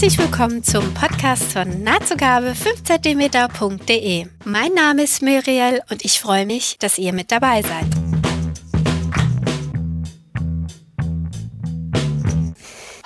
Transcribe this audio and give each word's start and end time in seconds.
Herzlich 0.00 0.18
willkommen 0.20 0.62
zum 0.62 0.94
Podcast 0.94 1.52
von 1.52 1.82
nahtzugabe 1.82 2.52
5cm.de. 2.52 4.26
Mein 4.44 4.72
Name 4.72 5.02
ist 5.02 5.22
Muriel 5.22 5.82
und 5.90 6.04
ich 6.04 6.20
freue 6.20 6.46
mich, 6.46 6.78
dass 6.78 6.98
ihr 6.98 7.12
mit 7.12 7.32
dabei 7.32 7.62
seid. 7.62 7.86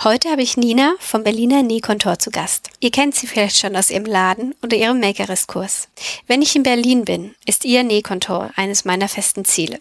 Heute 0.05 0.29
habe 0.29 0.43
ich 0.43 0.59
Nina 0.59 0.93
vom 0.99 1.25
Berliner 1.25 1.63
Nähkontor 1.63 2.19
zu 2.19 2.31
Gast. 2.31 2.69
Ihr 2.81 2.91
kennt 2.91 3.15
sie 3.15 3.27
vielleicht 3.27 3.57
schon 3.57 3.75
aus 3.75 3.89
ihrem 3.89 4.05
Laden 4.05 4.55
oder 4.63 4.77
ihrem 4.77 5.01
Makerist-Kurs. 5.01 5.89
Wenn 6.27 6.43
ich 6.43 6.55
in 6.55 6.63
Berlin 6.63 7.07
bin, 7.07 7.35
ist 7.47 7.65
ihr 7.65 7.85
Nähkontor 7.85 8.51
eines 8.57 8.85
meiner 8.85 9.09
festen 9.09 9.47
Ziele. 9.47 9.81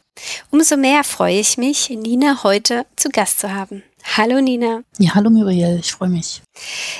Umso 0.49 0.77
mehr 0.77 1.03
freue 1.03 1.41
ich 1.41 1.57
mich, 1.57 1.89
Nina 1.89 2.43
heute 2.43 2.85
zu 2.95 3.09
Gast 3.09 3.39
zu 3.39 3.53
haben. 3.53 3.83
Hallo 4.03 4.41
Nina. 4.41 4.83
Ja, 4.97 5.15
hallo 5.15 5.29
Muriel, 5.29 5.77
ich 5.79 5.91
freue 5.91 6.09
mich. 6.09 6.41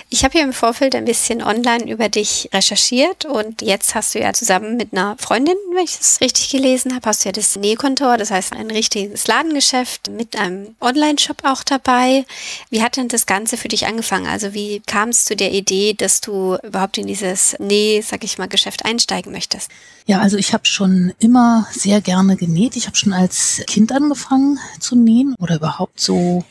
Ich 0.09 0.23
habe 0.23 0.34
hier 0.34 0.44
im 0.44 0.54
Vorfeld 0.54 0.96
ein 0.96 1.05
bisschen 1.05 1.42
online 1.44 1.90
über 1.92 2.09
dich 2.09 2.50
recherchiert 2.54 3.26
und 3.26 3.62
jetzt 3.62 3.96
hast 3.96 4.16
du 4.16 4.20
ja 4.20 4.34
zusammen 4.34 4.78
mit 4.78 4.94
einer 4.94 5.18
Freundin, 5.18 5.56
wenn 5.73 5.84
ich 5.84 5.98
das 5.98 6.22
richtig 6.22 6.50
gelesen 6.50 6.95
habe, 6.95 7.09
hast 7.09 7.23
du 7.23 7.30
ja 7.30 7.34
das 7.34 7.56
Nähkontor, 7.56 8.18
das 8.18 8.32
heißt 8.32 8.54
ein 8.54 8.72
richtiges 8.72 9.28
Ladengeschäft 9.28 10.09
mit 10.09 10.38
einem 10.38 10.76
Online-Shop 10.80 11.44
auch 11.44 11.64
dabei. 11.64 12.26
Wie 12.70 12.82
hat 12.82 12.98
denn 12.98 13.08
das 13.08 13.26
Ganze 13.26 13.58
für 13.58 13.68
dich 13.68 13.88
angefangen? 13.88 14.28
Also 14.28 14.54
wie 14.54 14.81
kam 14.86 15.09
es 15.09 15.26
zu 15.26 15.36
der 15.36 15.52
Idee, 15.52 15.94
dass 15.94 16.22
du 16.22 16.58
überhaupt 16.64 16.98
in 16.98 17.08
dieses 17.08 17.56
Näh, 17.59 18.02
sag 18.02 18.23
ich 18.23 18.38
mal, 18.38 18.48
Geschäft 18.48 18.86
einsteigen 18.86 19.31
möchtest? 19.31 19.70
Ja, 20.06 20.20
also 20.20 20.38
ich 20.38 20.54
habe 20.54 20.66
schon 20.66 21.14
immer 21.20 21.68
sehr 21.72 22.02
gerne 22.02 22.36
genäht. 22.36 22.76
Ich 22.76 22.88
habe 22.88 22.95
schon 22.95 23.14
als 23.14 23.62
Kind 23.68 23.92
angefangen 23.92 24.59
zu 24.80 24.95
nähen 24.95 25.36
oder 25.40 25.56
überhaupt 25.56 26.00
so 26.00 26.44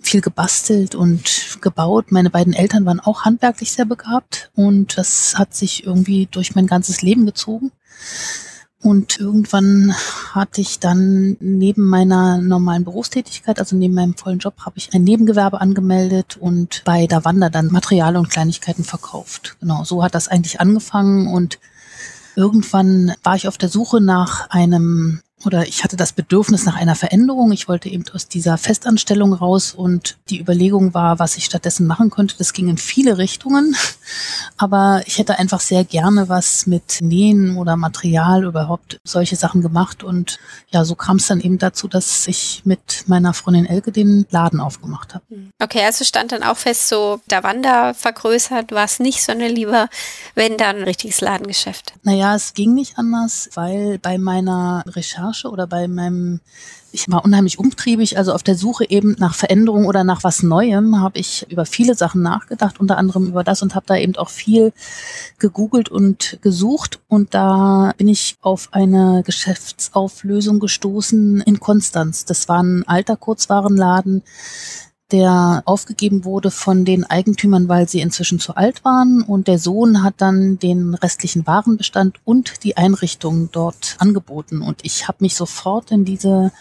viel 0.00 0.20
gebastelt 0.20 0.94
und 0.94 1.58
gebaut. 1.60 2.10
Meine 2.10 2.30
beiden 2.30 2.52
Eltern 2.52 2.86
waren 2.86 3.00
auch 3.00 3.24
handwerklich 3.24 3.72
sehr 3.72 3.84
begabt 3.84 4.50
und 4.54 4.96
das 4.98 5.38
hat 5.38 5.54
sich 5.54 5.86
irgendwie 5.86 6.28
durch 6.30 6.54
mein 6.54 6.66
ganzes 6.66 7.02
Leben 7.02 7.26
gezogen. 7.26 7.70
Und 8.82 9.20
irgendwann 9.20 9.94
hatte 10.32 10.62
ich 10.62 10.78
dann 10.78 11.36
neben 11.40 11.84
meiner 11.84 12.38
normalen 12.38 12.84
Berufstätigkeit, 12.84 13.58
also 13.58 13.76
neben 13.76 13.92
meinem 13.92 14.16
vollen 14.16 14.38
Job, 14.38 14.54
habe 14.64 14.78
ich 14.78 14.94
ein 14.94 15.04
Nebengewerbe 15.04 15.60
angemeldet 15.60 16.38
und 16.40 16.80
bei 16.86 17.06
Davanda 17.06 17.50
dann 17.50 17.66
Material 17.66 18.16
und 18.16 18.30
Kleinigkeiten 18.30 18.84
verkauft. 18.84 19.58
Genau, 19.60 19.84
so 19.84 20.02
hat 20.02 20.14
das 20.14 20.28
eigentlich 20.28 20.60
angefangen 20.60 21.28
und 21.28 21.58
irgendwann 22.36 23.12
war 23.22 23.36
ich 23.36 23.48
auf 23.48 23.58
der 23.58 23.68
Suche 23.68 24.00
nach 24.00 24.48
einem 24.48 25.20
oder 25.44 25.66
ich 25.66 25.84
hatte 25.84 25.96
das 25.96 26.12
Bedürfnis 26.12 26.66
nach 26.66 26.76
einer 26.76 26.94
Veränderung. 26.94 27.50
Ich 27.52 27.66
wollte 27.68 27.88
eben 27.88 28.04
aus 28.12 28.28
dieser 28.28 28.58
Festanstellung 28.58 29.32
raus 29.32 29.72
und 29.72 30.18
die 30.28 30.40
Überlegung 30.40 30.92
war, 30.92 31.18
was 31.18 31.36
ich 31.36 31.46
stattdessen 31.46 31.86
machen 31.86 32.10
könnte. 32.10 32.34
Das 32.36 32.52
ging 32.52 32.68
in 32.68 32.76
viele 32.76 33.16
Richtungen, 33.16 33.74
aber 34.58 35.02
ich 35.06 35.18
hätte 35.18 35.38
einfach 35.38 35.60
sehr 35.60 35.84
gerne 35.84 36.28
was 36.28 36.66
mit 36.66 36.98
Nähen 37.00 37.56
oder 37.56 37.76
Material 37.76 38.44
überhaupt 38.44 39.00
solche 39.04 39.36
Sachen 39.36 39.62
gemacht 39.62 40.02
und 40.02 40.38
ja, 40.70 40.84
so 40.84 40.94
kam 40.94 41.16
es 41.16 41.26
dann 41.26 41.40
eben 41.40 41.58
dazu, 41.58 41.88
dass 41.88 42.26
ich 42.26 42.62
mit 42.64 43.04
meiner 43.06 43.32
Freundin 43.32 43.66
Elke 43.66 43.92
den 43.92 44.26
Laden 44.30 44.60
aufgemacht 44.60 45.14
habe. 45.14 45.24
Hm. 45.30 45.50
Okay, 45.58 45.82
also 45.84 46.04
stand 46.04 46.32
dann 46.32 46.42
auch 46.42 46.56
fest, 46.56 46.88
so 46.88 47.20
der 47.30 47.42
Wander 47.42 47.94
vergrößert, 47.94 48.72
war 48.72 48.84
es 48.84 49.00
nicht, 49.00 49.22
sondern 49.22 49.50
lieber, 49.50 49.88
wenn 50.34 50.58
dann 50.58 50.76
ein 50.76 50.84
richtiges 50.84 51.20
Ladengeschäft. 51.20 51.94
Naja, 52.02 52.34
es 52.34 52.52
ging 52.54 52.74
nicht 52.74 52.98
anders, 52.98 53.48
weil 53.54 53.98
bei 53.98 54.18
meiner 54.18 54.84
Recherche 54.86 55.29
Recherche 55.30 55.48
oder 55.48 55.66
bei 55.66 55.88
meinem, 55.88 56.40
ich 56.92 57.08
war 57.08 57.24
unheimlich 57.24 57.58
umtriebig, 57.58 58.18
also 58.18 58.32
auf 58.32 58.42
der 58.42 58.56
Suche 58.56 58.88
eben 58.88 59.16
nach 59.18 59.34
Veränderung 59.34 59.86
oder 59.86 60.04
nach 60.04 60.24
was 60.24 60.42
Neuem, 60.42 61.00
habe 61.00 61.18
ich 61.18 61.46
über 61.50 61.64
viele 61.64 61.94
Sachen 61.94 62.22
nachgedacht, 62.22 62.80
unter 62.80 62.98
anderem 62.98 63.26
über 63.26 63.44
das 63.44 63.62
und 63.62 63.74
habe 63.74 63.86
da 63.86 63.96
eben 63.96 64.16
auch 64.16 64.28
viel 64.28 64.72
gegoogelt 65.38 65.88
und 65.88 66.38
gesucht 66.42 67.00
und 67.08 67.34
da 67.34 67.92
bin 67.96 68.08
ich 68.08 68.36
auf 68.42 68.68
eine 68.72 69.22
Geschäftsauflösung 69.24 70.58
gestoßen 70.60 71.40
in 71.42 71.60
Konstanz. 71.60 72.24
Das 72.24 72.48
war 72.48 72.62
ein 72.62 72.86
alter 72.86 73.16
Kurzwarenladen, 73.16 74.22
der 75.12 75.62
aufgegeben 75.64 76.24
wurde 76.24 76.50
von 76.50 76.84
den 76.84 77.04
Eigentümern, 77.04 77.68
weil 77.68 77.88
sie 77.88 78.00
inzwischen 78.00 78.38
zu 78.38 78.54
alt 78.54 78.84
waren. 78.84 79.22
Und 79.22 79.48
der 79.48 79.58
Sohn 79.58 80.02
hat 80.02 80.14
dann 80.18 80.58
den 80.58 80.94
restlichen 80.94 81.46
Warenbestand 81.46 82.18
und 82.24 82.64
die 82.64 82.76
Einrichtung 82.76 83.50
dort 83.52 83.96
angeboten. 83.98 84.62
Und 84.62 84.80
ich 84.84 85.08
habe 85.08 85.18
mich 85.20 85.34
sofort 85.34 85.90
in 85.90 86.04
diese 86.04 86.52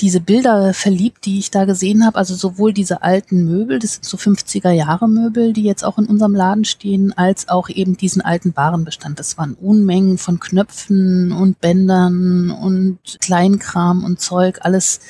diese 0.00 0.20
Bilder 0.20 0.72
verliebt, 0.74 1.24
die 1.24 1.38
ich 1.38 1.50
da 1.50 1.64
gesehen 1.64 2.06
habe. 2.06 2.18
Also 2.18 2.34
sowohl 2.34 2.72
diese 2.72 3.02
alten 3.02 3.44
Möbel, 3.44 3.78
das 3.78 3.94
sind 3.94 4.04
so 4.04 4.16
50er 4.16 4.70
Jahre 4.70 5.08
Möbel, 5.08 5.52
die 5.52 5.64
jetzt 5.64 5.84
auch 5.84 5.98
in 5.98 6.06
unserem 6.06 6.34
Laden 6.34 6.64
stehen, 6.64 7.12
als 7.12 7.48
auch 7.48 7.68
eben 7.68 7.96
diesen 7.96 8.22
alten 8.22 8.56
Warenbestand. 8.56 9.18
Das 9.18 9.38
waren 9.38 9.54
Unmengen 9.54 10.18
von 10.18 10.40
Knöpfen 10.40 11.32
und 11.32 11.60
Bändern 11.60 12.50
und 12.50 12.98
Kleinkram 13.20 14.04
und 14.04 14.20
Zeug, 14.20 14.58
alles 14.62 15.00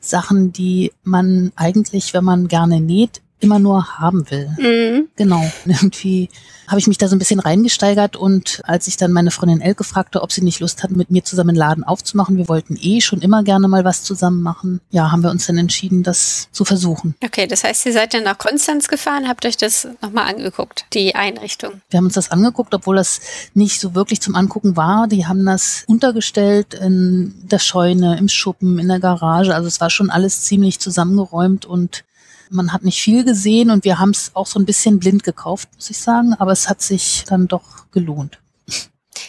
Sachen, 0.00 0.52
die 0.52 0.92
man 1.02 1.52
eigentlich, 1.56 2.14
wenn 2.14 2.24
man 2.24 2.48
gerne 2.48 2.80
näht, 2.80 3.22
immer 3.40 3.58
nur 3.58 3.98
haben 3.98 4.30
will. 4.30 4.48
Mhm. 4.58 5.08
Genau. 5.16 5.42
Irgendwie 5.64 6.28
habe 6.66 6.80
ich 6.80 6.86
mich 6.86 6.98
da 6.98 7.08
so 7.08 7.14
ein 7.14 7.18
bisschen 7.18 7.40
reingesteigert 7.40 8.16
und 8.16 8.60
als 8.64 8.88
ich 8.88 8.96
dann 8.96 9.12
meine 9.12 9.30
Freundin 9.30 9.60
Elke 9.60 9.84
fragte, 9.84 10.22
ob 10.22 10.32
sie 10.32 10.42
nicht 10.42 10.60
Lust 10.60 10.82
hat, 10.82 10.90
mit 10.90 11.10
mir 11.10 11.22
zusammen 11.22 11.50
einen 11.50 11.58
Laden 11.58 11.84
aufzumachen, 11.84 12.36
wir 12.36 12.48
wollten 12.48 12.76
eh 12.80 13.00
schon 13.00 13.20
immer 13.20 13.42
gerne 13.44 13.68
mal 13.68 13.84
was 13.84 14.02
zusammen 14.02 14.42
machen, 14.42 14.80
ja, 14.90 15.12
haben 15.12 15.22
wir 15.22 15.30
uns 15.30 15.46
dann 15.46 15.58
entschieden, 15.58 16.02
das 16.02 16.48
zu 16.50 16.64
versuchen. 16.64 17.14
Okay, 17.24 17.46
das 17.46 17.62
heißt, 17.62 17.86
ihr 17.86 17.92
seid 17.92 18.14
dann 18.14 18.24
nach 18.24 18.38
Konstanz 18.38 18.88
gefahren, 18.88 19.28
habt 19.28 19.46
euch 19.46 19.56
das 19.56 19.86
nochmal 20.02 20.28
angeguckt, 20.28 20.86
die 20.92 21.14
Einrichtung? 21.14 21.82
Wir 21.90 21.98
haben 21.98 22.06
uns 22.06 22.14
das 22.14 22.30
angeguckt, 22.30 22.74
obwohl 22.74 22.96
das 22.96 23.20
nicht 23.54 23.80
so 23.80 23.94
wirklich 23.94 24.20
zum 24.20 24.34
Angucken 24.34 24.76
war. 24.76 25.06
Die 25.06 25.26
haben 25.26 25.44
das 25.44 25.84
untergestellt 25.86 26.74
in 26.74 27.34
der 27.44 27.58
Scheune, 27.58 28.18
im 28.18 28.28
Schuppen, 28.28 28.78
in 28.78 28.88
der 28.88 29.00
Garage. 29.00 29.54
Also 29.54 29.68
es 29.68 29.80
war 29.80 29.90
schon 29.90 30.10
alles 30.10 30.42
ziemlich 30.42 30.80
zusammengeräumt 30.80 31.64
und 31.64 32.04
man 32.50 32.72
hat 32.72 32.84
nicht 32.84 33.00
viel 33.00 33.24
gesehen 33.24 33.70
und 33.70 33.84
wir 33.84 33.98
haben 33.98 34.10
es 34.10 34.30
auch 34.34 34.46
so 34.46 34.58
ein 34.58 34.66
bisschen 34.66 34.98
blind 34.98 35.24
gekauft, 35.24 35.68
muss 35.74 35.90
ich 35.90 35.98
sagen, 35.98 36.34
aber 36.34 36.52
es 36.52 36.68
hat 36.68 36.82
sich 36.82 37.24
dann 37.26 37.48
doch 37.48 37.90
gelohnt. 37.92 38.38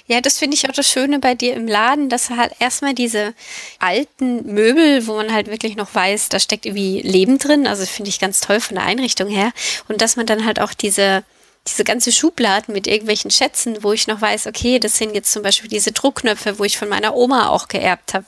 Ja, 0.06 0.22
das 0.22 0.38
finde 0.40 0.56
ich 0.56 0.70
auch 0.70 0.74
das 0.74 0.90
Schöne 0.90 1.20
bei 1.20 1.36
dir 1.36 1.54
im 1.54 1.68
Laden, 1.68 2.10
dass 2.10 2.30
halt 2.30 2.54
erstmal 2.60 2.94
diese 2.94 3.34
alten 3.80 4.54
Möbel, 4.54 5.06
wo 5.06 5.16
man 5.16 5.34
halt 5.34 5.48
wirklich 5.48 5.76
noch 5.76 5.94
weiß, 5.94 6.30
da 6.30 6.40
steckt 6.40 6.66
irgendwie 6.66 7.02
Leben 7.02 7.38
drin. 7.38 7.68
Also 7.68 7.86
finde 7.86 8.10
ich 8.10 8.20
ganz 8.20 8.40
toll 8.40 8.62
von 8.62 8.76
der 8.76 8.86
Einrichtung 8.86 9.28
her. 9.28 9.52
Und 9.90 10.02
dass 10.02 10.16
man 10.16 10.26
dann 10.26 10.46
halt 10.46 10.62
auch 10.62 10.74
diese 10.74 11.24
diese 11.68 11.84
ganze 11.84 12.12
Schubladen 12.12 12.74
mit 12.74 12.88
irgendwelchen 12.88 13.32
Schätzen, 13.32 13.84
wo 13.84 13.92
ich 13.94 14.08
noch 14.08 14.22
weiß, 14.22 14.48
okay, 14.48 14.80
das 14.80 14.98
sind 14.98 15.14
jetzt 15.14 15.32
zum 15.32 15.44
Beispiel 15.44 15.70
diese 15.70 15.92
Druckknöpfe, 15.92 16.60
wo 16.60 16.64
ich 16.64 16.78
von 16.78 16.90
meiner 16.90 17.16
Oma 17.16 17.50
auch 17.50 17.68
geerbt 17.68 18.14
habe. 18.14 18.26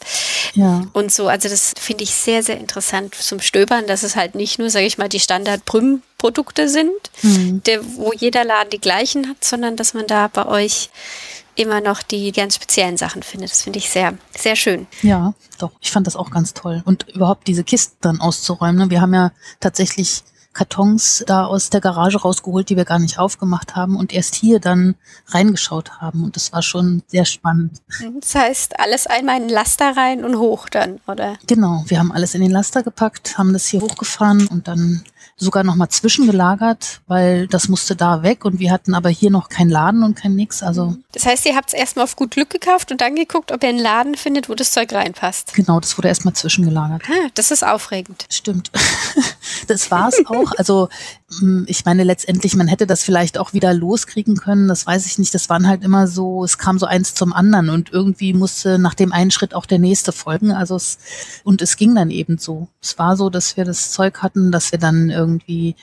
Ja. 0.53 0.83
Und 0.93 1.11
so, 1.11 1.27
also 1.27 1.47
das 1.49 1.73
finde 1.79 2.03
ich 2.03 2.11
sehr, 2.11 2.43
sehr 2.43 2.57
interessant 2.57 3.15
zum 3.15 3.39
Stöbern, 3.39 3.87
dass 3.87 4.03
es 4.03 4.15
halt 4.15 4.35
nicht 4.35 4.59
nur, 4.59 4.69
sage 4.69 4.85
ich 4.85 4.97
mal, 4.97 5.09
die 5.09 5.19
Standard-Prüm-Produkte 5.19 6.67
sind, 6.67 6.91
mhm. 7.21 7.63
der, 7.63 7.81
wo 7.95 8.13
jeder 8.13 8.43
Laden 8.43 8.69
die 8.71 8.79
gleichen 8.79 9.29
hat, 9.29 9.43
sondern 9.43 9.75
dass 9.75 9.93
man 9.93 10.07
da 10.07 10.27
bei 10.27 10.45
euch 10.45 10.89
immer 11.55 11.81
noch 11.81 12.01
die 12.01 12.31
ganz 12.31 12.55
speziellen 12.55 12.95
Sachen 12.95 13.21
findet. 13.21 13.51
Das 13.51 13.63
finde 13.63 13.79
ich 13.79 13.89
sehr, 13.89 14.17
sehr 14.37 14.55
schön. 14.55 14.87
Ja, 15.01 15.33
doch. 15.57 15.71
Ich 15.81 15.91
fand 15.91 16.07
das 16.07 16.15
auch 16.15 16.31
ganz 16.31 16.53
toll. 16.53 16.81
Und 16.85 17.09
überhaupt 17.09 17.47
diese 17.47 17.65
Kisten 17.65 17.97
dann 17.99 18.21
auszuräumen. 18.21 18.77
Ne? 18.77 18.89
Wir 18.89 19.01
haben 19.01 19.13
ja 19.13 19.31
tatsächlich 19.59 20.23
Kartons 20.59 21.23
da 21.25 21.45
aus 21.45 21.69
der 21.69 21.79
Garage 21.79 22.17
rausgeholt, 22.17 22.69
die 22.69 22.75
wir 22.75 22.83
gar 22.83 22.99
nicht 22.99 23.17
aufgemacht 23.17 23.77
haben 23.77 23.95
und 23.95 24.11
erst 24.11 24.35
hier 24.35 24.59
dann 24.59 24.95
reingeschaut 25.27 26.01
haben. 26.01 26.21
Und 26.21 26.35
das 26.35 26.51
war 26.51 26.61
schon 26.61 27.01
sehr 27.07 27.23
spannend. 27.23 27.81
Das 28.19 28.35
heißt, 28.35 28.77
alles 28.77 29.07
einmal 29.07 29.37
in 29.37 29.47
den 29.47 29.55
Laster 29.55 29.95
rein 29.95 30.25
und 30.25 30.37
hoch 30.37 30.67
dann, 30.67 30.99
oder? 31.07 31.37
Genau, 31.47 31.85
wir 31.87 31.97
haben 31.97 32.11
alles 32.11 32.35
in 32.35 32.41
den 32.41 32.51
Laster 32.51 32.83
gepackt, 32.83 33.37
haben 33.37 33.53
das 33.53 33.67
hier 33.67 33.79
hochgefahren 33.79 34.47
und 34.47 34.67
dann 34.67 35.05
sogar 35.39 35.63
noch 35.63 35.75
mal 35.75 35.89
zwischengelagert, 35.89 37.01
weil 37.07 37.47
das 37.47 37.69
musste 37.69 37.95
da 37.95 38.23
weg 38.23 38.45
und 38.45 38.59
wir 38.59 38.71
hatten 38.71 38.93
aber 38.93 39.09
hier 39.09 39.31
noch 39.31 39.49
keinen 39.49 39.69
Laden 39.69 40.03
und 40.03 40.15
kein 40.15 40.35
nix. 40.35 40.61
Also 40.61 40.97
das 41.13 41.25
heißt, 41.25 41.45
ihr 41.45 41.55
habt 41.55 41.69
es 41.69 41.73
erstmal 41.73 42.05
auf 42.05 42.15
gut 42.15 42.31
Glück 42.31 42.49
gekauft 42.49 42.91
und 42.91 43.01
dann 43.01 43.15
geguckt, 43.15 43.51
ob 43.51 43.63
ihr 43.63 43.69
einen 43.69 43.79
Laden 43.79 44.15
findet, 44.15 44.49
wo 44.49 44.55
das 44.55 44.71
Zeug 44.71 44.93
reinpasst. 44.93 45.53
Genau, 45.53 45.79
das 45.79 45.97
wurde 45.97 46.09
erstmal 46.09 46.33
zwischengelagert. 46.33 47.03
Ah, 47.09 47.29
das 47.33 47.51
ist 47.51 47.65
aufregend. 47.65 48.25
Stimmt. 48.29 48.71
das 49.67 49.89
war 49.89 50.09
es 50.09 50.25
auch. 50.27 50.51
Also 50.57 50.89
ich 51.67 51.85
meine 51.85 52.03
letztendlich, 52.03 52.55
man 52.55 52.67
hätte 52.67 52.87
das 52.87 53.03
vielleicht 53.03 53.37
auch 53.37 53.53
wieder 53.53 53.73
loskriegen 53.73 54.35
können. 54.35 54.67
Das 54.67 54.87
weiß 54.87 55.05
ich 55.05 55.19
nicht. 55.19 55.33
Das 55.33 55.49
waren 55.49 55.67
halt 55.67 55.83
immer 55.83 56.07
so, 56.07 56.43
es 56.43 56.57
kam 56.57 56.79
so 56.79 56.85
eins 56.85 57.13
zum 57.13 57.33
anderen 57.33 57.69
und 57.69 57.91
irgendwie 57.91 58.33
musste 58.33 58.79
nach 58.79 58.95
dem 58.95 59.13
einen 59.13 59.31
Schritt 59.31 59.53
auch 59.53 59.65
der 59.65 59.79
nächste 59.79 60.11
folgen. 60.11 60.51
Also 60.51 60.75
es 60.75 60.97
und 61.43 61.61
es 61.61 61.77
ging 61.77 61.95
dann 61.95 62.09
eben 62.09 62.37
so. 62.37 62.67
Es 62.81 62.97
war 62.97 63.15
so, 63.15 63.29
dass 63.29 63.57
wir 63.57 63.65
das 63.65 63.91
Zeug 63.91 64.23
hatten, 64.23 64.51
dass 64.51 64.71
wir 64.71 64.79
dann 64.79 65.09
irgendwie 65.09 65.39
irgendwie 65.39 65.75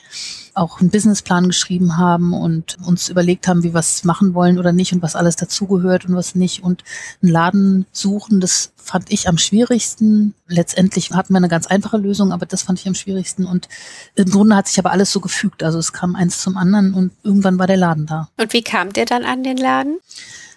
auch 0.57 0.79
einen 0.79 0.89
Businessplan 0.89 1.47
geschrieben 1.47 1.97
haben 1.97 2.33
und 2.33 2.77
uns 2.85 3.09
überlegt 3.09 3.47
haben, 3.47 3.63
wie 3.63 3.73
wir 3.73 3.79
es 3.79 4.03
machen 4.03 4.33
wollen 4.33 4.57
oder 4.59 4.71
nicht 4.71 4.93
und 4.93 5.01
was 5.01 5.15
alles 5.15 5.35
dazugehört 5.35 6.05
und 6.05 6.15
was 6.15 6.35
nicht. 6.35 6.63
Und 6.63 6.83
einen 7.21 7.31
Laden 7.31 7.85
suchen, 7.91 8.39
das 8.39 8.71
fand 8.75 9.11
ich 9.11 9.27
am 9.27 9.37
schwierigsten. 9.37 10.33
Letztendlich 10.47 11.11
hatten 11.11 11.33
wir 11.33 11.37
eine 11.37 11.49
ganz 11.49 11.67
einfache 11.67 11.97
Lösung, 11.97 12.31
aber 12.31 12.45
das 12.45 12.63
fand 12.63 12.79
ich 12.79 12.87
am 12.87 12.95
schwierigsten. 12.95 13.45
Und 13.45 13.67
im 14.15 14.29
Grunde 14.29 14.55
hat 14.55 14.67
sich 14.67 14.79
aber 14.79 14.91
alles 14.91 15.11
so 15.11 15.19
gefügt. 15.19 15.63
Also 15.63 15.77
es 15.77 15.93
kam 15.93 16.15
eins 16.15 16.41
zum 16.41 16.57
anderen 16.57 16.93
und 16.93 17.11
irgendwann 17.23 17.59
war 17.59 17.67
der 17.67 17.77
Laden 17.77 18.05
da. 18.05 18.29
Und 18.37 18.53
wie 18.53 18.63
kam 18.63 18.93
der 18.93 19.05
dann 19.05 19.23
an 19.23 19.43
den 19.43 19.57
Laden? 19.57 19.99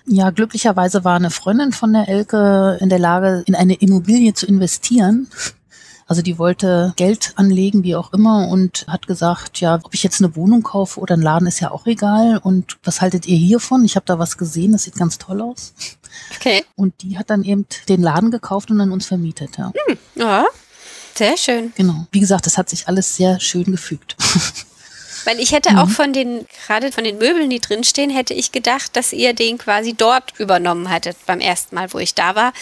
Ja, 0.07 0.31
glücklicherweise 0.31 1.05
war 1.05 1.17
eine 1.17 1.31
Freundin 1.31 1.73
von 1.73 1.93
der 1.93 2.09
Elke 2.09 2.79
in 2.81 2.89
der 2.89 2.99
Lage, 2.99 3.43
in 3.47 3.55
eine 3.55 3.75
Immobilie 3.75 4.33
zu 4.35 4.47
investieren. 4.47 5.29
Also 6.11 6.23
die 6.23 6.39
wollte 6.39 6.93
Geld 6.97 7.35
anlegen, 7.37 7.85
wie 7.85 7.95
auch 7.95 8.13
immer, 8.13 8.49
und 8.49 8.85
hat 8.89 9.07
gesagt, 9.07 9.61
ja, 9.61 9.77
ob 9.81 9.95
ich 9.95 10.03
jetzt 10.03 10.21
eine 10.21 10.35
Wohnung 10.35 10.65
kaufe 10.65 10.99
oder 10.99 11.15
einen 11.15 11.23
Laden, 11.23 11.47
ist 11.47 11.61
ja 11.61 11.71
auch 11.71 11.87
egal. 11.87 12.39
Und 12.43 12.79
was 12.83 13.01
haltet 13.01 13.27
ihr 13.27 13.37
hiervon? 13.37 13.85
Ich 13.85 13.95
habe 13.95 14.07
da 14.07 14.19
was 14.19 14.37
gesehen, 14.37 14.73
das 14.73 14.83
sieht 14.83 14.97
ganz 14.97 15.19
toll 15.19 15.41
aus. 15.41 15.73
Okay. 16.35 16.65
Und 16.75 17.03
die 17.03 17.17
hat 17.17 17.31
dann 17.31 17.45
eben 17.45 17.65
den 17.89 18.03
Laden 18.03 18.33
gekauft 18.33 18.73
und 18.73 18.79
dann 18.79 18.91
uns 18.91 19.07
vermietet. 19.07 19.57
Ja, 19.57 19.73
hm, 19.87 19.99
ja 20.17 20.47
sehr 21.15 21.37
schön. 21.37 21.73
Genau. 21.77 22.07
Wie 22.11 22.21
gesagt, 22.21 22.47
das 22.47 22.59
hat 22.59 22.71
sich 22.71 22.89
alles 22.89 23.15
sehr 23.15 23.39
schön 23.39 23.65
gefügt. 23.65 24.17
Weil 25.25 25.41
ich 25.41 25.53
hätte 25.53 25.73
mhm. 25.73 25.79
auch 25.79 25.89
von 25.89 26.13
den, 26.13 26.47
gerade 26.67 26.93
von 26.93 27.05
den 27.05 27.19
Möbeln, 27.19 27.51
die 27.51 27.61
drinstehen, 27.61 28.11
hätte 28.11 28.35
ich 28.35 28.53
gedacht, 28.53 28.97
dass 28.97 29.13
ihr 29.13 29.35
den 29.35 29.59
quasi 29.59 29.95
dort 29.95 30.39
übernommen 30.39 30.91
hattet 30.91 31.17
beim 31.27 31.41
ersten 31.41 31.75
Mal, 31.75 31.93
wo 31.93 31.99
ich 31.99 32.15
da 32.15 32.35
war. 32.35 32.53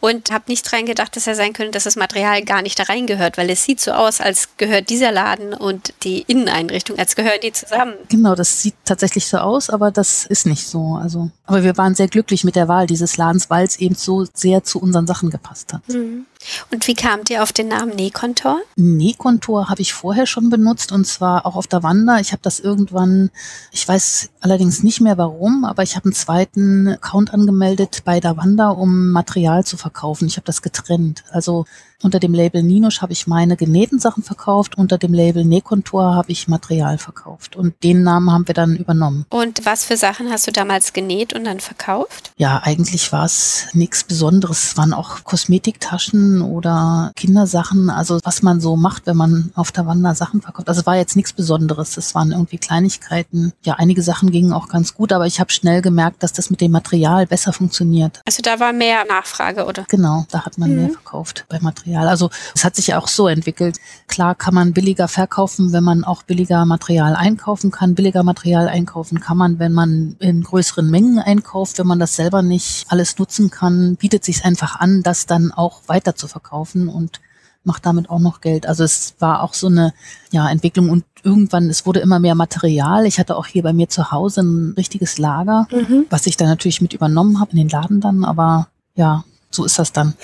Und 0.00 0.30
habe 0.30 0.44
nicht 0.48 0.70
dran 0.70 0.86
gedacht, 0.86 1.16
dass 1.16 1.26
er 1.26 1.34
sein 1.34 1.52
könnte, 1.52 1.72
dass 1.72 1.84
das 1.84 1.96
Material 1.96 2.42
gar 2.42 2.62
nicht 2.62 2.78
da 2.78 2.84
reingehört, 2.84 3.38
weil 3.38 3.50
es 3.50 3.64
sieht 3.64 3.80
so 3.80 3.92
aus, 3.92 4.20
als 4.20 4.48
gehört 4.56 4.90
dieser 4.90 5.12
Laden 5.12 5.54
und 5.54 5.94
die 6.02 6.22
Inneneinrichtung, 6.26 6.98
als 6.98 7.16
gehören 7.16 7.40
die 7.42 7.52
zusammen. 7.52 7.94
Genau, 8.08 8.34
das 8.34 8.62
sieht 8.62 8.74
tatsächlich 8.84 9.26
so 9.26 9.38
aus, 9.38 9.70
aber 9.70 9.90
das 9.90 10.24
ist 10.26 10.46
nicht 10.46 10.66
so. 10.66 10.98
Also, 11.00 11.30
aber 11.46 11.62
wir 11.62 11.76
waren 11.76 11.94
sehr 11.94 12.08
glücklich 12.08 12.44
mit 12.44 12.56
der 12.56 12.68
Wahl 12.68 12.86
dieses 12.86 13.16
Ladens, 13.16 13.50
weil 13.50 13.66
es 13.66 13.78
eben 13.78 13.94
so 13.94 14.26
sehr 14.32 14.64
zu 14.64 14.80
unseren 14.80 15.06
Sachen 15.06 15.30
gepasst 15.30 15.72
hat. 15.72 15.88
Mhm. 15.88 16.26
Und 16.70 16.86
wie 16.86 16.94
kamt 16.94 17.30
ihr 17.30 17.42
auf 17.42 17.52
den 17.52 17.68
Namen 17.68 17.96
Nähkontor? 17.96 18.60
Nähkontor 18.76 19.68
habe 19.68 19.82
ich 19.82 19.92
vorher 19.92 20.26
schon 20.26 20.50
benutzt 20.50 20.92
und 20.92 21.06
zwar 21.06 21.46
auch 21.46 21.56
auf 21.56 21.66
der 21.66 21.82
Wanda. 21.82 22.18
Ich 22.20 22.32
habe 22.32 22.42
das 22.42 22.60
irgendwann, 22.60 23.30
ich 23.72 23.86
weiß 23.86 24.30
allerdings 24.40 24.82
nicht 24.82 25.00
mehr 25.00 25.18
warum, 25.18 25.64
aber 25.64 25.82
ich 25.82 25.96
habe 25.96 26.06
einen 26.06 26.14
zweiten 26.14 26.88
Account 26.88 27.34
angemeldet 27.34 28.02
bei 28.04 28.20
der 28.20 28.36
Wanda, 28.36 28.70
um 28.70 29.10
Material 29.10 29.64
zu 29.64 29.76
verkaufen. 29.76 30.28
Ich 30.28 30.36
habe 30.36 30.46
das 30.46 30.62
getrennt. 30.62 31.24
Also 31.30 31.64
unter 32.02 32.20
dem 32.20 32.32
Label 32.32 32.62
Ninusch 32.62 33.02
habe 33.02 33.12
ich 33.12 33.26
meine 33.26 33.56
genähten 33.56 33.98
Sachen 33.98 34.22
verkauft, 34.22 34.78
unter 34.78 34.98
dem 34.98 35.12
Label 35.12 35.44
Nähkontor 35.44 36.14
habe 36.14 36.30
ich 36.30 36.46
Material 36.46 36.96
verkauft 36.98 37.56
und 37.56 37.74
den 37.82 38.02
Namen 38.04 38.30
haben 38.30 38.46
wir 38.46 38.54
dann 38.54 38.76
übernommen. 38.76 39.26
Und 39.30 39.64
was 39.64 39.84
für 39.84 39.96
Sachen 39.96 40.30
hast 40.30 40.46
du 40.46 40.52
damals 40.52 40.92
genäht 40.92 41.32
und 41.32 41.44
dann 41.44 41.58
verkauft? 41.58 42.32
Ja, 42.36 42.60
eigentlich 42.62 43.10
war 43.12 43.24
es 43.24 43.66
nichts 43.72 44.04
Besonderes. 44.04 44.62
Es 44.62 44.76
waren 44.76 44.92
auch 44.92 45.24
Kosmetiktaschen 45.24 46.40
oder 46.40 47.10
Kindersachen, 47.16 47.90
also 47.90 48.20
was 48.22 48.42
man 48.42 48.60
so 48.60 48.76
macht, 48.76 49.06
wenn 49.06 49.16
man 49.16 49.50
auf 49.56 49.72
der 49.72 49.86
Wander 49.86 50.14
Sachen 50.14 50.40
verkauft. 50.40 50.68
Also 50.68 50.82
es 50.82 50.86
war 50.86 50.96
jetzt 50.96 51.16
nichts 51.16 51.32
Besonderes. 51.32 51.96
Es 51.96 52.14
waren 52.14 52.30
irgendwie 52.30 52.58
Kleinigkeiten. 52.58 53.52
Ja, 53.64 53.74
einige 53.74 54.02
Sachen 54.02 54.30
gingen 54.30 54.52
auch 54.52 54.68
ganz 54.68 54.94
gut, 54.94 55.12
aber 55.12 55.26
ich 55.26 55.40
habe 55.40 55.50
schnell 55.50 55.82
gemerkt, 55.82 56.22
dass 56.22 56.32
das 56.32 56.50
mit 56.50 56.60
dem 56.60 56.70
Material 56.70 57.26
besser 57.26 57.52
funktioniert. 57.52 58.20
Also 58.24 58.40
da 58.42 58.60
war 58.60 58.72
mehr 58.72 59.04
Nachfrage, 59.04 59.64
oder? 59.64 59.84
Genau, 59.88 60.26
da 60.30 60.44
hat 60.44 60.58
man 60.58 60.70
mhm. 60.70 60.76
mehr 60.76 60.90
verkauft 60.90 61.44
bei 61.48 61.58
Material. 61.58 61.87
Material. 61.88 62.08
Also 62.08 62.30
es 62.54 62.64
hat 62.64 62.76
sich 62.76 62.88
ja 62.88 62.98
auch 62.98 63.08
so 63.08 63.28
entwickelt. 63.28 63.78
Klar 64.06 64.34
kann 64.34 64.54
man 64.54 64.72
billiger 64.72 65.08
verkaufen, 65.08 65.72
wenn 65.72 65.84
man 65.84 66.04
auch 66.04 66.22
billiger 66.22 66.64
Material 66.64 67.16
einkaufen 67.16 67.70
kann. 67.70 67.94
Billiger 67.94 68.22
Material 68.22 68.68
einkaufen 68.68 69.20
kann 69.20 69.36
man, 69.36 69.58
wenn 69.58 69.72
man 69.72 70.16
in 70.18 70.42
größeren 70.42 70.88
Mengen 70.88 71.18
einkauft. 71.18 71.78
Wenn 71.78 71.86
man 71.86 71.98
das 71.98 72.16
selber 72.16 72.42
nicht 72.42 72.86
alles 72.88 73.18
nutzen 73.18 73.50
kann, 73.50 73.96
bietet 73.96 74.24
sich 74.24 74.44
einfach 74.44 74.76
an, 74.76 75.02
das 75.02 75.26
dann 75.26 75.52
auch 75.52 75.82
weiter 75.86 76.14
zu 76.14 76.28
verkaufen 76.28 76.88
und 76.88 77.20
macht 77.64 77.84
damit 77.84 78.08
auch 78.08 78.20
noch 78.20 78.40
Geld. 78.40 78.66
Also 78.66 78.84
es 78.84 79.14
war 79.18 79.42
auch 79.42 79.52
so 79.52 79.66
eine 79.66 79.92
ja, 80.30 80.48
Entwicklung 80.48 80.90
und 80.90 81.04
irgendwann, 81.22 81.68
es 81.68 81.84
wurde 81.84 82.00
immer 82.00 82.18
mehr 82.18 82.34
Material. 82.34 83.04
Ich 83.04 83.18
hatte 83.18 83.36
auch 83.36 83.46
hier 83.46 83.62
bei 83.62 83.72
mir 83.72 83.88
zu 83.88 84.10
Hause 84.10 84.42
ein 84.42 84.74
richtiges 84.76 85.18
Lager, 85.18 85.66
mhm. 85.70 86.06
was 86.08 86.26
ich 86.26 86.36
dann 86.36 86.48
natürlich 86.48 86.80
mit 86.80 86.94
übernommen 86.94 87.40
habe 87.40 87.50
in 87.52 87.58
den 87.58 87.68
Laden 87.68 88.00
dann, 88.00 88.24
aber 88.24 88.68
ja, 88.94 89.24
so 89.50 89.64
ist 89.64 89.78
das 89.78 89.92
dann. 89.92 90.14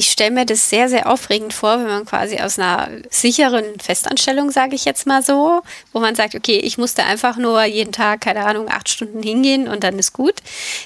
Ich 0.00 0.10
stelle 0.10 0.30
mir 0.30 0.46
das 0.46 0.70
sehr, 0.70 0.88
sehr 0.88 1.12
aufregend 1.12 1.52
vor, 1.52 1.78
wenn 1.78 1.86
man 1.86 2.06
quasi 2.06 2.38
aus 2.38 2.58
einer 2.58 2.88
sicheren 3.10 3.66
Festanstellung, 3.78 4.50
sage 4.50 4.74
ich 4.74 4.86
jetzt 4.86 5.06
mal 5.06 5.22
so, 5.22 5.60
wo 5.92 6.00
man 6.00 6.14
sagt, 6.14 6.34
okay, 6.34 6.56
ich 6.56 6.78
musste 6.78 7.04
einfach 7.04 7.36
nur 7.36 7.62
jeden 7.64 7.92
Tag, 7.92 8.22
keine 8.22 8.46
Ahnung, 8.46 8.70
acht 8.70 8.88
Stunden 8.88 9.22
hingehen 9.22 9.68
und 9.68 9.84
dann 9.84 9.98
ist 9.98 10.14
gut, 10.14 10.36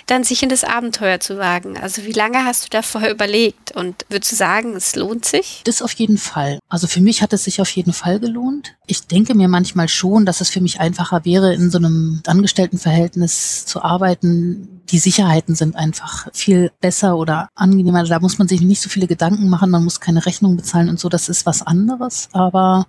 dann 0.07 0.25
sich 0.25 0.43
in 0.43 0.49
das 0.49 0.65
Abenteuer 0.65 1.21
zu 1.21 1.39
wagen. 1.39 1.79
Also 1.79 2.05
wie 2.07 2.13
lange 2.13 2.45
hast 2.45 2.65
du 2.65 2.71
da 2.71 2.83
vorher 2.83 3.13
überlegt 3.13 3.71
und 3.71 4.05
würdest 4.09 4.33
du 4.33 4.37
sagen, 4.37 4.75
es 4.75 4.97
lohnt 4.97 5.25
sich? 5.25 5.61
Das 5.63 5.81
auf 5.81 5.93
jeden 5.93 6.19
Fall. 6.19 6.59
Also 6.69 6.89
für 6.89 7.01
mich 7.01 7.23
hat 7.23 7.33
es 7.33 7.45
sich 7.45 7.61
auf 7.61 7.71
jeden 7.71 7.93
Fall 7.93 8.19
gelohnt. 8.19 8.75
Ich 8.89 9.07
denke 9.07 9.37
mir 9.37 9.47
manchmal 9.47 9.87
schon, 9.87 10.27
dass 10.27 10.41
es 10.41 10.51
für 10.51 10.61
mich 10.61 10.81
einfacher 10.81 11.25
wäre, 11.25 11.55
in 11.55 11.71
so 11.71 11.79
einem 11.79 12.21
Angestelltenverhältnis 12.27 13.65
zu 13.65 13.81
arbeiten. 13.81 14.74
Die 14.91 14.99
Sicherheiten 14.99 15.55
sind 15.55 15.77
einfach 15.77 16.29
viel 16.33 16.71
besser 16.81 17.17
oder 17.17 17.49
angenehmer. 17.55 18.05
Da 18.05 18.21
muss 18.21 18.39
man 18.39 18.49
sich 18.49 18.61
nicht 18.61 18.83
so 18.83 18.89
viele 18.89 19.07
Gedanken 19.07 19.49
machen, 19.49 19.71
man 19.71 19.85
muss 19.85 20.01
keine 20.01 20.27
Rechnung 20.27 20.57
bezahlen 20.57 20.89
und 20.89 21.01
so. 21.01 21.09
Das 21.09 21.29
ist 21.29 21.47
was 21.47 21.63
anderes. 21.63 22.29
Aber 22.33 22.87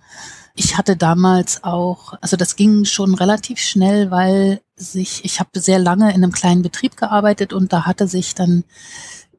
ich 0.56 0.77
hatte 0.77 0.97
damals 0.97 1.63
auch, 1.63 2.13
also 2.21 2.38
das 2.38 2.56
ging 2.56 2.86
schon 2.86 3.13
relativ 3.15 3.59
schnell, 3.59 4.12
weil 4.12 4.62
sich, 4.75 5.24
ich 5.24 5.39
habe 5.39 5.59
sehr 5.59 5.80
lange 5.80 6.09
in 6.09 6.24
einem 6.24 6.31
kleinen 6.31 6.62
Betrieb 6.62 6.97
gearbeitet 6.97 7.53
und 7.53 7.71
da 7.71 7.86
hatte 7.86 8.07
sich 8.07 8.36
dann 8.36 8.63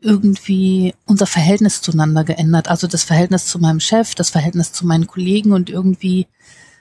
irgendwie 0.01 0.95
unser 1.07 1.27
Verhältnis 1.27 1.83
zueinander 1.83 2.25
geändert. 2.25 2.69
Also 2.69 2.87
das 2.87 3.05
Verhältnis 3.05 3.47
zu 3.47 3.59
meinem 3.59 3.81
Chef, 3.81 4.15
das 4.15 4.31
Verhältnis 4.31 4.73
zu 4.73 4.87
meinen 4.87 5.07
Kollegen 5.07 5.53
und 5.53 5.71
irgendwie 5.71 6.27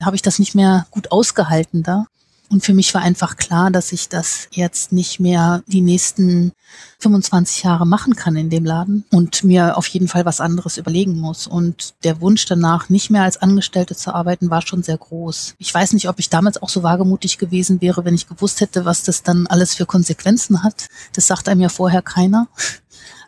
habe 0.03 0.15
ich 0.15 0.21
das 0.21 0.39
nicht 0.39 0.55
mehr 0.55 0.85
gut 0.91 1.11
ausgehalten 1.11 1.83
da. 1.83 2.05
Und 2.49 2.63
für 2.63 2.73
mich 2.73 2.93
war 2.93 3.01
einfach 3.01 3.37
klar, 3.37 3.71
dass 3.71 3.91
ich 3.91 4.07
das 4.09 4.47
jetzt 4.51 4.91
nicht 4.91 5.19
mehr 5.19 5.63
die 5.67 5.81
nächsten 5.81 6.51
25 6.99 7.63
Jahre 7.63 7.85
machen 7.85 8.15
kann 8.15 8.35
in 8.35 8.49
dem 8.49 8.65
Laden 8.65 9.03
und 9.11 9.43
mir 9.43 9.77
auf 9.77 9.87
jeden 9.87 10.07
Fall 10.07 10.25
was 10.25 10.41
anderes 10.41 10.77
überlegen 10.77 11.19
muss. 11.19 11.47
Und 11.47 11.93
der 12.03 12.21
Wunsch 12.21 12.45
danach, 12.45 12.89
nicht 12.89 13.09
mehr 13.09 13.23
als 13.23 13.37
Angestellte 13.37 13.95
zu 13.95 14.13
arbeiten, 14.13 14.49
war 14.49 14.61
schon 14.61 14.83
sehr 14.83 14.97
groß. 14.97 15.55
Ich 15.57 15.73
weiß 15.73 15.93
nicht, 15.93 16.07
ob 16.07 16.19
ich 16.19 16.29
damals 16.29 16.61
auch 16.61 16.69
so 16.69 16.83
wagemutig 16.83 17.37
gewesen 17.37 17.81
wäre, 17.81 18.05
wenn 18.05 18.15
ich 18.15 18.27
gewusst 18.27 18.61
hätte, 18.61 18.85
was 18.85 19.03
das 19.03 19.23
dann 19.23 19.47
alles 19.47 19.75
für 19.75 19.85
Konsequenzen 19.85 20.63
hat. 20.63 20.87
Das 21.13 21.27
sagt 21.27 21.49
einem 21.49 21.61
ja 21.61 21.69
vorher 21.69 22.01
keiner. 22.01 22.47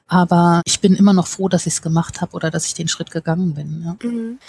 Aber 0.08 0.62
ich 0.66 0.80
bin 0.80 0.96
immer 0.96 1.14
noch 1.14 1.28
froh, 1.28 1.50
dass 1.50 1.66
ich 1.66 1.74
es 1.74 1.82
gemacht 1.82 2.22
habe 2.22 2.34
oder 2.34 2.50
dass 2.50 2.66
ich 2.66 2.74
den 2.74 2.88
Schritt 2.88 3.12
gegangen 3.12 3.54
bin. 3.54 3.84
Ja. 3.86 4.08
Mhm. 4.08 4.40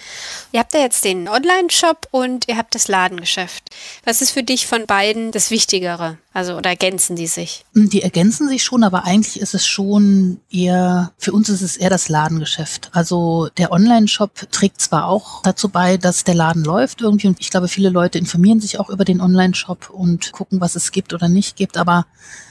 Ihr 0.53 0.61
habt 0.61 0.73
ja 0.73 0.81
jetzt 0.81 1.05
den 1.05 1.29
Online-Shop 1.29 2.09
und 2.13 2.47
ihr 2.49 2.57
habt 2.57 2.75
das 2.75 2.87
Ladengeschäft. 2.87 3.71
Was 4.05 4.23
ist 4.23 4.31
für 4.31 4.45
dich 4.45 4.67
von 4.67 4.87
beiden 4.87 5.33
das 5.33 5.51
Wichtigere? 5.51 6.19
Also 6.39 6.55
oder 6.55 6.71
ergänzen 6.71 7.17
die 7.17 7.27
sich? 7.27 7.65
Die 7.75 8.03
ergänzen 8.03 8.49
sich 8.49 8.63
schon, 8.63 8.85
aber 8.85 9.05
eigentlich 9.05 9.41
ist 9.41 9.55
es 9.55 9.67
schon 9.67 10.39
eher, 10.49 11.11
für 11.19 11.33
uns 11.33 11.49
ist 11.49 11.63
es 11.63 11.77
eher 11.77 11.91
das 11.91 12.09
Ladengeschäft. 12.09 12.91
Also 12.93 13.49
der 13.59 13.73
Online-Shop 13.73 14.47
trägt 14.53 14.81
zwar 14.81 15.09
auch 15.09 15.43
dazu 15.43 15.69
bei, 15.69 15.97
dass 15.97 16.23
der 16.23 16.37
Laden 16.37 16.63
läuft 16.63 17.01
irgendwie 17.01 17.27
und 17.27 17.41
ich 17.41 17.51
glaube, 17.51 17.67
viele 17.67 17.89
Leute 17.89 18.19
informieren 18.19 18.61
sich 18.61 18.79
auch 18.79 18.89
über 18.89 19.05
den 19.05 19.21
Online-Shop 19.21 19.91
und 19.91 20.31
gucken, 20.31 20.61
was 20.61 20.77
es 20.77 20.93
gibt 20.93 21.13
oder 21.13 21.29
nicht 21.29 21.57
gibt, 21.57 21.77
aber 21.77 22.07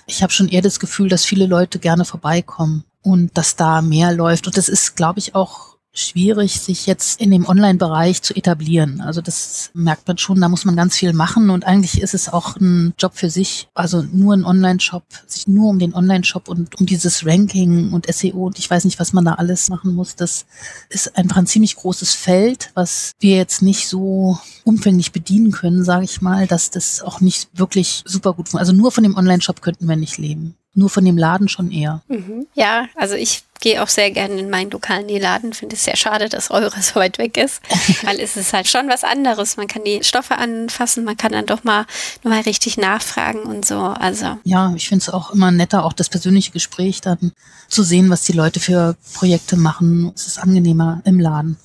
ich 0.06 0.22
habe 0.22 0.34
schon 0.34 0.50
eher 0.50 0.62
das 0.62 0.82
Gefühl, 0.82 1.08
dass 1.08 1.24
viele 1.24 1.46
Leute 1.46 1.80
gerne 1.80 2.04
vorbeikommen 2.04 2.84
und 3.04 3.38
dass 3.38 3.56
da 3.56 3.82
mehr 3.82 4.12
läuft. 4.12 4.48
Und 4.48 4.58
das 4.58 4.68
ist, 4.68 4.98
glaube 4.98 5.20
ich, 5.20 5.34
auch 5.34 5.77
schwierig, 6.00 6.60
sich 6.60 6.86
jetzt 6.86 7.20
in 7.20 7.32
dem 7.32 7.48
Online-Bereich 7.48 8.22
zu 8.22 8.36
etablieren. 8.36 9.02
Also 9.02 9.22
das 9.22 9.72
merkt 9.74 10.08
man 10.08 10.18
schon, 10.18 10.40
da 10.40 10.50
muss 10.50 10.66
man 10.66 10.76
ganz 10.76 10.96
viel 10.96 11.14
machen 11.14 11.50
und 11.50 11.66
eigentlich 11.66 12.02
ist 12.02 12.14
es 12.14 12.30
auch 12.30 12.56
ein 12.58 12.94
Job 12.98 13.14
für 13.16 13.30
sich. 13.30 13.68
Also 13.74 14.02
nur 14.02 14.34
ein 14.34 14.46
Online-Shop, 14.46 15.04
sich 15.26 15.48
nur 15.48 15.70
um 15.70 15.80
den 15.80 15.94
Online-Shop 15.94 16.48
und 16.50 16.80
um 16.80 16.86
dieses 16.86 17.26
Ranking 17.26 17.92
und 17.94 18.12
SEO 18.12 18.48
und 18.48 18.60
ich 18.60 18.70
weiß 18.70 18.86
nicht, 18.86 19.00
was 19.00 19.14
man 19.14 19.26
da 19.26 19.34
alles 19.34 19.70
machen 19.70 19.96
muss. 19.96 20.16
Das 20.16 20.46
ist 20.90 21.18
einfach 21.18 21.38
ein 21.38 21.48
ziemlich 21.48 21.76
großes 21.76 22.14
Feld, 22.14 22.72
was 22.74 23.12
wir 23.20 23.36
jetzt 23.36 23.62
nicht 23.62 23.88
so 23.88 24.40
umfänglich 24.64 25.12
bedienen 25.12 25.52
können, 25.52 25.84
sage 25.84 26.06
ich 26.06 26.22
mal, 26.22 26.48
dass 26.48 26.70
das 26.70 27.02
auch 27.02 27.22
nicht 27.22 27.50
wirklich 27.54 28.04
super 28.06 28.34
gut 28.34 28.50
funktioniert. 28.50 28.70
Also 28.70 28.74
nur 28.74 28.92
von 28.92 29.04
dem 29.04 29.16
Online-Shop 29.16 29.62
könnten 29.62 29.88
wir 29.88 29.96
nicht 29.96 30.18
leben 30.18 30.56
nur 30.78 30.90
von 30.90 31.04
dem 31.04 31.18
Laden 31.18 31.50
schon 31.50 31.72
eher. 31.72 32.04
Mhm. 32.08 32.46
Ja, 32.54 32.88
also 32.96 33.16
ich 33.16 33.44
gehe 33.60 33.82
auch 33.82 33.88
sehr 33.88 34.12
gerne 34.12 34.40
in 34.40 34.50
meinen 34.50 34.72
lokalen 34.72 35.06
Nähladen. 35.06 35.54
Finde 35.54 35.76
es 35.76 35.84
sehr 35.84 35.96
schade, 35.96 36.30
dass 36.30 36.52
eure 36.52 36.82
so 36.82 36.96
weit 36.96 37.18
weg 37.18 37.38
ist, 37.38 37.62
weil 38.04 38.20
es 38.20 38.38
ist 38.38 38.54
halt 38.54 38.68
schon 38.68 38.88
was 38.90 39.04
anderes. 39.04 39.58
Man 39.58 39.68
kann 39.68 39.84
die 39.84 40.04
Stoffe 40.04 40.38
anfassen, 40.38 41.04
man 41.04 41.18
kann 41.18 41.32
dann 41.32 41.46
doch 41.46 41.64
mal 41.64 41.86
noch 42.24 42.32
mal 42.32 42.42
richtig 42.42 42.78
nachfragen 42.78 43.44
und 43.44 43.66
so. 43.66 43.80
Also 43.80 44.38
ja, 44.44 44.74
ich 44.76 44.90
finde 44.90 45.04
es 45.04 45.10
auch 45.10 45.32
immer 45.32 45.52
netter, 45.52 45.86
auch 45.86 45.94
das 45.94 46.10
persönliche 46.10 46.52
Gespräch 46.52 47.02
dann 47.02 47.32
zu 47.68 47.84
sehen, 47.84 48.10
was 48.10 48.24
die 48.24 48.34
Leute 48.34 48.60
für 48.60 48.96
Projekte 49.14 49.58
machen. 49.58 50.12
Es 50.16 50.28
ist 50.28 50.40
angenehmer 50.40 51.02
im 51.06 51.20
Laden. 51.20 51.58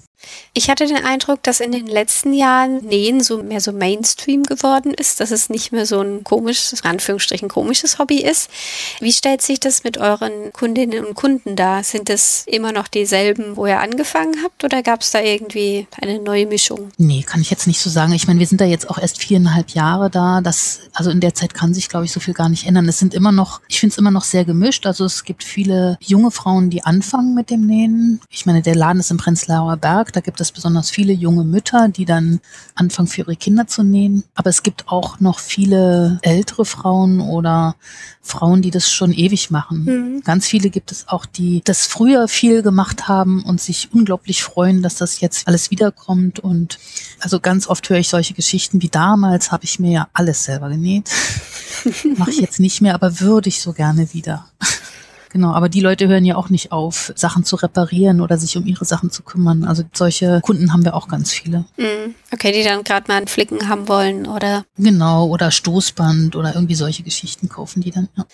Ich 0.54 0.68
hatte 0.68 0.86
den 0.86 1.02
Eindruck, 1.02 1.42
dass 1.42 1.60
in 1.60 1.72
den 1.72 1.86
letzten 1.86 2.34
Jahren 2.34 2.84
Nähen 2.84 3.22
so 3.22 3.42
mehr 3.42 3.60
so 3.60 3.72
Mainstream 3.72 4.42
geworden 4.42 4.92
ist, 4.92 5.20
dass 5.20 5.30
es 5.30 5.48
nicht 5.48 5.72
mehr 5.72 5.86
so 5.86 6.00
ein 6.00 6.24
komisches, 6.24 6.84
Anführungsstrichen 6.84 7.48
komisches 7.48 7.98
Hobby 7.98 8.18
ist. 8.18 8.50
Wie 9.00 9.12
stellt 9.12 9.40
sich 9.40 9.60
das 9.60 9.82
mit 9.82 9.96
euren 9.96 10.52
Kundinnen 10.52 11.04
und 11.06 11.14
Kunden 11.14 11.56
dar? 11.56 11.82
Sind 11.84 12.10
es 12.10 12.44
immer 12.46 12.72
noch 12.72 12.88
dieselben, 12.88 13.56
wo 13.56 13.66
ihr 13.66 13.80
angefangen 13.80 14.42
habt 14.44 14.62
oder 14.62 14.82
gab 14.82 15.00
es 15.00 15.10
da 15.10 15.20
irgendwie 15.20 15.86
eine 16.00 16.18
neue 16.18 16.46
Mischung? 16.46 16.90
Nee, 16.98 17.22
kann 17.22 17.40
ich 17.40 17.50
jetzt 17.50 17.66
nicht 17.66 17.80
so 17.80 17.88
sagen. 17.88 18.12
Ich 18.12 18.26
meine, 18.26 18.38
wir 18.38 18.46
sind 18.46 18.60
da 18.60 18.66
jetzt 18.66 18.90
auch 18.90 18.98
erst 18.98 19.22
viereinhalb 19.22 19.70
Jahre 19.70 20.10
da. 20.10 20.42
Das, 20.42 20.80
also 20.92 21.10
in 21.10 21.20
der 21.20 21.34
Zeit 21.34 21.54
kann 21.54 21.72
sich, 21.72 21.88
glaube 21.88 22.04
ich, 22.04 22.12
so 22.12 22.20
viel 22.20 22.34
gar 22.34 22.50
nicht 22.50 22.66
ändern. 22.66 22.88
Es 22.88 22.98
sind 22.98 23.14
immer 23.14 23.32
noch, 23.32 23.62
ich 23.68 23.80
finde 23.80 23.94
es 23.94 23.98
immer 23.98 24.10
noch 24.10 24.24
sehr 24.24 24.44
gemischt. 24.44 24.84
Also 24.84 25.06
es 25.06 25.24
gibt 25.24 25.44
viele 25.44 25.96
junge 26.00 26.30
Frauen, 26.30 26.68
die 26.68 26.84
anfangen 26.84 27.34
mit 27.34 27.48
dem 27.48 27.66
Nähen. 27.66 28.20
Ich 28.28 28.44
meine, 28.44 28.60
der 28.60 28.74
Laden 28.74 29.00
ist 29.00 29.10
im 29.10 29.16
Prenzlauer 29.16 29.78
Berg. 29.78 30.11
Da 30.12 30.20
gibt 30.20 30.40
es 30.40 30.52
besonders 30.52 30.90
viele 30.90 31.12
junge 31.12 31.44
Mütter, 31.44 31.88
die 31.88 32.04
dann 32.04 32.40
anfangen 32.74 33.08
für 33.08 33.22
ihre 33.22 33.36
Kinder 33.36 33.66
zu 33.66 33.82
nähen. 33.82 34.24
Aber 34.34 34.50
es 34.50 34.62
gibt 34.62 34.88
auch 34.88 35.20
noch 35.20 35.38
viele 35.38 36.18
ältere 36.22 36.64
Frauen 36.64 37.20
oder 37.20 37.76
Frauen, 38.20 38.62
die 38.62 38.70
das 38.70 38.90
schon 38.90 39.12
ewig 39.12 39.50
machen. 39.50 39.84
Mhm. 39.84 40.20
Ganz 40.22 40.46
viele 40.46 40.70
gibt 40.70 40.92
es 40.92 41.08
auch, 41.08 41.26
die 41.26 41.62
das 41.64 41.86
früher 41.86 42.28
viel 42.28 42.62
gemacht 42.62 43.08
haben 43.08 43.42
und 43.42 43.60
sich 43.60 43.88
unglaublich 43.92 44.42
freuen, 44.42 44.82
dass 44.82 44.96
das 44.96 45.20
jetzt 45.20 45.48
alles 45.48 45.70
wiederkommt. 45.70 46.38
Und 46.40 46.78
also 47.20 47.40
ganz 47.40 47.66
oft 47.66 47.88
höre 47.88 47.98
ich 47.98 48.08
solche 48.08 48.34
Geschichten 48.34 48.82
wie 48.82 48.88
damals 48.88 49.52
habe 49.52 49.64
ich 49.64 49.78
mir 49.78 49.92
ja 49.92 50.08
alles 50.12 50.44
selber 50.44 50.68
genäht. 50.68 51.10
Mache 52.16 52.30
ich 52.30 52.40
jetzt 52.40 52.60
nicht 52.60 52.80
mehr, 52.80 52.94
aber 52.94 53.20
würde 53.20 53.48
ich 53.48 53.62
so 53.62 53.72
gerne 53.72 54.12
wieder. 54.12 54.46
Genau, 55.32 55.52
aber 55.52 55.70
die 55.70 55.80
Leute 55.80 56.08
hören 56.08 56.26
ja 56.26 56.36
auch 56.36 56.50
nicht 56.50 56.72
auf, 56.72 57.10
Sachen 57.16 57.42
zu 57.44 57.56
reparieren 57.56 58.20
oder 58.20 58.36
sich 58.36 58.56
um 58.58 58.66
ihre 58.66 58.84
Sachen 58.84 59.10
zu 59.10 59.22
kümmern. 59.22 59.64
Also 59.64 59.82
solche 59.94 60.40
Kunden 60.42 60.72
haben 60.72 60.84
wir 60.84 60.94
auch 60.94 61.08
ganz 61.08 61.32
viele. 61.32 61.64
Mhm. 61.78 62.14
Okay, 62.32 62.52
die 62.52 62.62
dann 62.62 62.84
gerade 62.84 63.08
mal 63.08 63.16
einen 63.16 63.28
Flicken 63.28 63.68
haben 63.68 63.88
wollen 63.88 64.26
oder. 64.26 64.64
Genau, 64.76 65.26
oder 65.26 65.50
Stoßband 65.50 66.36
oder 66.36 66.54
irgendwie 66.54 66.74
solche 66.74 67.02
Geschichten 67.02 67.48
kaufen 67.48 67.80
die 67.80 67.90
dann. 67.90 68.08
Ja. 68.16 68.26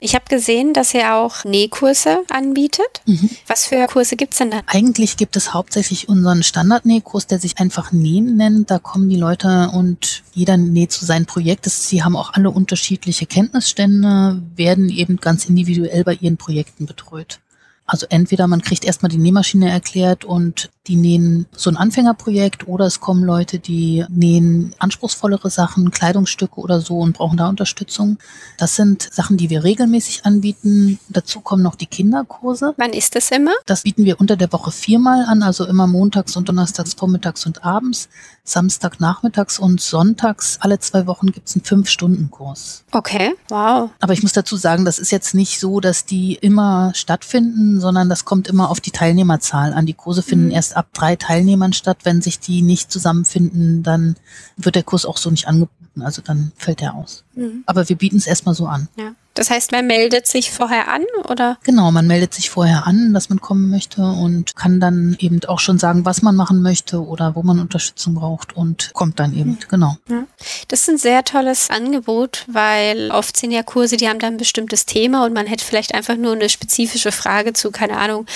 Ich 0.00 0.14
habe 0.14 0.26
gesehen, 0.28 0.74
dass 0.74 0.92
ihr 0.92 1.14
auch 1.14 1.44
Nähkurse 1.44 2.22
anbietet. 2.30 3.02
Mhm. 3.06 3.30
Was 3.46 3.66
für 3.66 3.86
Kurse 3.86 4.16
gibt's 4.16 4.38
denn 4.38 4.50
da? 4.50 4.60
Eigentlich 4.66 5.16
gibt 5.16 5.36
es 5.36 5.54
hauptsächlich 5.54 6.08
unseren 6.10 6.42
Standardnähkurs, 6.42 7.26
der 7.26 7.38
sich 7.38 7.58
einfach 7.58 7.92
Nähen 7.92 8.36
nennt. 8.36 8.70
Da 8.70 8.78
kommen 8.78 9.08
die 9.08 9.16
Leute 9.16 9.70
und 9.72 10.22
jeder 10.34 10.58
näht 10.58 10.92
zu 10.92 11.06
seinem 11.06 11.24
Projekt. 11.24 11.64
Sie 11.64 12.02
haben 12.02 12.16
auch 12.16 12.34
alle 12.34 12.50
unterschiedliche 12.50 13.24
Kenntnisstände, 13.24 14.42
werden 14.56 14.90
eben 14.90 15.16
ganz 15.16 15.46
individuell 15.46 16.04
bei 16.04 16.14
ihren 16.14 16.33
Projekten 16.36 16.86
betreut. 16.86 17.40
Also 17.86 18.06
entweder 18.08 18.46
man 18.46 18.62
kriegt 18.62 18.84
erstmal 18.84 19.10
die 19.10 19.18
Nähmaschine 19.18 19.70
erklärt 19.70 20.24
und 20.24 20.70
die 20.86 20.96
nähen 20.96 21.46
so 21.56 21.70
ein 21.70 21.76
Anfängerprojekt 21.76 22.68
oder 22.68 22.86
es 22.86 23.00
kommen 23.00 23.24
Leute, 23.24 23.58
die 23.58 24.04
nähen 24.08 24.74
anspruchsvollere 24.78 25.48
Sachen, 25.48 25.90
Kleidungsstücke 25.90 26.60
oder 26.60 26.80
so 26.80 26.98
und 26.98 27.16
brauchen 27.16 27.38
da 27.38 27.48
Unterstützung. 27.48 28.18
Das 28.58 28.76
sind 28.76 29.08
Sachen, 29.12 29.36
die 29.36 29.48
wir 29.48 29.64
regelmäßig 29.64 30.26
anbieten. 30.26 30.98
Dazu 31.08 31.40
kommen 31.40 31.62
noch 31.62 31.74
die 31.74 31.86
Kinderkurse. 31.86 32.74
Wann 32.76 32.92
ist 32.92 33.16
das 33.16 33.30
immer? 33.30 33.52
Das 33.64 33.82
bieten 33.82 34.04
wir 34.04 34.20
unter 34.20 34.36
der 34.36 34.52
Woche 34.52 34.70
viermal 34.70 35.24
an, 35.24 35.42
also 35.42 35.64
immer 35.64 35.86
montags 35.86 36.36
und 36.36 36.48
donnerstags 36.48 36.94
vormittags 36.94 37.46
und 37.46 37.64
abends, 37.64 38.08
Samstag 38.44 39.00
nachmittags 39.00 39.58
und 39.58 39.80
sonntags. 39.80 40.58
Alle 40.60 40.78
zwei 40.80 41.06
Wochen 41.06 41.32
gibt 41.32 41.48
es 41.48 41.56
einen 41.56 41.64
Fünf-Stunden-Kurs. 41.64 42.84
Okay, 42.92 43.34
wow. 43.48 43.90
Aber 44.00 44.12
ich 44.12 44.22
muss 44.22 44.32
dazu 44.32 44.56
sagen, 44.56 44.84
das 44.84 44.98
ist 44.98 45.10
jetzt 45.10 45.34
nicht 45.34 45.58
so, 45.58 45.80
dass 45.80 46.04
die 46.04 46.34
immer 46.34 46.92
stattfinden, 46.94 47.80
sondern 47.80 48.10
das 48.10 48.26
kommt 48.26 48.48
immer 48.48 48.70
auf 48.70 48.80
die 48.80 48.90
Teilnehmerzahl 48.90 49.72
an. 49.72 49.86
Die 49.86 49.94
Kurse 49.94 50.22
finden 50.22 50.46
mhm. 50.46 50.52
erst 50.52 50.73
ab 50.76 50.88
drei 50.92 51.16
Teilnehmern 51.16 51.72
statt. 51.72 51.98
Wenn 52.04 52.22
sich 52.22 52.40
die 52.40 52.62
nicht 52.62 52.90
zusammenfinden, 52.90 53.82
dann 53.82 54.16
wird 54.56 54.74
der 54.76 54.82
Kurs 54.82 55.04
auch 55.04 55.16
so 55.16 55.30
nicht 55.30 55.48
angeboten. 55.48 56.02
Also 56.02 56.22
dann 56.22 56.52
fällt 56.56 56.82
er 56.82 56.94
aus. 56.94 57.24
Mhm. 57.34 57.62
Aber 57.66 57.88
wir 57.88 57.96
bieten 57.96 58.16
es 58.16 58.26
erstmal 58.26 58.54
so 58.54 58.66
an. 58.66 58.88
Ja. 58.96 59.14
Das 59.34 59.50
heißt, 59.50 59.72
man 59.72 59.86
meldet 59.86 60.26
sich 60.26 60.52
vorher 60.52 60.88
an, 60.88 61.02
oder? 61.28 61.58
Genau, 61.64 61.90
man 61.90 62.06
meldet 62.06 62.32
sich 62.32 62.50
vorher 62.50 62.86
an, 62.86 63.12
dass 63.12 63.28
man 63.28 63.40
kommen 63.40 63.68
möchte 63.68 64.02
und 64.02 64.54
kann 64.54 64.78
dann 64.78 65.16
eben 65.18 65.44
auch 65.46 65.58
schon 65.58 65.78
sagen, 65.78 66.04
was 66.04 66.22
man 66.22 66.36
machen 66.36 66.62
möchte 66.62 67.04
oder 67.04 67.34
wo 67.34 67.42
man 67.42 67.58
Unterstützung 67.58 68.14
braucht 68.14 68.56
und 68.56 68.92
kommt 68.94 69.18
dann 69.18 69.34
eben, 69.34 69.50
mhm. 69.50 69.58
genau. 69.68 69.96
Ja. 70.08 70.24
Das 70.68 70.82
ist 70.82 70.88
ein 70.88 70.98
sehr 70.98 71.24
tolles 71.24 71.70
Angebot, 71.70 72.44
weil 72.46 73.10
oft 73.10 73.36
sind 73.36 73.50
ja 73.50 73.62
Kurse, 73.62 73.96
die 73.96 74.08
haben 74.08 74.20
dann 74.20 74.34
ein 74.34 74.38
bestimmtes 74.38 74.86
Thema 74.86 75.24
und 75.24 75.34
man 75.34 75.46
hätte 75.46 75.64
vielleicht 75.64 75.94
einfach 75.94 76.16
nur 76.16 76.32
eine 76.32 76.48
spezifische 76.48 77.10
Frage 77.10 77.52
zu, 77.52 77.72
keine 77.72 77.96
Ahnung, 77.96 78.26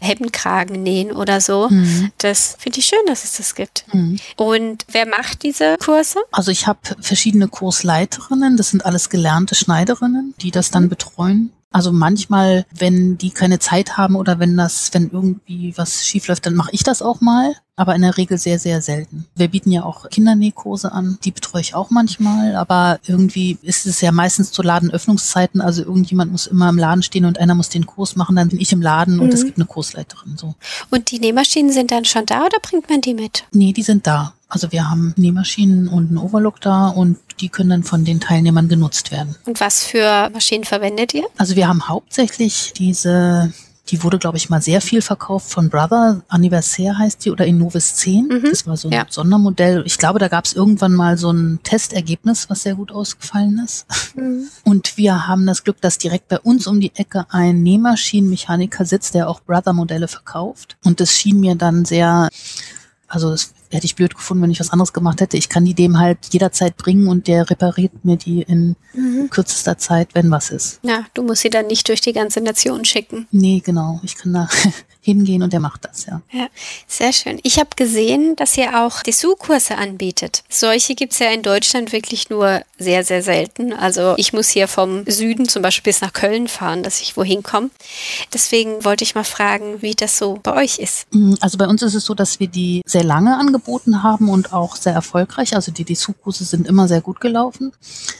Hemdenkragen 0.00 0.82
nähen 0.82 1.12
oder 1.12 1.40
so. 1.40 1.68
Mhm. 1.68 2.10
Das 2.18 2.56
finde 2.58 2.80
ich 2.80 2.86
schön, 2.86 2.98
dass 3.06 3.22
es 3.22 3.36
das 3.36 3.54
gibt. 3.54 3.84
Mhm. 3.92 4.18
Und 4.36 4.84
wer 4.90 5.06
macht 5.06 5.44
diese 5.44 5.76
Kurse? 5.78 6.18
Also 6.32 6.50
ich 6.50 6.66
habe 6.66 6.80
verschiedene 7.00 7.46
Kursleiterinnen, 7.46 8.56
das 8.56 8.70
sind 8.70 8.84
alles 8.84 9.08
gelernte 9.08 9.54
Schneiderinnen, 9.54 10.34
die 10.40 10.47
die 10.48 10.50
das 10.50 10.70
dann 10.70 10.88
betreuen. 10.88 11.52
Also 11.70 11.92
manchmal, 11.92 12.64
wenn 12.74 13.18
die 13.18 13.28
keine 13.28 13.58
Zeit 13.58 13.98
haben 13.98 14.16
oder 14.16 14.38
wenn 14.38 14.56
das, 14.56 14.88
wenn 14.94 15.10
irgendwie 15.10 15.74
was 15.76 16.06
schief 16.06 16.26
läuft, 16.26 16.46
dann 16.46 16.54
mache 16.54 16.70
ich 16.72 16.82
das 16.82 17.02
auch 17.02 17.20
mal, 17.20 17.54
aber 17.76 17.94
in 17.94 18.00
der 18.00 18.16
Regel 18.16 18.38
sehr, 18.38 18.58
sehr 18.58 18.80
selten. 18.80 19.26
Wir 19.36 19.48
bieten 19.48 19.70
ja 19.70 19.82
auch 19.84 20.08
Kindernähkurse 20.08 20.90
an, 20.90 21.18
die 21.24 21.30
betreue 21.30 21.60
ich 21.60 21.74
auch 21.74 21.90
manchmal, 21.90 22.56
aber 22.56 23.00
irgendwie 23.06 23.58
ist 23.60 23.84
es 23.84 24.00
ja 24.00 24.12
meistens 24.12 24.50
zu 24.50 24.62
Ladenöffnungszeiten, 24.62 25.60
also 25.60 25.82
irgendjemand 25.82 26.32
muss 26.32 26.46
immer 26.46 26.70
im 26.70 26.78
Laden 26.78 27.02
stehen 27.02 27.26
und 27.26 27.38
einer 27.38 27.54
muss 27.54 27.68
den 27.68 27.84
Kurs 27.84 28.16
machen, 28.16 28.36
dann 28.36 28.48
bin 28.48 28.60
ich 28.60 28.72
im 28.72 28.80
Laden 28.80 29.16
mhm. 29.16 29.20
und 29.20 29.34
es 29.34 29.44
gibt 29.44 29.58
eine 29.58 29.66
Kursleiterin 29.66 30.38
so. 30.38 30.54
Und 30.88 31.10
die 31.10 31.18
Nähmaschinen 31.18 31.70
sind 31.70 31.90
dann 31.90 32.06
schon 32.06 32.24
da 32.24 32.46
oder 32.46 32.60
bringt 32.62 32.88
man 32.88 33.02
die 33.02 33.12
mit? 33.12 33.44
Nee, 33.52 33.74
die 33.74 33.82
sind 33.82 34.06
da. 34.06 34.32
Also 34.48 34.72
wir 34.72 34.90
haben 34.90 35.12
Nähmaschinen 35.16 35.88
und 35.88 36.08
einen 36.08 36.18
Overlook 36.18 36.60
da 36.60 36.88
und 36.88 37.18
die 37.40 37.48
können 37.50 37.70
dann 37.70 37.82
von 37.84 38.04
den 38.04 38.18
Teilnehmern 38.18 38.68
genutzt 38.68 39.12
werden. 39.12 39.36
Und 39.44 39.60
was 39.60 39.84
für 39.84 40.30
Maschinen 40.32 40.64
verwendet 40.64 41.12
ihr? 41.14 41.24
Also 41.36 41.54
wir 41.54 41.68
haben 41.68 41.86
hauptsächlich 41.88 42.72
diese 42.76 43.52
die 43.90 44.02
wurde, 44.02 44.18
glaube 44.18 44.36
ich, 44.36 44.50
mal 44.50 44.60
sehr 44.60 44.80
viel 44.80 45.00
verkauft 45.00 45.50
von 45.50 45.70
Brother. 45.70 46.22
Anniversaire 46.28 46.98
heißt 46.98 47.24
die 47.24 47.30
oder 47.30 47.46
Innovis 47.46 47.94
10. 47.96 48.26
Mhm. 48.26 48.42
Das 48.50 48.66
war 48.66 48.76
so 48.76 48.88
ein 48.88 48.92
ja. 48.92 49.06
Sondermodell. 49.08 49.82
Ich 49.86 49.98
glaube, 49.98 50.18
da 50.18 50.28
gab 50.28 50.44
es 50.44 50.52
irgendwann 50.52 50.94
mal 50.94 51.16
so 51.16 51.30
ein 51.30 51.60
Testergebnis, 51.62 52.50
was 52.50 52.62
sehr 52.62 52.74
gut 52.74 52.92
ausgefallen 52.92 53.62
ist. 53.64 53.86
Mhm. 54.14 54.48
Und 54.64 54.96
wir 54.96 55.26
haben 55.26 55.46
das 55.46 55.64
Glück, 55.64 55.80
dass 55.80 55.98
direkt 55.98 56.28
bei 56.28 56.38
uns 56.38 56.66
um 56.66 56.80
die 56.80 56.94
Ecke 56.96 57.26
ein 57.30 57.62
Nähmaschinenmechaniker 57.62 58.84
sitzt, 58.84 59.14
der 59.14 59.28
auch 59.28 59.40
Brother-Modelle 59.40 60.08
verkauft. 60.08 60.76
Und 60.84 61.00
das 61.00 61.12
schien 61.12 61.40
mir 61.40 61.54
dann 61.54 61.84
sehr 61.84 62.28
also 63.08 63.32
es 63.32 63.54
hätte 63.70 63.86
ich 63.86 63.96
blöd 63.96 64.14
gefunden, 64.14 64.42
wenn 64.42 64.50
ich 64.50 64.60
was 64.60 64.70
anderes 64.70 64.92
gemacht 64.92 65.20
hätte. 65.20 65.36
Ich 65.36 65.48
kann 65.48 65.64
die 65.64 65.74
dem 65.74 65.98
halt 65.98 66.18
jederzeit 66.30 66.76
bringen 66.76 67.08
und 67.08 67.26
der 67.26 67.48
repariert 67.50 68.04
mir 68.04 68.16
die 68.16 68.42
in 68.42 68.76
mhm. 68.94 69.28
kürzester 69.30 69.78
Zeit, 69.78 70.14
wenn 70.14 70.30
was 70.30 70.50
ist. 70.50 70.80
Ja, 70.82 71.04
du 71.14 71.22
musst 71.22 71.42
sie 71.42 71.50
dann 71.50 71.66
nicht 71.66 71.88
durch 71.88 72.00
die 72.00 72.12
ganze 72.12 72.40
Nation 72.40 72.84
schicken. 72.84 73.26
Nee, 73.30 73.62
genau. 73.64 74.00
Ich 74.02 74.16
kann 74.16 74.32
da 74.32 74.48
hingehen 75.08 75.42
und 75.42 75.52
der 75.52 75.60
macht 75.60 75.86
das, 75.86 76.06
ja. 76.06 76.20
Ja, 76.32 76.48
sehr 76.86 77.12
schön. 77.14 77.40
Ich 77.42 77.58
habe 77.58 77.70
gesehen, 77.76 78.36
dass 78.36 78.56
ihr 78.58 78.84
auch 78.84 79.02
Dessous-Kurse 79.02 79.76
anbietet. 79.76 80.44
Solche 80.50 80.94
gibt 80.94 81.14
es 81.14 81.18
ja 81.18 81.30
in 81.30 81.42
Deutschland 81.42 81.92
wirklich 81.92 82.28
nur 82.28 82.62
sehr, 82.78 83.04
sehr 83.04 83.22
selten. 83.22 83.72
Also 83.72 84.14
ich 84.18 84.32
muss 84.32 84.48
hier 84.48 84.68
vom 84.68 85.04
Süden 85.06 85.48
zum 85.48 85.62
Beispiel 85.62 85.90
bis 85.90 86.02
nach 86.02 86.12
Köln 86.12 86.46
fahren, 86.46 86.82
dass 86.82 87.00
ich 87.00 87.16
wohin 87.16 87.42
komme. 87.42 87.70
Deswegen 88.34 88.84
wollte 88.84 89.04
ich 89.04 89.14
mal 89.14 89.24
fragen, 89.24 89.80
wie 89.80 89.94
das 89.94 90.18
so 90.18 90.38
bei 90.42 90.54
euch 90.54 90.78
ist. 90.78 91.06
Mm, 91.12 91.34
also 91.40 91.56
bei 91.56 91.66
uns 91.66 91.82
ist 91.82 91.94
es 91.94 92.04
so, 92.04 92.14
dass 92.14 92.38
wir 92.38 92.48
die 92.48 92.82
sehr 92.84 93.04
lange 93.04 93.38
angeboten 93.38 94.02
haben 94.02 94.28
und 94.28 94.52
auch 94.52 94.76
sehr 94.76 94.92
erfolgreich. 94.92 95.54
Also 95.54 95.72
die 95.72 95.84
Dessous-Kurse 95.84 96.44
sind 96.44 96.66
immer 96.66 96.86
sehr 96.86 97.00
gut 97.00 97.20
gelaufen. 97.20 97.72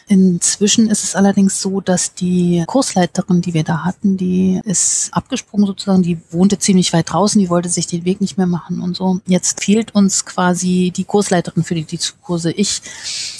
Inzwischen 0.09 0.88
ist 0.88 1.04
es 1.04 1.14
allerdings 1.14 1.61
so, 1.61 1.80
dass 1.80 2.14
die 2.14 2.64
Kursleiterin, 2.66 3.42
die 3.42 3.52
wir 3.52 3.64
da 3.64 3.85
hatten, 3.85 4.16
die 4.16 4.61
ist 4.64 5.11
abgesprungen 5.12 5.66
sozusagen, 5.66 6.02
die 6.02 6.18
wohnte 6.30 6.59
ziemlich 6.59 6.77
ziemlich 6.78 6.92
weit 6.92 7.12
draußen, 7.12 7.40
die 7.40 7.50
wollte 7.50 7.68
sich 7.68 7.88
den 7.88 8.04
Weg 8.04 8.20
nicht 8.20 8.38
mehr 8.38 8.47
machen 8.47 8.80
und 8.80 8.97
so. 8.97 9.20
Jetzt 9.26 9.64
fehlt 9.64 9.97
uns 9.97 10.25
quasi 10.25 10.92
die 10.94 11.02
Kursleiterin 11.02 11.64
für 11.64 11.75
die, 11.75 11.82
die 11.82 11.99
Kurse. 12.23 12.52
Ich 12.52 12.82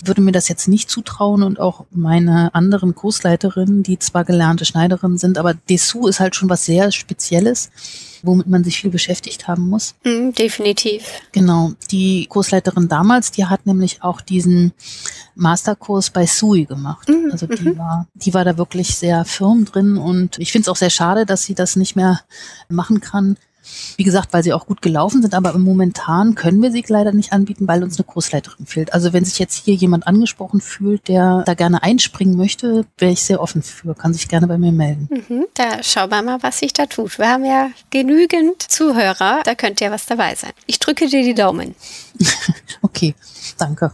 würde 0.05 0.21
mir 0.21 0.33
das 0.33 0.49
jetzt 0.49 0.67
nicht 0.67 0.91
zutrauen 0.91 1.45
und 1.45 1.61
auch 1.61 1.85
meine 1.93 2.53
anderen 2.53 2.97
Kursleiterinnen, 2.97 3.85
die 3.85 3.97
zwar 4.01 4.25
gelernte 4.25 4.65
Schneiderinnen 4.65 5.19
sind, 5.19 5.39
aber 5.39 5.55
Dessous 5.55 6.11
ist 6.11 6.21
halt 6.21 6.35
schon 6.35 6.49
was 6.49 6.65
sehr 6.65 6.91
Spezielles 6.91 7.71
womit 8.23 8.47
man 8.47 8.65
sich 8.65 8.81
viel 8.81 8.91
beschäftigt 8.91 9.49
haben 9.49 9.69
muss. 9.69 9.95
Mm, 10.05 10.31
definitiv. 10.31 11.05
Genau. 11.33 11.73
Die 11.91 12.27
Kursleiterin 12.27 12.89
damals, 12.89 13.31
die 13.31 13.47
hat 13.47 13.67
nämlich 13.67 14.03
auch 14.03 14.21
diesen 14.21 14.73
Masterkurs 15.35 16.11
bei 16.11 16.27
Sui 16.27 16.65
gemacht. 16.65 17.09
Mm, 17.09 17.31
also 17.31 17.47
die 17.47 17.71
mhm. 17.71 17.79
war, 17.79 18.07
die 18.15 18.35
war 18.35 18.45
da 18.45 18.57
wirklich 18.59 18.97
sehr 18.97 19.25
firm 19.25 19.65
drin 19.65 19.97
und 19.97 20.39
ich 20.39 20.53
finde 20.53 20.63
es 20.63 20.69
auch 20.69 20.77
sehr 20.77 20.91
schade, 20.91 21.27
dass 21.27 21.43
sie 21.43 21.55
das 21.55 21.77
nicht 21.77 21.97
mehr 21.97 22.21
machen 22.69 23.01
kann. 23.01 23.37
Wie 23.97 24.05
gesagt, 24.05 24.33
weil 24.33 24.43
sie 24.43 24.53
auch 24.53 24.67
gut 24.67 24.83
gelaufen 24.83 25.23
sind, 25.23 25.35
aber 25.35 25.57
momentan 25.59 26.35
können 26.35 26.63
wir 26.63 26.71
sie 26.71 26.85
leider 26.87 27.13
nicht 27.13 27.33
anbieten, 27.33 27.67
weil 27.67 27.83
uns 27.83 27.99
eine 27.99 28.05
Kursleiterin 28.05 28.67
fehlt. 28.67 28.93
Also 28.93 29.13
wenn 29.13 29.25
sich 29.25 29.39
jetzt 29.39 29.65
hier 29.65 29.75
jemand 29.75 30.07
angesprochen 30.07 30.61
fühlt, 30.61 31.09
der 31.09 31.43
da 31.45 31.55
gerne 31.55 31.83
einspringen 31.83 32.37
möchte, 32.37 32.87
wäre 32.99 33.13
ich 33.13 33.23
sehr 33.23 33.41
offen 33.41 33.63
für, 33.63 33.95
kann 33.95 34.15
sich 34.15 34.29
gerne 34.29 34.47
bei 34.47 34.59
mir 34.59 34.73
melden. 34.73 35.09
Mhm, 35.11 35.47
da 35.55 35.83
schauen 35.83 36.11
wir 36.11 36.23
mal, 36.23 36.43
was 36.43 36.59
sich 36.59 36.73
da 36.73 36.87
tut. 36.87 37.19
Wir 37.19 37.29
haben 37.29 37.45
ja 37.45 37.71
genügend 37.91 38.63
Zuhörer, 38.63 39.41
da 39.45 39.55
könnte 39.55 39.85
ja 39.85 39.91
was 39.91 40.07
dabei 40.07 40.35
sein. 40.35 40.53
Ich 40.67 40.79
drücke 40.79 41.09
dir 41.09 41.23
die 41.23 41.35
Daumen. 41.35 41.75
okay, 42.83 43.15
danke. 43.61 43.93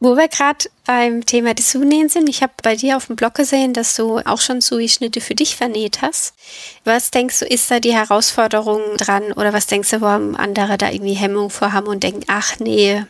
Wo 0.00 0.16
wir 0.16 0.28
gerade 0.28 0.66
beim 0.86 1.24
Thema 1.24 1.54
Dessous-Nähen 1.54 2.08
sind, 2.08 2.28
ich 2.28 2.42
habe 2.42 2.52
bei 2.62 2.76
dir 2.76 2.96
auf 2.96 3.06
dem 3.06 3.16
Blog 3.16 3.34
gesehen, 3.34 3.72
dass 3.72 3.96
du 3.96 4.18
auch 4.18 4.40
schon 4.40 4.60
Sui-Schnitte 4.60 5.20
für 5.20 5.34
dich 5.34 5.56
vernäht 5.56 6.02
hast. 6.02 6.34
Was 6.84 7.10
denkst 7.10 7.40
du, 7.40 7.46
ist 7.46 7.70
da 7.70 7.80
die 7.80 7.94
Herausforderung 7.94 8.80
dran 8.96 9.32
oder 9.32 9.52
was 9.52 9.66
denkst 9.66 9.90
du, 9.90 10.00
warum 10.00 10.34
andere 10.36 10.78
da 10.78 10.90
irgendwie 10.90 11.14
Hemmung 11.14 11.50
vor 11.50 11.72
haben 11.72 11.86
und 11.86 12.02
denken, 12.02 12.24
ach 12.26 12.58
nee, 12.58 13.04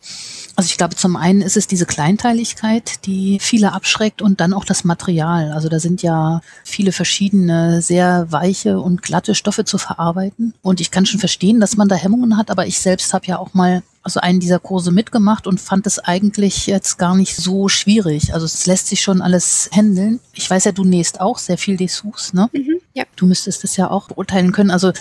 also 0.58 0.70
ich 0.70 0.76
glaube, 0.76 0.96
zum 0.96 1.14
einen 1.14 1.40
ist 1.40 1.56
es 1.56 1.68
diese 1.68 1.86
Kleinteiligkeit, 1.86 3.06
die 3.06 3.38
viele 3.40 3.72
abschreckt 3.72 4.20
und 4.20 4.40
dann 4.40 4.52
auch 4.52 4.64
das 4.64 4.82
Material. 4.82 5.52
Also 5.52 5.68
da 5.68 5.78
sind 5.78 6.02
ja 6.02 6.40
viele 6.64 6.90
verschiedene, 6.90 7.80
sehr 7.80 8.26
weiche 8.30 8.80
und 8.80 9.02
glatte 9.02 9.36
Stoffe 9.36 9.64
zu 9.64 9.78
verarbeiten. 9.78 10.54
Und 10.60 10.80
ich 10.80 10.90
kann 10.90 11.06
schon 11.06 11.20
verstehen, 11.20 11.60
dass 11.60 11.76
man 11.76 11.86
da 11.86 11.94
Hemmungen 11.94 12.36
hat, 12.36 12.50
aber 12.50 12.66
ich 12.66 12.80
selbst 12.80 13.14
habe 13.14 13.26
ja 13.26 13.38
auch 13.38 13.54
mal 13.54 13.84
also 14.02 14.18
einen 14.18 14.40
dieser 14.40 14.58
Kurse 14.58 14.90
mitgemacht 14.90 15.46
und 15.46 15.60
fand 15.60 15.86
es 15.86 16.00
eigentlich 16.00 16.66
jetzt 16.66 16.98
gar 16.98 17.14
nicht 17.14 17.36
so 17.36 17.68
schwierig. 17.68 18.34
Also 18.34 18.46
es 18.46 18.66
lässt 18.66 18.88
sich 18.88 19.00
schon 19.00 19.22
alles 19.22 19.70
handeln. 19.72 20.18
Ich 20.32 20.50
weiß 20.50 20.64
ja, 20.64 20.72
du 20.72 20.82
nähst 20.82 21.20
auch 21.20 21.38
sehr 21.38 21.58
viel 21.58 21.76
Dessous, 21.76 22.32
ne? 22.32 22.48
Mhm, 22.52 22.80
ja. 22.94 23.04
Du 23.14 23.26
müsstest 23.26 23.62
es 23.62 23.76
ja 23.76 23.90
auch 23.90 24.08
beurteilen 24.08 24.50
können. 24.50 24.72
Also 24.72 24.92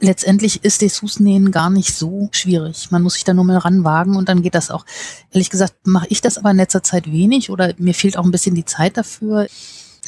letztendlich 0.00 0.64
ist 0.64 0.82
Dessous-Nähen 0.82 1.50
gar 1.50 1.70
nicht 1.70 1.94
so 1.94 2.28
schwierig. 2.32 2.90
Man 2.90 3.02
muss 3.02 3.14
sich 3.14 3.24
da 3.24 3.34
nur 3.34 3.44
mal 3.44 3.58
ranwagen 3.58 4.16
und 4.16 4.28
dann 4.28 4.42
geht 4.42 4.54
das 4.54 4.70
auch. 4.70 4.84
Ehrlich 5.32 5.50
gesagt 5.50 5.74
mache 5.84 6.06
ich 6.10 6.20
das 6.20 6.38
aber 6.38 6.50
in 6.50 6.56
letzter 6.56 6.82
Zeit 6.82 7.10
wenig 7.10 7.50
oder 7.50 7.74
mir 7.78 7.94
fehlt 7.94 8.16
auch 8.16 8.24
ein 8.24 8.30
bisschen 8.30 8.54
die 8.54 8.64
Zeit 8.64 8.96
dafür. 8.96 9.46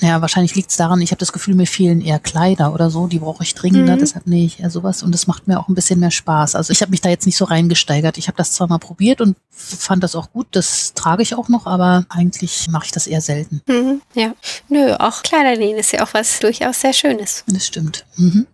Ja, 0.00 0.20
wahrscheinlich 0.20 0.54
liegt 0.54 0.70
es 0.70 0.76
daran, 0.76 1.00
ich 1.00 1.10
habe 1.10 1.18
das 1.18 1.32
Gefühl, 1.32 1.54
mir 1.54 1.66
fehlen 1.66 2.00
eher 2.00 2.18
Kleider 2.18 2.72
oder 2.72 2.90
so, 2.90 3.06
die 3.06 3.18
brauche 3.18 3.42
ich 3.42 3.54
dringender, 3.54 3.96
mhm. 3.96 4.00
deshalb 4.00 4.26
nähe 4.26 4.46
ich 4.46 4.60
eher 4.60 4.70
sowas 4.70 5.02
und 5.02 5.12
das 5.12 5.26
macht 5.26 5.48
mir 5.48 5.58
auch 5.58 5.68
ein 5.68 5.74
bisschen 5.74 5.98
mehr 5.98 6.10
Spaß. 6.10 6.54
Also 6.54 6.72
ich 6.72 6.80
habe 6.82 6.90
mich 6.90 7.00
da 7.00 7.08
jetzt 7.08 7.26
nicht 7.26 7.36
so 7.36 7.44
reingesteigert. 7.44 8.18
Ich 8.18 8.28
habe 8.28 8.36
das 8.36 8.52
zwar 8.52 8.68
mal 8.68 8.78
probiert 8.78 9.20
und 9.20 9.36
fand 9.50 10.04
das 10.04 10.14
auch 10.14 10.30
gut, 10.30 10.46
das 10.52 10.94
trage 10.94 11.22
ich 11.22 11.34
auch 11.34 11.48
noch, 11.48 11.66
aber 11.66 12.06
eigentlich 12.08 12.68
mache 12.70 12.86
ich 12.86 12.92
das 12.92 13.06
eher 13.06 13.20
selten. 13.20 13.60
Mhm, 13.66 14.00
ja, 14.14 14.34
nö, 14.68 14.94
auch 14.94 15.22
Kleidernähen 15.22 15.78
ist 15.78 15.92
ja 15.92 16.04
auch 16.04 16.14
was 16.14 16.38
durchaus 16.38 16.80
sehr 16.80 16.92
Schönes. 16.92 17.44
Das 17.48 17.66
stimmt. 17.66 18.04
Mhm. 18.16 18.46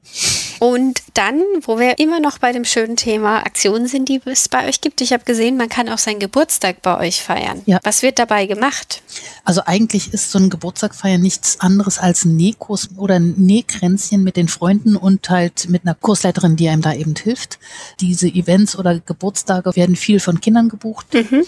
Und 0.61 1.03
dann, 1.15 1.43
wo 1.63 1.79
wir 1.79 1.99
immer 1.99 2.21
noch 2.21 2.39
bei 2.39 2.53
dem 2.53 2.65
schönen 2.65 2.97
Thema 2.97 3.45
Aktionen 3.45 3.87
sind, 3.87 4.09
die 4.09 4.21
es 4.25 4.49
bei 4.49 4.69
euch 4.69 4.81
gibt. 4.81 5.01
Ich 5.01 5.13
habe 5.13 5.25
gesehen, 5.25 5.57
man 5.57 5.69
kann 5.69 5.89
auch 5.89 5.99
seinen 5.99 6.21
Geburtstag 6.21 6.83
bei 6.83 6.99
euch 6.99 7.23
feiern. 7.23 7.63
Ja. 7.67 7.81
Was 7.83 8.03
wird 8.03 8.19
dabei 8.19 8.47
gemacht? 8.47 9.03
Also 9.45 9.63
eigentlich 9.67 10.13
ist 10.13 10.31
so 10.31 10.39
ein 10.39 10.51
Geburtstag 10.51 10.95
feiern 10.95 11.21
nichts 11.35 11.61
anderes 11.61 11.99
als 11.99 12.25
Nähkurs 12.25 12.91
oder 12.97 13.19
Nähkränzchen 13.19 14.23
mit 14.23 14.37
den 14.37 14.47
Freunden 14.47 14.95
und 14.95 15.29
halt 15.31 15.69
mit 15.69 15.83
einer 15.85 15.97
Kursleiterin, 15.97 16.55
die 16.55 16.69
einem 16.69 16.83
da 16.83 16.93
eben 16.93 17.15
hilft. 17.17 17.59
Diese 18.01 18.29
Events 18.29 18.79
oder 18.79 19.01
Geburtstage 19.01 19.75
werden 19.75 19.97
viel 19.97 20.21
von 20.21 20.41
Kindern 20.41 20.69
gebucht. 20.69 21.13
Mhm 21.13 21.45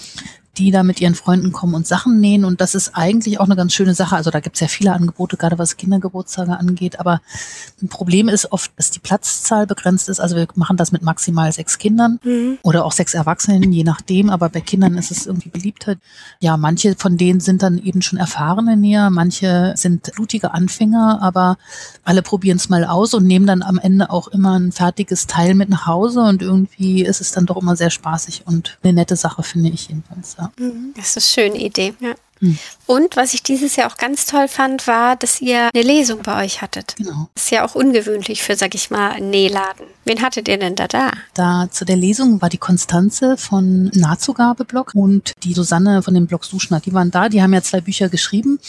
die 0.58 0.70
da 0.70 0.82
mit 0.82 1.00
ihren 1.00 1.14
Freunden 1.14 1.52
kommen 1.52 1.74
und 1.74 1.86
Sachen 1.86 2.20
nähen. 2.20 2.44
Und 2.44 2.60
das 2.60 2.74
ist 2.74 2.94
eigentlich 2.94 3.40
auch 3.40 3.44
eine 3.44 3.56
ganz 3.56 3.74
schöne 3.74 3.94
Sache. 3.94 4.16
Also 4.16 4.30
da 4.30 4.40
gibt 4.40 4.56
es 4.56 4.60
ja 4.60 4.68
viele 4.68 4.92
Angebote, 4.92 5.36
gerade 5.36 5.58
was 5.58 5.76
Kindergeburtstage 5.76 6.58
angeht. 6.58 6.98
Aber 7.00 7.20
ein 7.82 7.88
Problem 7.88 8.28
ist 8.28 8.52
oft, 8.52 8.70
dass 8.76 8.90
die 8.90 8.98
Platzzahl 8.98 9.66
begrenzt 9.66 10.08
ist. 10.08 10.20
Also 10.20 10.36
wir 10.36 10.46
machen 10.54 10.76
das 10.76 10.92
mit 10.92 11.02
maximal 11.02 11.52
sechs 11.52 11.78
Kindern 11.78 12.20
mhm. 12.22 12.58
oder 12.62 12.84
auch 12.84 12.92
sechs 12.92 13.14
Erwachsenen, 13.14 13.72
je 13.72 13.84
nachdem. 13.84 14.30
Aber 14.30 14.48
bei 14.48 14.60
Kindern 14.60 14.96
ist 14.96 15.10
es 15.10 15.26
irgendwie 15.26 15.50
beliebter. 15.50 15.96
Ja, 16.40 16.56
manche 16.56 16.94
von 16.96 17.16
denen 17.16 17.40
sind 17.40 17.62
dann 17.62 17.78
eben 17.78 18.02
schon 18.02 18.18
erfahrene 18.18 18.76
Näher, 18.76 19.10
manche 19.10 19.74
sind 19.76 20.10
blutige 20.14 20.52
Anfänger, 20.52 21.18
aber 21.20 21.58
alle 22.04 22.22
probieren 22.22 22.56
es 22.56 22.68
mal 22.68 22.84
aus 22.84 23.14
und 23.14 23.26
nehmen 23.26 23.46
dann 23.46 23.62
am 23.62 23.78
Ende 23.78 24.10
auch 24.10 24.28
immer 24.28 24.58
ein 24.58 24.72
fertiges 24.72 25.26
Teil 25.26 25.54
mit 25.54 25.68
nach 25.68 25.86
Hause. 25.86 26.20
Und 26.20 26.42
irgendwie 26.42 27.02
ist 27.04 27.20
es 27.20 27.32
dann 27.32 27.46
doch 27.46 27.56
immer 27.56 27.76
sehr 27.76 27.90
spaßig 27.90 28.44
und 28.46 28.78
eine 28.82 28.92
nette 28.94 29.16
Sache, 29.16 29.42
finde 29.42 29.70
ich 29.70 29.88
jedenfalls. 29.88 30.36
Ja. 30.38 30.45
Das 30.96 31.16
ist 31.16 31.38
eine 31.38 31.48
schöne 31.50 31.64
Idee, 31.64 31.94
ja. 32.00 32.14
Mhm. 32.40 32.58
Und 32.86 33.16
was 33.16 33.34
ich 33.34 33.42
dieses 33.42 33.76
Jahr 33.76 33.90
auch 33.90 33.96
ganz 33.96 34.26
toll 34.26 34.46
fand, 34.48 34.86
war, 34.86 35.16
dass 35.16 35.40
ihr 35.40 35.70
eine 35.74 35.82
Lesung 35.82 36.22
bei 36.22 36.44
euch 36.44 36.62
hattet. 36.62 36.94
Genau. 36.96 37.28
Das 37.34 37.44
ist 37.44 37.50
ja 37.50 37.64
auch 37.64 37.74
ungewöhnlich 37.74 38.42
für, 38.42 38.56
sag 38.56 38.74
ich 38.74 38.90
mal, 38.90 39.10
einen 39.10 39.30
Nähladen. 39.30 39.86
Wen 40.04 40.22
hattet 40.22 40.46
ihr 40.46 40.56
denn 40.56 40.76
da 40.76 40.86
da? 40.86 41.10
Da 41.34 41.68
zu 41.68 41.84
der 41.84 41.96
Lesung 41.96 42.40
war 42.40 42.48
die 42.48 42.58
Konstanze 42.58 43.36
von 43.36 43.90
Nahtzugabe-Blog 43.92 44.92
und 44.94 45.32
die 45.42 45.52
Susanne 45.52 46.00
von 46.02 46.14
dem 46.14 46.28
Blog 46.28 46.44
Suschner. 46.44 46.78
Die 46.78 46.94
waren 46.94 47.10
da, 47.10 47.28
die 47.28 47.42
haben 47.42 47.52
ja 47.52 47.62
zwei 47.62 47.80
Bücher 47.80 48.08
geschrieben. 48.08 48.60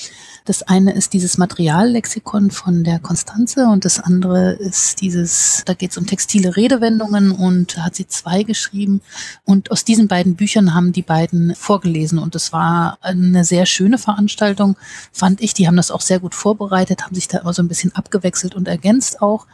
Das 0.47 0.63
eine 0.63 0.93
ist 0.93 1.11
dieses 1.11 1.37
Materiallexikon 1.37 2.51
von 2.51 2.85
der 2.85 2.99
Konstanze 2.99 3.65
und 3.67 3.83
das 3.83 3.99
andere 3.99 4.53
ist 4.53 5.01
dieses, 5.01 5.63
da 5.65 5.73
geht 5.73 5.91
es 5.91 5.97
um 5.97 6.07
textile 6.07 6.55
Redewendungen 6.55 7.31
und 7.31 7.77
hat 7.83 7.95
sie 7.95 8.07
zwei 8.07 8.43
geschrieben. 8.43 9.01
Und 9.43 9.71
aus 9.71 9.83
diesen 9.83 10.07
beiden 10.07 10.35
Büchern 10.35 10.73
haben 10.73 10.93
die 10.93 11.01
beiden 11.01 11.53
vorgelesen 11.53 12.17
und 12.17 12.33
es 12.33 12.53
war 12.53 12.97
eine 13.01 13.43
sehr 13.43 13.65
schöne 13.65 13.97
Veranstaltung, 14.07 14.77
fand 15.11 15.41
ich. 15.41 15.53
Die 15.53 15.67
haben 15.67 15.75
das 15.75 15.91
auch 15.91 16.01
sehr 16.01 16.19
gut 16.19 16.33
vorbereitet, 16.33 17.03
haben 17.03 17.15
sich 17.15 17.27
da 17.27 17.39
immer 17.39 17.53
so 17.53 17.61
ein 17.61 17.67
bisschen 17.67 17.93
abgewechselt 17.93 18.55
und 18.55 18.67
ergänzt 18.67 19.21
auch 19.21 19.47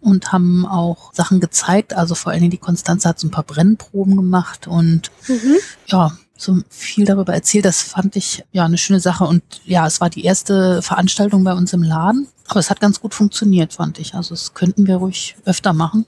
und 0.00 0.32
haben 0.32 0.66
auch 0.66 1.14
Sachen 1.14 1.38
gezeigt. 1.38 1.94
Also 1.94 2.16
vor 2.16 2.32
allen 2.32 2.40
Dingen 2.40 2.50
die 2.50 2.58
Konstanze 2.58 3.08
hat 3.08 3.20
so 3.20 3.28
ein 3.28 3.30
paar 3.30 3.44
Brennproben 3.44 4.16
gemacht 4.16 4.66
und 4.66 5.10
mhm. 5.28 5.56
ja, 5.86 6.12
so 6.36 6.58
viel 6.70 7.04
darüber 7.04 7.34
erzählt. 7.34 7.64
Das 7.64 7.82
fand 7.82 8.16
ich 8.16 8.44
ja 8.50 8.64
eine 8.64 8.78
schöne 8.78 9.00
Sache. 9.00 9.24
Und 9.24 9.42
ja, 9.64 9.86
es 9.86 10.00
war 10.00 10.10
die 10.10 10.24
erste 10.24 10.82
Veranstaltung 10.82 11.44
bei 11.44 11.52
uns 11.52 11.72
im 11.72 11.82
Laden. 11.82 12.28
Aber 12.48 12.58
es 12.58 12.70
hat 12.70 12.80
ganz 12.80 13.00
gut 13.00 13.14
funktioniert, 13.14 13.74
fand 13.74 13.98
ich. 13.98 14.14
Also 14.14 14.34
es 14.34 14.54
könnten 14.54 14.86
wir 14.86 14.96
ruhig 14.96 15.36
öfter 15.44 15.72
machen. 15.72 16.06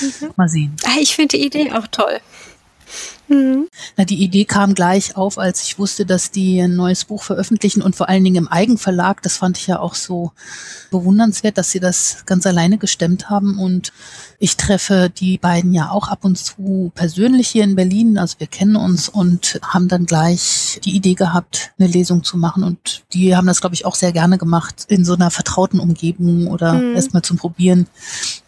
Mhm. 0.00 0.30
Mal 0.36 0.48
sehen. 0.48 0.76
Ah, 0.84 1.00
ich 1.00 1.16
finde 1.16 1.36
die 1.36 1.44
Idee 1.44 1.72
auch 1.72 1.86
toll. 1.88 2.20
Mhm. 3.28 3.68
Na, 3.96 4.04
die 4.04 4.22
Idee 4.22 4.44
kam 4.44 4.74
gleich 4.74 5.16
auf, 5.16 5.38
als 5.38 5.62
ich 5.62 5.78
wusste, 5.78 6.06
dass 6.06 6.30
die 6.30 6.60
ein 6.60 6.76
neues 6.76 7.04
Buch 7.04 7.22
veröffentlichen 7.22 7.82
und 7.82 7.96
vor 7.96 8.08
allen 8.08 8.24
Dingen 8.24 8.36
im 8.36 8.48
Eigenverlag. 8.48 9.22
Das 9.22 9.36
fand 9.36 9.58
ich 9.58 9.66
ja 9.66 9.78
auch 9.78 9.94
so 9.94 10.32
bewundernswert, 10.90 11.58
dass 11.58 11.70
sie 11.70 11.80
das 11.80 12.24
ganz 12.26 12.46
alleine 12.46 12.78
gestemmt 12.78 13.30
haben. 13.30 13.58
Und 13.58 13.92
ich 14.38 14.56
treffe 14.56 15.10
die 15.10 15.38
beiden 15.38 15.72
ja 15.72 15.90
auch 15.90 16.08
ab 16.08 16.24
und 16.24 16.36
zu 16.36 16.92
persönlich 16.94 17.48
hier 17.48 17.64
in 17.64 17.76
Berlin. 17.76 18.18
Also 18.18 18.36
wir 18.38 18.46
kennen 18.46 18.76
uns 18.76 19.08
und 19.08 19.60
haben 19.62 19.88
dann 19.88 20.06
gleich 20.06 20.80
die 20.84 20.94
Idee 20.94 21.14
gehabt, 21.14 21.72
eine 21.78 21.88
Lesung 21.88 22.22
zu 22.22 22.36
machen. 22.36 22.62
Und 22.62 23.04
die 23.12 23.34
haben 23.34 23.46
das, 23.46 23.60
glaube 23.60 23.74
ich, 23.74 23.84
auch 23.84 23.94
sehr 23.94 24.12
gerne 24.12 24.38
gemacht 24.38 24.84
in 24.88 25.04
so 25.04 25.14
einer 25.14 25.30
vertrauten 25.30 25.80
Umgebung 25.80 26.48
oder 26.48 26.74
mhm. 26.74 26.94
erstmal 26.94 27.22
zum 27.22 27.36
Probieren, 27.36 27.86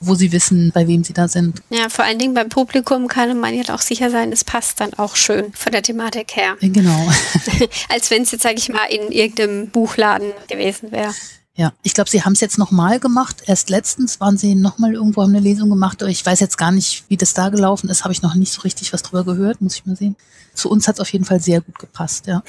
wo 0.01 0.15
sie 0.15 0.33
wissen, 0.33 0.71
bei 0.73 0.87
wem 0.87 1.05
sie 1.05 1.13
da 1.13 1.29
sind. 1.29 1.63
Ja, 1.71 1.89
vor 1.89 2.05
allen 2.05 2.19
Dingen 2.19 2.35
beim 2.35 2.49
Publikum 2.49 3.09
kann 3.09 3.39
man 3.41 3.55
jetzt 3.55 3.71
auch 3.71 3.81
sicher 3.81 4.11
sein, 4.11 4.33
es 4.33 4.45
passt 4.45 4.68
passt 4.69 4.81
dann 4.81 4.95
auch 4.95 5.17
schön 5.17 5.53
von 5.55 5.73
der 5.73 5.83
Thematik 5.83 6.37
her. 6.37 6.57
Genau. 6.61 7.09
Als 7.89 8.11
wenn 8.11 8.23
es 8.23 8.33
jetzt, 8.33 8.43
sage 8.43 8.57
ich 8.59 8.69
mal, 8.69 8.85
in 8.87 9.11
irgendeinem 9.11 9.69
Buchladen 9.71 10.33
gewesen 10.49 10.93
wäre. 10.93 11.15
Ja, 11.55 11.73
ich 11.83 11.95
glaube, 11.95 12.11
Sie 12.11 12.23
haben 12.23 12.35
es 12.35 12.41
jetzt 12.41 12.59
nochmal 12.59 13.01
gemacht. 13.01 13.43
Erst 13.47 13.71
letztens 13.71 14.21
waren 14.21 14.37
Sie 14.37 14.55
nochmal 14.55 14.95
irgendwo, 14.95 15.23
haben 15.23 15.35
eine 15.35 15.41
Lesung 15.41 15.71
gemacht. 15.71 16.03
Ich 16.03 16.25
weiß 16.25 16.39
jetzt 16.41 16.59
gar 16.59 16.71
nicht, 16.71 17.05
wie 17.09 17.17
das 17.17 17.35
da 17.35 17.49
gelaufen 17.49 17.89
ist. 17.89 18.05
Habe 18.05 18.13
ich 18.13 18.23
noch 18.23 18.35
nicht 18.35 18.53
so 18.53 18.61
richtig 18.61 18.93
was 18.93 19.03
drüber 19.03 19.25
gehört, 19.25 19.61
muss 19.61 19.75
ich 19.75 19.87
mal 19.87 19.97
sehen 19.97 20.17
zu 20.59 20.71
uns 20.71 20.89
hat 20.89 20.97
es 20.97 21.01
auf 21.01 21.13
jeden 21.13 21.25
Fall 21.25 21.41
sehr 21.41 21.61
gut 21.61 21.79
gepasst, 21.79 22.27
ja. 22.27 22.43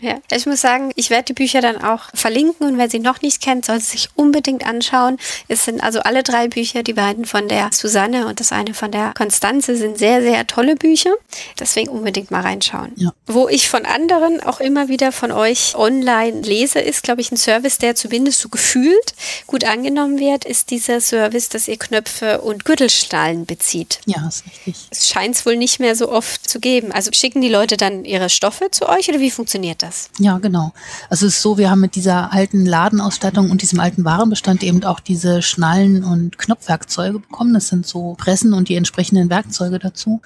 Ja, 0.00 0.18
ich 0.30 0.46
muss 0.46 0.60
sagen, 0.60 0.92
ich 0.96 1.10
werde 1.10 1.24
die 1.24 1.32
Bücher 1.32 1.60
dann 1.60 1.82
auch 1.82 2.04
verlinken 2.14 2.66
und 2.66 2.78
wer 2.78 2.90
sie 2.90 2.98
noch 2.98 3.22
nicht 3.22 3.42
kennt, 3.42 3.64
soll 3.64 3.80
sie 3.80 3.92
sich 3.92 4.08
unbedingt 4.14 4.66
anschauen. 4.66 5.18
Es 5.48 5.64
sind 5.64 5.82
also 5.82 6.00
alle 6.00 6.22
drei 6.22 6.48
Bücher, 6.48 6.82
die 6.82 6.92
beiden 6.92 7.24
von 7.24 7.48
der 7.48 7.70
Susanne 7.72 8.26
und 8.26 8.40
das 8.40 8.52
eine 8.52 8.74
von 8.74 8.90
der 8.90 9.12
Konstanze 9.16 9.76
sind 9.76 9.98
sehr, 9.98 10.22
sehr 10.22 10.46
tolle 10.46 10.76
Bücher. 10.76 11.12
Deswegen 11.58 11.88
unbedingt 11.88 12.30
mal 12.30 12.42
reinschauen. 12.42 12.92
Ja. 12.96 13.12
Wo 13.26 13.48
ich 13.48 13.68
von 13.68 13.86
anderen 13.86 14.40
auch 14.40 14.60
immer 14.60 14.88
wieder 14.88 15.10
von 15.12 15.32
euch 15.32 15.74
online 15.74 16.42
lese, 16.42 16.80
ist, 16.80 17.02
glaube 17.02 17.22
ich, 17.22 17.32
ein 17.32 17.36
Service, 17.36 17.78
der 17.78 17.94
zumindest 17.94 18.40
so 18.40 18.48
gefühlt 18.48 19.14
gut 19.46 19.64
angenommen 19.64 20.18
wird, 20.18 20.44
ist 20.44 20.70
dieser 20.70 21.00
Service, 21.00 21.48
dass 21.48 21.68
ihr 21.68 21.78
Knöpfe 21.78 22.42
und 22.42 22.64
Gürtelschnallen 22.64 23.46
bezieht. 23.46 24.00
Ja, 24.06 24.26
ist 24.28 24.44
richtig. 24.46 24.74
Es 24.90 25.08
scheint 25.08 25.36
es 25.36 25.46
wohl 25.46 25.56
nicht 25.56 25.80
mehr 25.80 25.96
so 25.96 26.10
oft 26.10 26.48
zu 26.48 26.60
geben. 26.60 26.92
Also 26.92 27.10
schicken 27.12 27.40
die 27.40 27.53
Leute 27.54 27.76
dann 27.76 28.04
ihre 28.04 28.28
Stoffe 28.28 28.70
zu 28.72 28.88
euch 28.88 29.08
oder 29.08 29.20
wie 29.20 29.30
funktioniert 29.30 29.82
das? 29.82 30.10
Ja, 30.18 30.38
genau. 30.38 30.72
Also 31.08 31.26
es 31.26 31.34
ist 31.34 31.42
so, 31.42 31.56
wir 31.56 31.70
haben 31.70 31.80
mit 31.80 31.94
dieser 31.94 32.32
alten 32.32 32.66
Ladenausstattung 32.66 33.50
und 33.50 33.62
diesem 33.62 33.78
alten 33.78 34.04
Warenbestand 34.04 34.64
eben 34.64 34.82
auch 34.84 34.98
diese 34.98 35.40
Schnallen 35.40 36.02
und 36.02 36.36
Knopfwerkzeuge 36.36 37.20
bekommen. 37.20 37.54
Das 37.54 37.68
sind 37.68 37.86
so 37.86 38.14
Pressen 38.18 38.54
und 38.54 38.68
die 38.68 38.74
entsprechenden 38.74 39.30
Werkzeuge 39.30 39.78
dazu. 39.78 40.20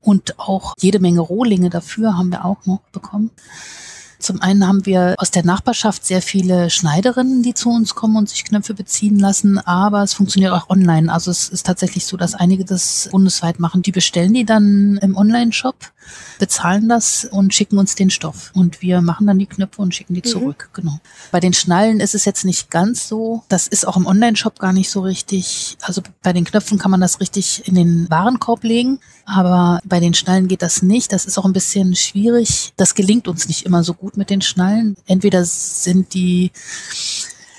Und 0.00 0.40
auch 0.40 0.74
jede 0.80 0.98
Menge 0.98 1.20
Rohlinge 1.20 1.70
dafür 1.70 2.18
haben 2.18 2.32
wir 2.32 2.44
auch 2.44 2.66
noch 2.66 2.80
bekommen. 2.90 3.30
Zum 4.22 4.40
einen 4.40 4.68
haben 4.68 4.86
wir 4.86 5.16
aus 5.18 5.32
der 5.32 5.44
Nachbarschaft 5.44 6.06
sehr 6.06 6.22
viele 6.22 6.70
Schneiderinnen, 6.70 7.42
die 7.42 7.54
zu 7.54 7.70
uns 7.70 7.96
kommen 7.96 8.16
und 8.16 8.28
sich 8.28 8.44
Knöpfe 8.44 8.72
beziehen 8.72 9.18
lassen, 9.18 9.58
aber 9.58 10.04
es 10.04 10.14
funktioniert 10.14 10.52
auch 10.52 10.70
online. 10.70 11.12
Also 11.12 11.32
es 11.32 11.48
ist 11.48 11.66
tatsächlich 11.66 12.06
so, 12.06 12.16
dass 12.16 12.34
einige 12.34 12.64
das 12.64 13.08
bundesweit 13.10 13.58
machen. 13.58 13.82
Die 13.82 13.90
bestellen 13.90 14.32
die 14.32 14.44
dann 14.44 14.96
im 15.02 15.16
Online-Shop, 15.16 15.74
bezahlen 16.38 16.88
das 16.88 17.24
und 17.24 17.54
schicken 17.54 17.78
uns 17.78 17.94
den 17.94 18.10
Stoff. 18.10 18.50
Und 18.54 18.82
wir 18.82 19.00
machen 19.00 19.26
dann 19.26 19.38
die 19.38 19.46
Knöpfe 19.46 19.82
und 19.82 19.94
schicken 19.94 20.14
die 20.14 20.22
mhm. 20.24 20.30
zurück. 20.30 20.70
Genau. 20.72 20.98
Bei 21.30 21.40
den 21.40 21.52
Schnallen 21.52 22.00
ist 22.00 22.14
es 22.14 22.24
jetzt 22.24 22.44
nicht 22.44 22.70
ganz 22.70 23.08
so. 23.08 23.42
Das 23.48 23.68
ist 23.68 23.86
auch 23.86 23.96
im 23.96 24.06
Online-Shop 24.06 24.58
gar 24.58 24.72
nicht 24.72 24.90
so 24.90 25.00
richtig. 25.00 25.76
Also 25.82 26.02
bei 26.22 26.32
den 26.32 26.44
Knöpfen 26.44 26.78
kann 26.78 26.90
man 26.90 27.00
das 27.00 27.20
richtig 27.20 27.66
in 27.68 27.74
den 27.74 28.10
Warenkorb 28.10 28.64
legen. 28.64 28.98
Aber 29.24 29.80
bei 29.84 30.00
den 30.00 30.14
Schnallen 30.14 30.48
geht 30.48 30.62
das 30.62 30.82
nicht. 30.82 31.12
Das 31.12 31.26
ist 31.26 31.38
auch 31.38 31.44
ein 31.44 31.52
bisschen 31.52 31.94
schwierig. 31.94 32.72
Das 32.76 32.94
gelingt 32.94 33.28
uns 33.28 33.46
nicht 33.46 33.64
immer 33.64 33.84
so 33.84 33.94
gut 33.94 34.16
mit 34.16 34.30
den 34.30 34.42
Schnallen. 34.42 34.96
Entweder 35.06 35.44
sind 35.44 36.14
die 36.14 36.50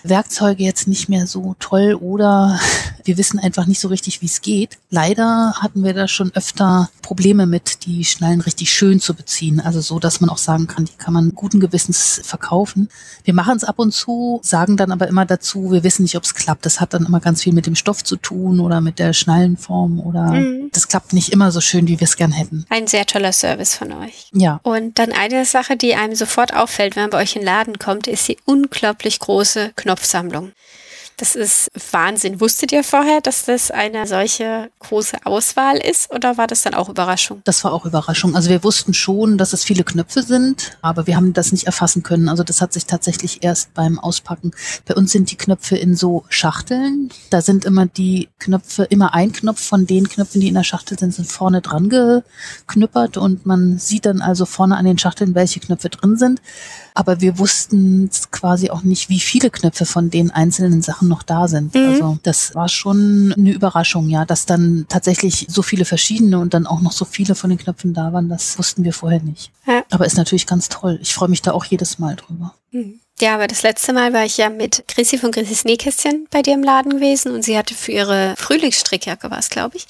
Werkzeuge 0.04 0.63
jetzt 0.63 0.88
nicht 0.88 1.10
mehr 1.10 1.28
so 1.28 1.56
toll 1.60 1.96
oder 2.00 2.60
wir 3.06 3.18
wissen 3.18 3.39
einfach 3.39 3.66
nicht 3.66 3.80
so 3.80 3.88
richtig, 3.88 4.22
wie 4.22 4.28
es 4.28 4.42
geht. 4.42 4.78
Leider 4.89 5.56
hatten 5.60 5.84
wir 5.84 5.94
da 5.94 6.08
schon 6.08 6.32
öfter 6.36 6.89
Probleme 7.02 7.46
mit, 7.46 7.86
die 7.86 8.06
Schnallen 8.06 8.42
richtig 8.42 8.72
schön 8.72 9.00
zu 9.00 9.13
beziehen. 9.13 9.60
Also 9.60 9.82
so, 9.82 10.00
dass 10.00 10.22
man 10.22 10.30
auch 10.30 10.38
sagen 10.38 10.68
kann, 10.68 10.86
die 10.86 10.94
kann 10.98 11.13
man 11.13 11.32
guten 11.36 11.60
Gewissens 11.60 12.22
verkaufen. 12.24 12.89
Wir 13.24 13.34
machen 13.34 13.58
es 13.58 13.63
ab 13.63 13.80
und 13.80 13.92
zu, 13.92 14.39
sagen 14.44 14.78
dann 14.78 14.92
aber 14.92 15.08
immer 15.08 15.26
dazu, 15.26 15.72
wir 15.72 15.84
wissen 15.84 16.04
nicht, 16.04 16.16
ob 16.16 16.24
es 16.24 16.36
klappt. 16.36 16.66
Das 16.66 16.80
hat 16.80 16.94
dann 16.94 17.06
immer 17.06 17.20
ganz 17.20 17.44
viel 17.44 17.54
mit 17.54 17.66
dem 17.66 17.76
Stoff 17.76 18.04
zu 18.04 18.16
tun 18.16 18.60
oder 18.60 18.82
mit 18.82 19.00
der 19.00 19.13
Schnallenform 19.13 20.00
oder 20.00 20.32
mhm. 20.32 20.70
das 20.72 20.88
klappt 20.88 21.13
nicht 21.13 21.34
immer 21.34 21.52
so 21.52 21.62
schön, 21.62 21.88
wie 21.88 22.00
wir 22.00 22.06
es 22.06 22.16
gern 22.16 22.32
hätten. 22.32 22.66
Ein 22.70 22.88
sehr 22.88 23.06
toller 23.06 23.34
Service 23.34 23.76
von 23.76 23.92
euch. 23.94 24.30
Ja. 24.34 24.60
Und 24.63 25.00
dann 25.00 25.12
eine 25.12 25.46
Sache, 25.46 25.76
die 25.76 25.96
einem 25.96 26.16
sofort 26.16 26.54
auffällt, 26.54 26.96
wenn 26.96 27.04
man 27.04 27.10
bei 27.12 27.22
euch 27.22 27.36
in 27.36 27.42
den 27.42 27.48
Laden 27.48 27.80
kommt, 27.80 28.08
ist 28.08 28.28
die 28.28 28.38
unglaublich 28.46 29.20
große 29.20 29.72
Knopfsammlung. 29.93 30.51
Das 31.17 31.36
ist 31.36 31.69
Wahnsinn. 31.91 32.41
Wusstet 32.41 32.71
ihr 32.71 32.84
vorher, 32.84 33.21
dass 33.21 33.45
das 33.45 33.69
eine 33.69 34.08
solche 34.08 34.71
große 34.79 35.17
Auswahl 35.25 35.77
ist 35.77 36.12
oder 36.12 36.39
war 36.39 36.47
das 36.47 36.63
dann 36.63 36.73
auch 36.73 36.89
Überraschung? 36.89 37.41
Das 37.43 37.63
war 37.63 37.71
auch 37.71 37.86
Überraschung. 37.86 38.36
Also 38.36 38.49
wir 38.49 38.63
wussten 38.63 38.95
schon, 38.95 39.38
dass 39.38 39.53
es 39.53 39.63
viele 39.63 39.84
Knöpfe 39.84 40.23
sind, 40.23 40.75
aber 40.82 41.06
wir 41.06 41.15
haben 41.15 41.34
das 41.34 41.51
nicht 41.51 41.67
erfassen 41.67 42.01
können. 42.01 42.29
Also 42.29 42.43
das 42.43 42.62
hat 42.62 42.73
sich 42.73 42.88
tatsächlich 42.88 43.43
erst 43.43 43.75
beim 43.75 43.99
Auspacken. 43.99 44.51
Bei 44.86 44.95
uns 44.95 45.12
sind 45.12 45.29
die 45.29 45.38
Knöpfe 45.38 45.77
in 45.77 45.95
so 45.95 46.25
Schachteln. 46.29 47.12
Da 47.29 47.41
sind 47.41 47.63
immer 47.63 47.86
die 47.86 48.29
Knöpfe, 48.39 48.86
immer 48.86 49.13
ein 49.13 49.34
Knopf 49.34 49.62
von 49.62 49.86
den 49.86 50.10
Knöpfen, 50.10 50.41
die 50.41 50.47
in 50.47 50.56
der 50.56 50.63
Schachtel 50.63 50.97
sind, 50.97 51.13
sind 51.13 51.32
vorne 51.32 51.62
dran 51.62 51.89
geknüppert 51.89 53.17
und 53.17 53.45
man 53.45 53.77
sieht 53.77 54.08
dann 54.08 54.21
also 54.21 54.45
vorne 54.45 54.77
an 54.77 54.86
den 54.86 54.97
Schachteln, 54.97 55.36
welche 55.36 55.60
Knöpfe 55.60 55.89
drin 55.89 56.17
sind. 56.17 56.41
Aber 56.93 57.21
wir 57.21 57.39
wussten 57.39 58.10
quasi 58.32 58.69
auch 58.69 58.84
nicht, 58.84 59.10
wie 59.10 59.19
viele 59.19 59.49
Knöpfe 59.49 59.86
von 59.86 60.10
den 60.10 60.32
einzelnen 60.32 60.82
Sachen 60.82 61.08
noch 61.08 61.23
da 61.23 61.47
sind. 61.47 61.73
Mhm. 61.73 61.86
Also 61.88 62.17
das 62.23 62.56
war 62.56 62.69
schon 62.69 63.34
eine 63.38 63.51
Überraschung, 63.51 64.10
ja, 64.10 64.25
dass 64.25 64.45
dann 64.45 64.86
tatsächlich 64.89 65.47
so 65.49 65.62
viele 65.62 65.86
verschiedene 65.86 66.39
und 66.39 66.53
dann 66.53 66.67
auch 66.67 66.82
noch 66.82 66.91
so 66.91 67.06
viele 67.06 67.36
von 67.36 67.49
den 67.49 67.60
Knöpfen 67.60 67.93
da 67.93 68.13
waren. 68.13 68.29
Das 68.29 68.58
wussten 68.58 68.84
wir 68.84 68.93
vorher 68.93 69.21
nicht. 69.21 69.51
Ja. 69.65 69.84
Aber 69.89 70.06
ist 70.06 70.17
natürlich 70.17 70.47
ganz 70.47 70.69
toll. 70.69 70.99
Ich 71.01 71.13
freue 71.13 71.29
mich 71.29 71.41
da 71.41 71.51
auch 71.51 71.65
jedes 71.65 71.99
Mal 71.99 72.15
drüber. 72.15 72.53
Mhm. 72.71 72.99
Ja, 73.24 73.36
aber 73.36 73.48
das 73.48 73.64
letzte 73.64 73.94
Mal 73.94 74.12
war 74.12 74.26
ich 74.26 74.36
ja 74.36 74.50
mit 74.50 74.84
Chrissy 74.90 75.18
von 75.18 75.32
Chrissys 75.32 75.64
Nähkästchen 75.64 76.28
bei 76.30 76.42
dir 76.42 76.56
im 76.56 76.62
Laden 76.62 76.92
gewesen 76.92 77.32
und 77.32 77.42
sie 77.42 77.58
hatte 77.58 77.74
für 77.74 77.94
ihre 77.94 78.36
Frühlingsstrickjacke 78.38 79.32
was, 79.32 79.50
glaube 79.50 79.78
ich, 79.78 79.88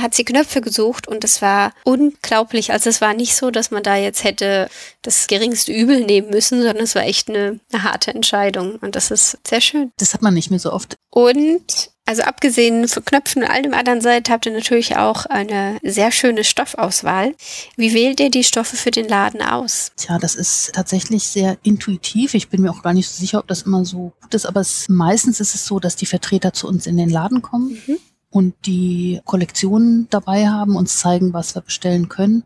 hat 0.00 0.14
sie 0.14 0.24
Knöpfe 0.24 0.62
gesucht 0.62 1.06
und 1.06 1.22
es 1.22 1.42
war 1.42 1.74
unglaublich. 1.84 2.72
Also 2.72 2.88
es 2.88 3.02
war 3.02 3.12
nicht 3.12 3.36
so, 3.36 3.50
dass 3.50 3.70
man 3.70 3.82
da 3.82 3.96
jetzt 3.96 4.24
hätte 4.24 4.70
das 5.02 5.26
geringste 5.26 5.72
Übel 5.72 6.06
nehmen 6.06 6.30
müssen, 6.30 6.62
sondern 6.62 6.84
es 6.84 6.94
war 6.94 7.02
echt 7.02 7.28
eine, 7.28 7.60
eine 7.70 7.82
harte 7.82 8.14
Entscheidung 8.14 8.76
und 8.76 8.96
das 8.96 9.10
ist 9.10 9.36
sehr 9.46 9.60
schön. 9.60 9.92
Das 9.98 10.14
hat 10.14 10.22
man 10.22 10.32
nicht 10.32 10.48
mehr 10.48 10.58
so 10.58 10.72
oft. 10.72 10.96
Und 11.10 11.90
also 12.10 12.22
abgesehen 12.22 12.88
von 12.88 13.04
Knöpfen 13.04 13.44
und 13.44 13.48
all 13.48 13.62
dem 13.62 13.72
anderen 13.72 14.00
Seite 14.00 14.32
habt 14.32 14.44
ihr 14.44 14.50
natürlich 14.50 14.96
auch 14.96 15.26
eine 15.26 15.78
sehr 15.84 16.10
schöne 16.10 16.42
Stoffauswahl. 16.42 17.36
Wie 17.76 17.94
wählt 17.94 18.18
ihr 18.18 18.32
die 18.32 18.42
Stoffe 18.42 18.76
für 18.76 18.90
den 18.90 19.06
Laden 19.06 19.40
aus? 19.40 19.92
Tja, 19.96 20.18
das 20.18 20.34
ist 20.34 20.72
tatsächlich 20.74 21.22
sehr 21.22 21.56
intuitiv. 21.62 22.34
Ich 22.34 22.48
bin 22.48 22.62
mir 22.62 22.72
auch 22.72 22.82
gar 22.82 22.94
nicht 22.94 23.08
so 23.08 23.20
sicher, 23.20 23.38
ob 23.38 23.46
das 23.46 23.62
immer 23.62 23.84
so 23.84 24.12
gut 24.20 24.34
ist, 24.34 24.44
aber 24.44 24.60
es, 24.60 24.88
meistens 24.88 25.38
ist 25.38 25.54
es 25.54 25.64
so, 25.64 25.78
dass 25.78 25.94
die 25.94 26.06
Vertreter 26.06 26.52
zu 26.52 26.66
uns 26.66 26.88
in 26.88 26.96
den 26.96 27.10
Laden 27.10 27.42
kommen. 27.42 27.80
Mhm. 27.86 27.98
Und 28.28 28.54
die 28.66 29.20
Kollektionen 29.24 30.08
dabei 30.10 30.48
haben, 30.48 30.74
uns 30.74 30.98
zeigen, 30.98 31.32
was 31.32 31.54
wir 31.54 31.62
bestellen 31.62 32.08
können. 32.08 32.42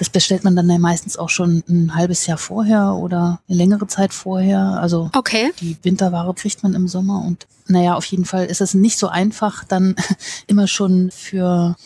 Das 0.00 0.08
bestellt 0.08 0.44
man 0.44 0.56
dann 0.56 0.70
ja 0.70 0.78
meistens 0.78 1.18
auch 1.18 1.28
schon 1.28 1.62
ein 1.68 1.94
halbes 1.94 2.26
Jahr 2.26 2.38
vorher 2.38 2.94
oder 2.94 3.38
eine 3.46 3.58
längere 3.58 3.86
Zeit 3.86 4.14
vorher. 4.14 4.78
Also 4.80 5.10
okay. 5.14 5.52
die 5.60 5.76
Winterware 5.82 6.32
kriegt 6.32 6.62
man 6.62 6.72
im 6.72 6.88
Sommer 6.88 7.22
und 7.22 7.46
naja, 7.66 7.96
auf 7.96 8.06
jeden 8.06 8.24
Fall 8.24 8.46
ist 8.46 8.62
es 8.62 8.72
nicht 8.72 8.96
so 8.98 9.08
einfach, 9.08 9.62
dann 9.62 9.96
immer 10.46 10.68
schon 10.68 11.10
für 11.10 11.76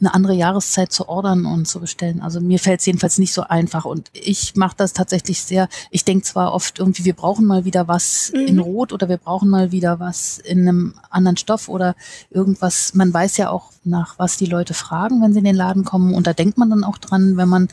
eine 0.00 0.14
andere 0.14 0.34
Jahreszeit 0.34 0.92
zu 0.92 1.08
ordern 1.08 1.46
und 1.46 1.66
zu 1.66 1.80
bestellen. 1.80 2.20
Also 2.20 2.40
mir 2.40 2.58
fällt 2.58 2.80
es 2.80 2.86
jedenfalls 2.86 3.18
nicht 3.18 3.32
so 3.32 3.42
einfach. 3.42 3.84
Und 3.84 4.10
ich 4.12 4.56
mache 4.56 4.76
das 4.76 4.92
tatsächlich 4.92 5.42
sehr, 5.42 5.68
ich 5.90 6.04
denke 6.04 6.24
zwar 6.24 6.52
oft 6.52 6.78
irgendwie, 6.78 7.04
wir 7.04 7.14
brauchen 7.14 7.46
mal 7.46 7.64
wieder 7.64 7.88
was 7.88 8.32
mhm. 8.34 8.46
in 8.46 8.58
Rot 8.58 8.92
oder 8.92 9.08
wir 9.08 9.18
brauchen 9.18 9.48
mal 9.48 9.72
wieder 9.72 10.00
was 10.00 10.38
in 10.38 10.60
einem 10.60 10.94
anderen 11.10 11.36
Stoff 11.36 11.68
oder 11.68 11.94
irgendwas. 12.30 12.94
Man 12.94 13.12
weiß 13.12 13.36
ja 13.36 13.50
auch, 13.50 13.70
nach 13.84 14.18
was 14.18 14.36
die 14.36 14.46
Leute 14.46 14.74
fragen, 14.74 15.22
wenn 15.22 15.32
sie 15.32 15.38
in 15.38 15.44
den 15.44 15.56
Laden 15.56 15.84
kommen. 15.84 16.14
Und 16.14 16.26
da 16.26 16.32
denkt 16.32 16.58
man 16.58 16.70
dann 16.70 16.84
auch 16.84 16.98
dran, 16.98 17.36
wenn 17.36 17.48
man 17.48 17.68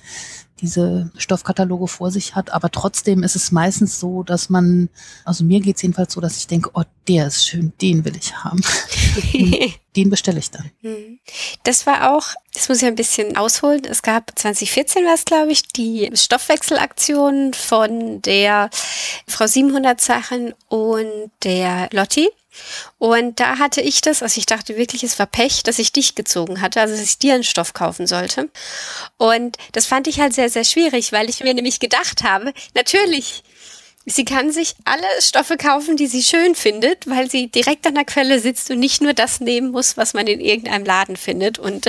diese 0.62 1.12
Stoffkataloge 1.18 1.88
vor 1.88 2.12
sich 2.12 2.36
hat. 2.36 2.52
Aber 2.52 2.72
trotzdem 2.72 3.24
ist 3.24 3.36
es 3.36 3.52
meistens 3.52 4.00
so, 4.00 4.24
dass 4.24 4.50
man, 4.50 4.90
also 5.24 5.44
mir 5.44 5.60
geht's 5.60 5.82
jedenfalls 5.82 6.13
so, 6.13 6.22
dass 6.22 6.38
ich 6.38 6.48
denke, 6.48 6.72
oh, 6.74 6.84
der 7.08 7.28
ist 7.28 7.46
schön, 7.46 7.74
den 7.82 8.06
will 8.06 8.16
ich 8.16 8.36
haben. 8.36 8.62
den 9.96 10.10
bestelle 10.10 10.40
ich 10.40 10.52
dann. 10.52 10.72
Hm. 10.82 11.16
Das 11.63 11.86
war 11.86 12.16
auch, 12.16 12.30
das 12.54 12.70
muss 12.70 12.82
ich 12.82 12.88
ein 12.88 12.96
bisschen 12.96 13.38
ausholen. 13.38 13.84
Es 13.86 14.02
gab 14.02 14.38
2014 14.38 15.06
war 15.06 15.13
es, 15.13 15.26
glaube 15.26 15.52
ich, 15.52 15.68
die 15.68 16.10
Stoffwechselaktion 16.13 17.54
von 17.54 18.22
der 18.22 18.70
Frau 19.28 19.46
700 19.46 20.00
Sachen 20.00 20.54
und 20.70 21.32
der 21.44 21.90
Lotti. 21.92 22.30
Und 22.98 23.40
da 23.40 23.60
hatte 23.60 23.82
ich 23.82 24.02
das, 24.02 24.24
also 24.24 24.38
ich 24.40 24.46
dachte 24.46 24.78
wirklich, 24.78 25.04
es 25.04 25.20
war 25.20 25.28
Pech, 25.28 25.63
dass 25.63 25.80
ich 25.80 25.92
dich 25.92 26.16
gezogen 26.16 26.62
hatte, 26.62 26.82
also 26.82 26.96
dass 26.96 27.04
ich 27.04 27.20
dir 27.20 27.36
einen 27.36 27.44
Stoff 27.44 27.74
kaufen 27.74 28.08
sollte. 28.08 28.50
Und 29.18 29.58
das 29.74 29.86
fand 29.86 30.08
ich 30.08 30.20
halt 30.20 30.34
sehr, 30.34 30.50
sehr 30.50 30.63
schwierig, 30.63 31.12
weil 31.12 31.30
ich 31.30 31.44
mir 31.44 31.54
nämlich 31.54 31.80
gedacht 31.80 32.24
habe, 32.24 32.54
natürlich, 32.74 33.44
sie 34.08 34.26
kann 34.26 34.52
sich 34.52 34.76
alle 34.86 35.06
Stoffe 35.20 35.58
kaufen, 35.58 35.98
die 35.98 36.08
sie 36.08 36.24
schön 36.24 36.56
findet, 36.56 37.08
weil 37.08 37.30
sie 37.30 37.50
direkt 37.50 37.86
an 37.86 37.96
der 37.96 38.06
Quelle 38.06 38.39
sitzt 38.39 38.72
und 38.72 38.80
nicht 38.80 39.02
nur 39.02 39.13
das 39.13 39.39
nehmen 39.39 39.72
muss, 39.72 39.98
was 39.98 40.13
man 40.13 40.26
in 40.26 40.39
irgendeinem 40.39 40.86
Laden 40.86 41.17
findet. 41.17 41.60
Und 41.60 41.88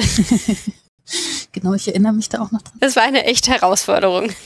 genau, 1.52 1.72
ich 1.74 1.88
erinnere 1.88 2.12
mich 2.12 2.28
da 2.28 2.40
auch 2.42 2.50
noch 2.50 2.61
dran. 2.61 2.74
Das 2.81 2.96
war 2.96 3.04
eine 3.04 3.24
echte 3.24 3.52
Herausforderung. 3.52 4.31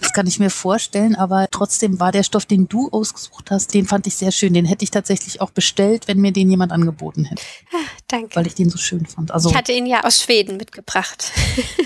Das 0.00 0.12
kann 0.12 0.28
ich 0.28 0.38
mir 0.38 0.50
vorstellen, 0.50 1.16
aber 1.16 1.48
trotzdem 1.50 1.98
war 1.98 2.12
der 2.12 2.22
Stoff, 2.22 2.46
den 2.46 2.68
du 2.68 2.88
ausgesucht 2.90 3.50
hast, 3.50 3.74
den 3.74 3.84
fand 3.84 4.06
ich 4.06 4.14
sehr 4.14 4.30
schön. 4.30 4.54
Den 4.54 4.64
hätte 4.64 4.84
ich 4.84 4.92
tatsächlich 4.92 5.40
auch 5.40 5.50
bestellt, 5.50 6.06
wenn 6.06 6.18
mir 6.18 6.30
den 6.30 6.48
jemand 6.48 6.70
angeboten 6.70 7.24
hätte. 7.24 7.42
Ah, 7.72 7.78
danke. 8.06 8.36
Weil 8.36 8.46
ich 8.46 8.54
den 8.54 8.70
so 8.70 8.78
schön 8.78 9.06
fand. 9.06 9.32
Also, 9.32 9.50
ich 9.50 9.56
hatte 9.56 9.72
ihn 9.72 9.86
ja 9.86 10.04
aus 10.04 10.22
Schweden 10.22 10.56
mitgebracht. 10.56 11.32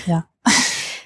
Ja. 0.05 0.27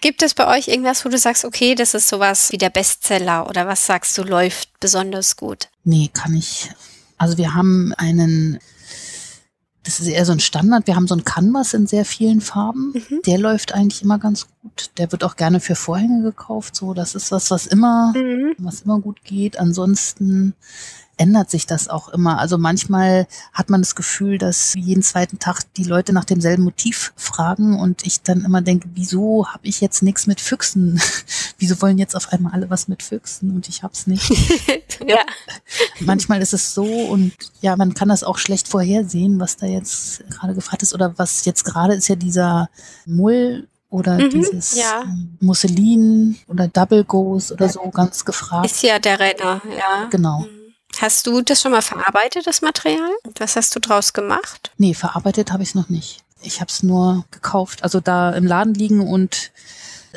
Gibt 0.05 0.21
es 0.21 0.35
bei 0.35 0.55
euch 0.55 0.67
irgendwas, 0.67 1.03
wo 1.03 1.09
du 1.09 1.17
sagst, 1.17 1.45
okay, 1.45 1.73
das 1.73 1.95
ist 1.95 2.07
sowas 2.07 2.51
wie 2.51 2.59
der 2.59 2.69
Bestseller 2.69 3.49
oder 3.49 3.65
was 3.65 3.87
sagst 3.87 4.15
du, 4.19 4.21
läuft 4.21 4.69
besonders 4.79 5.35
gut? 5.35 5.69
Nee, 5.83 6.11
kann 6.13 6.35
ich. 6.35 6.69
Also 7.17 7.39
wir 7.39 7.55
haben 7.55 7.91
einen 7.97 8.59
das 9.81 9.99
ist 9.99 10.05
eher 10.07 10.23
so 10.25 10.31
ein 10.31 10.39
Standard. 10.39 10.85
Wir 10.85 10.95
haben 10.95 11.07
so 11.07 11.15
einen 11.15 11.23
Canvas 11.23 11.73
in 11.73 11.87
sehr 11.87 12.05
vielen 12.05 12.39
Farben. 12.39 12.93
Mhm. 12.93 13.21
Der 13.25 13.39
läuft 13.39 13.73
eigentlich 13.73 14.03
immer 14.03 14.19
ganz 14.19 14.45
gut. 14.61 14.91
Der 14.99 15.11
wird 15.11 15.23
auch 15.23 15.37
gerne 15.37 15.59
für 15.59 15.75
Vorhänge 15.75 16.21
gekauft. 16.21 16.75
So, 16.75 16.93
das 16.93 17.15
ist 17.15 17.31
was, 17.31 17.49
was 17.49 17.65
immer, 17.65 18.13
mhm. 18.15 18.53
was 18.59 18.81
immer 18.81 18.99
gut 18.99 19.23
geht. 19.23 19.57
Ansonsten 19.57 20.53
ändert 21.17 21.49
sich 21.49 21.65
das 21.65 21.87
auch 21.87 22.09
immer. 22.09 22.39
Also 22.39 22.57
manchmal 22.57 23.27
hat 23.53 23.69
man 23.69 23.81
das 23.81 23.95
Gefühl, 23.95 24.37
dass 24.37 24.73
jeden 24.75 25.03
zweiten 25.03 25.39
Tag 25.39 25.61
die 25.75 25.83
Leute 25.83 26.13
nach 26.13 26.25
demselben 26.25 26.63
Motiv 26.63 27.13
fragen 27.15 27.79
und 27.79 28.05
ich 28.05 28.21
dann 28.21 28.43
immer 28.43 28.61
denke, 28.61 28.89
wieso 28.93 29.47
habe 29.47 29.67
ich 29.67 29.81
jetzt 29.81 30.03
nichts 30.03 30.27
mit 30.27 30.41
Füchsen? 30.41 31.01
wieso 31.57 31.81
wollen 31.81 31.97
jetzt 31.97 32.15
auf 32.15 32.31
einmal 32.33 32.53
alle 32.53 32.69
was 32.69 32.87
mit 32.87 33.03
Füchsen 33.03 33.51
und 33.51 33.69
ich 33.69 33.83
hab's 33.83 34.07
nicht? 34.07 34.29
ja. 35.07 35.19
Manchmal 35.99 36.41
ist 36.41 36.53
es 36.53 36.73
so 36.73 36.85
und 36.85 37.33
ja, 37.61 37.75
man 37.75 37.93
kann 37.93 38.09
das 38.09 38.23
auch 38.23 38.37
schlecht 38.37 38.67
vorhersehen, 38.67 39.39
was 39.39 39.57
da 39.57 39.65
jetzt 39.65 40.23
gerade 40.29 40.53
gefragt 40.53 40.83
ist 40.83 40.93
oder 40.93 41.17
was 41.17 41.45
jetzt 41.45 41.63
gerade 41.63 41.93
ist 41.93 42.07
ja 42.07 42.15
dieser 42.15 42.69
Mull 43.05 43.67
oder 43.89 44.15
mhm, 44.15 44.29
dieses 44.29 44.75
ja. 44.75 45.03
Ähm, 45.03 45.37
Musselin 45.39 46.37
oder 46.47 46.67
Double 46.67 47.03
Goes 47.03 47.51
oder 47.51 47.69
so 47.69 47.89
ganz 47.89 48.25
gefragt. 48.25 48.65
Ist 48.65 48.83
ja 48.83 48.99
der 48.99 49.19
Renner, 49.19 49.61
ja. 49.77 50.07
Genau. 50.09 50.39
Mhm. 50.39 50.54
Hast 50.99 51.27
du 51.27 51.41
das 51.41 51.61
schon 51.61 51.71
mal 51.71 51.81
verarbeitet, 51.81 52.47
das 52.47 52.61
Material? 52.61 53.11
Was 53.37 53.55
hast 53.55 53.75
du 53.75 53.79
draus 53.79 54.13
gemacht? 54.13 54.71
Nee, 54.77 54.93
verarbeitet 54.93 55.51
habe 55.51 55.63
ich 55.63 55.69
es 55.69 55.75
noch 55.75 55.89
nicht. 55.89 56.23
Ich 56.41 56.61
habe 56.61 56.69
es 56.69 56.83
nur 56.83 57.25
gekauft, 57.31 57.83
also 57.83 57.99
da 57.99 58.31
im 58.31 58.45
Laden 58.45 58.73
liegen 58.73 59.01
und 59.01 59.51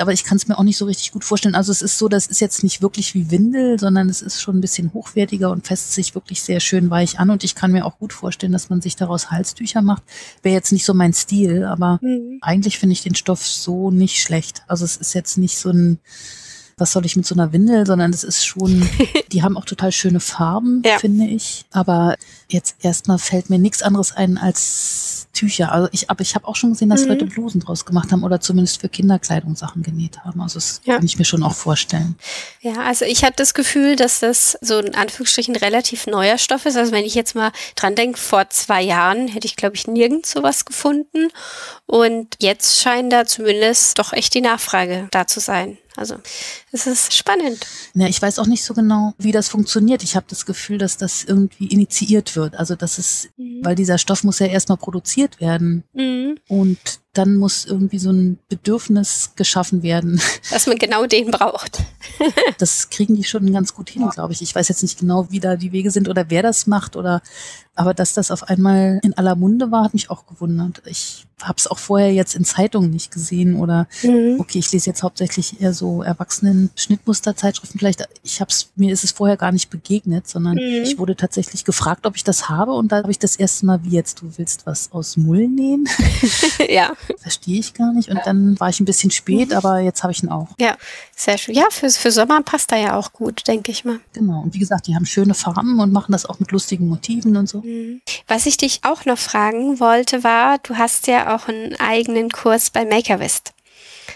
aber 0.01 0.13
ich 0.13 0.25
kann 0.25 0.37
es 0.37 0.47
mir 0.47 0.57
auch 0.59 0.63
nicht 0.63 0.77
so 0.77 0.85
richtig 0.85 1.13
gut 1.13 1.25
vorstellen. 1.25 1.55
Also 1.55 1.73
es 1.73 1.83
ist 1.83 1.99
so, 1.99 2.09
das 2.09 2.27
ist 2.27 2.41
jetzt 2.41 2.63
nicht 2.63 2.83
wirklich 2.83 3.15
wie 3.15 3.31
Windel, 3.31 3.79
sondern 3.79 4.09
es 4.09 4.23
ist 4.23 4.41
schon 4.41 4.59
ein 4.59 4.61
bisschen 4.61 4.93
hochwertiger 4.95 5.51
und 5.51 5.67
fässt 5.67 5.93
sich 5.93 6.15
wirklich 6.15 6.43
sehr 6.43 6.61
schön 6.61 6.91
weich 6.91 7.19
an. 7.19 7.31
Und 7.31 7.45
ich 7.45 7.55
kann 7.55 7.73
mir 7.73 7.85
auch 7.85 7.99
gut 7.99 8.13
vorstellen, 8.13 8.53
dass 8.53 8.71
man 8.71 8.81
sich 8.81 8.97
daraus 8.97 9.31
Halstücher 9.31 9.83
macht. 9.83 10.03
Wäre 10.43 10.55
jetzt 10.55 10.73
nicht 10.73 10.85
so 10.85 10.95
mein 10.95 11.13
Stil, 11.13 11.65
aber 11.65 11.99
mhm. 12.01 12.39
eigentlich 12.41 12.79
finde 12.79 12.93
ich 12.93 13.03
den 13.03 13.15
Stoff 13.15 13.45
so 13.45 13.91
nicht 13.91 14.23
schlecht. 14.23 14.63
Also 14.69 14.85
es 14.85 14.97
ist 14.97 15.15
jetzt 15.15 15.37
nicht 15.37 15.59
so 15.59 15.71
ein 15.71 15.99
was 16.79 16.93
soll 16.93 17.05
ich 17.05 17.17
mit 17.17 17.27
so 17.27 17.35
einer 17.35 17.53
Windel, 17.53 17.87
sondern 17.87 18.13
es 18.13 18.25
ist 18.25 18.45
schon, 18.45 18.89
die 19.33 19.43
haben 19.43 19.57
auch 19.57 19.65
total 19.65 19.93
schöne 19.93 20.21
Farben, 20.21 20.83
ja. 20.85 20.99
finde 20.99 21.27
ich. 21.27 21.65
Aber 21.73 22.17
jetzt 22.49 22.77
erstmal 22.83 23.19
fällt 23.19 23.51
mir 23.51 23.59
nichts 23.59 23.83
anderes 23.83 24.13
ein 24.13 24.39
als 24.39 25.18
Tücher. 25.39 25.71
Also 25.71 25.89
ich, 25.93 26.11
aber 26.11 26.21
ich 26.23 26.35
habe 26.35 26.49
auch 26.49 26.57
schon 26.57 26.71
gesehen, 26.71 26.89
dass 26.89 27.03
mhm. 27.03 27.09
Leute 27.09 27.27
Blusen 27.27 27.61
draus 27.61 27.85
gemacht 27.85 28.11
haben 28.11 28.25
oder 28.25 28.41
zumindest 28.41 28.81
für 28.81 28.89
Kinderkleidung 28.89 29.55
Sachen 29.55 29.83
genäht 29.85 30.19
haben. 30.25 30.41
Also 30.41 30.55
das 30.55 30.81
ja. 30.85 30.97
kann 30.97 31.05
ich 31.05 31.17
mir 31.17 31.25
schon 31.25 31.45
auch 31.45 31.55
vorstellen. 31.55 32.17
Ja, 32.61 32.75
also 32.83 33.05
ich 33.05 33.23
habe 33.23 33.35
das 33.37 33.55
Gefühl, 33.55 33.95
dass 33.95 34.19
das 34.19 34.59
so 34.61 34.79
in 34.79 34.97
Anführungsstrichen 34.97 35.55
relativ 35.55 36.09
neuer 36.09 36.39
Stoff 36.39 36.67
ist. 36.67 36.77
Also 36.77 36.91
wenn 36.91 37.05
ich 37.05 37.15
jetzt 37.15 37.37
mal 37.37 37.53
dran 37.77 37.95
denke, 37.95 38.19
vor 38.19 38.51
zwei 38.51 38.83
Jahren 38.83 39.29
hätte 39.29 39.47
ich, 39.47 39.55
glaube 39.55 39.77
ich, 39.77 39.87
nirgends 39.87 40.33
sowas 40.33 40.65
gefunden. 40.65 41.29
Und 41.87 42.35
jetzt 42.41 42.81
scheint 42.81 43.13
da 43.13 43.25
zumindest 43.25 43.99
doch 43.99 44.13
echt 44.13 44.35
die 44.35 44.41
Nachfrage 44.41 45.07
da 45.13 45.29
zu 45.29 45.39
sein. 45.39 45.79
Also 45.99 46.15
es 46.71 46.87
ist 46.87 47.13
spannend. 47.13 47.67
Ja, 47.95 48.07
ich 48.07 48.23
weiß 48.23 48.39
auch 48.39 48.47
nicht 48.47 48.63
so 48.63 48.73
genau, 48.73 49.15
wie 49.19 49.33
das 49.33 49.49
funktioniert. 49.49 50.05
Ich 50.05 50.15
habe 50.15 50.27
das 50.29 50.47
Gefühl, 50.47 50.79
dass 50.79 50.97
das 50.97 51.25
irgendwie 51.25 51.67
initiiert 51.67 52.37
wird. 52.37 52.55
Also 52.55 52.77
dass 52.77 52.99
es, 52.99 53.31
mhm. 53.59 53.65
weil 53.65 53.75
dieser 53.75 53.99
Stoff 53.99 54.25
muss 54.25 54.39
ja 54.39 54.47
erstmal 54.47 54.79
produziert 54.79 55.41
werden. 55.41 55.85
Mhm. 55.93 56.39
Und 56.49 57.01
dann 57.15 57.37
muss 57.37 57.65
irgendwie 57.65 57.99
so 57.99 58.11
ein 58.11 58.39
Bedürfnis 58.49 59.33
geschaffen 59.35 59.83
werden. 59.83 60.21
Dass 60.51 60.67
man 60.67 60.79
genau 60.79 61.07
den 61.07 61.31
braucht. 61.31 61.83
das 62.59 62.91
kriegen 62.91 63.17
die 63.17 63.25
schon 63.25 63.53
ganz 63.53 63.75
gut 63.75 63.91
hin, 63.91 64.09
glaube 64.11 64.33
ich. 64.33 64.43
Ich 64.43 64.55
weiß 64.55 64.69
jetzt 64.69 64.83
nicht 64.83 65.01
genau, 65.01 65.27
wie 65.31 65.41
da 65.41 65.57
die 65.57 65.73
Wege 65.73 65.91
sind 65.91 66.09
oder 66.09 66.27
wer 66.29 66.43
das 66.43 66.67
macht 66.67 66.97
oder 66.97 67.23
aber 67.79 67.95
dass 67.95 68.13
das 68.13 68.33
auf 68.33 68.43
einmal 68.49 68.99
in 69.05 69.17
aller 69.17 69.37
Munde 69.37 69.71
war, 69.71 69.85
hat 69.85 69.95
mich 69.95 70.11
auch 70.11 70.27
gewundert. 70.27 70.83
Ich 70.87 71.29
habe 71.41 71.59
es 71.59 71.69
auch 71.69 71.79
vorher 71.79 72.13
jetzt 72.13 72.35
in 72.35 72.45
Zeitungen 72.45 72.91
nicht 72.91 73.13
gesehen 73.13 73.55
oder 73.55 73.87
mhm. 74.03 74.41
okay, 74.41 74.59
ich 74.59 74.73
lese 74.73 74.91
jetzt 74.91 75.05
hauptsächlich 75.05 75.61
eher 75.61 75.73
so 75.73 76.03
erwachsenen 76.03 76.71
Schnittmusterzeitschriften. 76.75 77.79
Vielleicht 77.79 78.09
ich 78.25 78.41
habe 78.41 78.51
es 78.51 78.71
mir 78.75 78.93
ist 78.93 79.05
es 79.05 79.13
vorher 79.13 79.37
gar 79.37 79.53
nicht 79.53 79.71
begegnet, 79.71 80.27
sondern 80.27 80.55
mhm. 80.55 80.83
ich 80.83 80.99
wurde 80.99 81.15
tatsächlich 81.15 81.65
gefragt, 81.65 82.05
ob 82.05 82.17
ich 82.17 82.25
das 82.25 82.49
habe 82.49 82.73
und 82.73 82.91
da 82.91 82.97
habe 82.97 83.13
ich 83.13 83.21
das 83.21 83.37
erste 83.37 83.67
Mal, 83.67 83.85
wie 83.85 83.91
jetzt 83.91 84.23
du 84.23 84.33
willst 84.37 84.67
was 84.67 84.91
aus 84.91 85.17
Mull 85.17 85.47
nähen. 85.47 85.89
ja. 86.69 86.95
Verstehe 87.19 87.59
ich 87.59 87.75
gar 87.75 87.93
nicht 87.93 88.09
und 88.09 88.21
dann 88.25 88.59
war 88.61 88.69
ich 88.69 88.81
ein 88.81 88.85
bisschen 88.85 89.11
spät, 89.11 89.51
mhm. 89.51 89.57
aber 89.57 89.81
jetzt 89.81 90.03
habe 90.03 90.13
ich 90.13 90.23
ihn 90.23 90.29
auch. 90.29 90.49
Ja, 90.59 90.77
sehr 91.17 91.39
schön. 91.39 91.55
Ja, 91.55 91.65
für, 91.71 91.91
für 91.91 92.11
Sommer 92.11 92.43
passt 92.43 92.73
er 92.73 92.79
ja 92.79 92.97
auch 92.97 93.13
gut, 93.13 93.47
denke 93.47 93.71
ich 93.71 93.85
mal. 93.85 94.01
Genau 94.13 94.43
und 94.43 94.55
wie 94.55 94.59
gesagt, 94.59 94.87
die 94.87 94.95
haben 94.95 95.07
schöne 95.07 95.35
Farben 95.35 95.79
und 95.81 95.93
machen 95.93 96.13
das 96.13 96.27
auch 96.27 96.39
mit 96.41 96.51
lustigen 96.51 96.89
Motiven 96.89 97.37
und 97.37 97.49
so. 97.49 97.61
Mhm. 97.63 98.01
Was 98.27 98.47
ich 98.47 98.57
dich 98.57 98.81
auch 98.83 99.05
noch 99.05 99.19
fragen 99.19 99.81
wollte, 99.81 100.25
war, 100.25 100.59
du 100.59 100.77
hast 100.77 101.07
ja 101.07 101.35
auch 101.35 101.49
einen 101.49 101.77
eigenen 101.77 102.31
Kurs 102.31 102.71
bei 102.71 102.85
Makerwist 102.85 103.53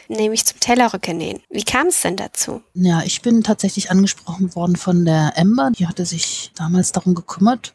nämlich 0.09 0.45
zum 0.45 0.61
Tellerrücke 0.61 1.14
nähen. 1.14 1.40
Wie 1.51 1.64
kam 1.64 1.88
es 1.88 2.01
denn 2.01 2.16
dazu? 2.16 2.62
Ja, 2.75 3.03
ich 3.05 3.23
bin 3.23 3.42
tatsächlich 3.42 3.90
angesprochen 3.90 4.55
worden 4.55 4.77
von 4.77 5.05
der 5.05 5.33
Ember. 5.37 5.71
Die 5.77 5.87
hatte 5.87 6.07
sich 6.07 6.53
damals 6.55 6.92
darum 6.92 7.14
gekümmert. 7.14 7.75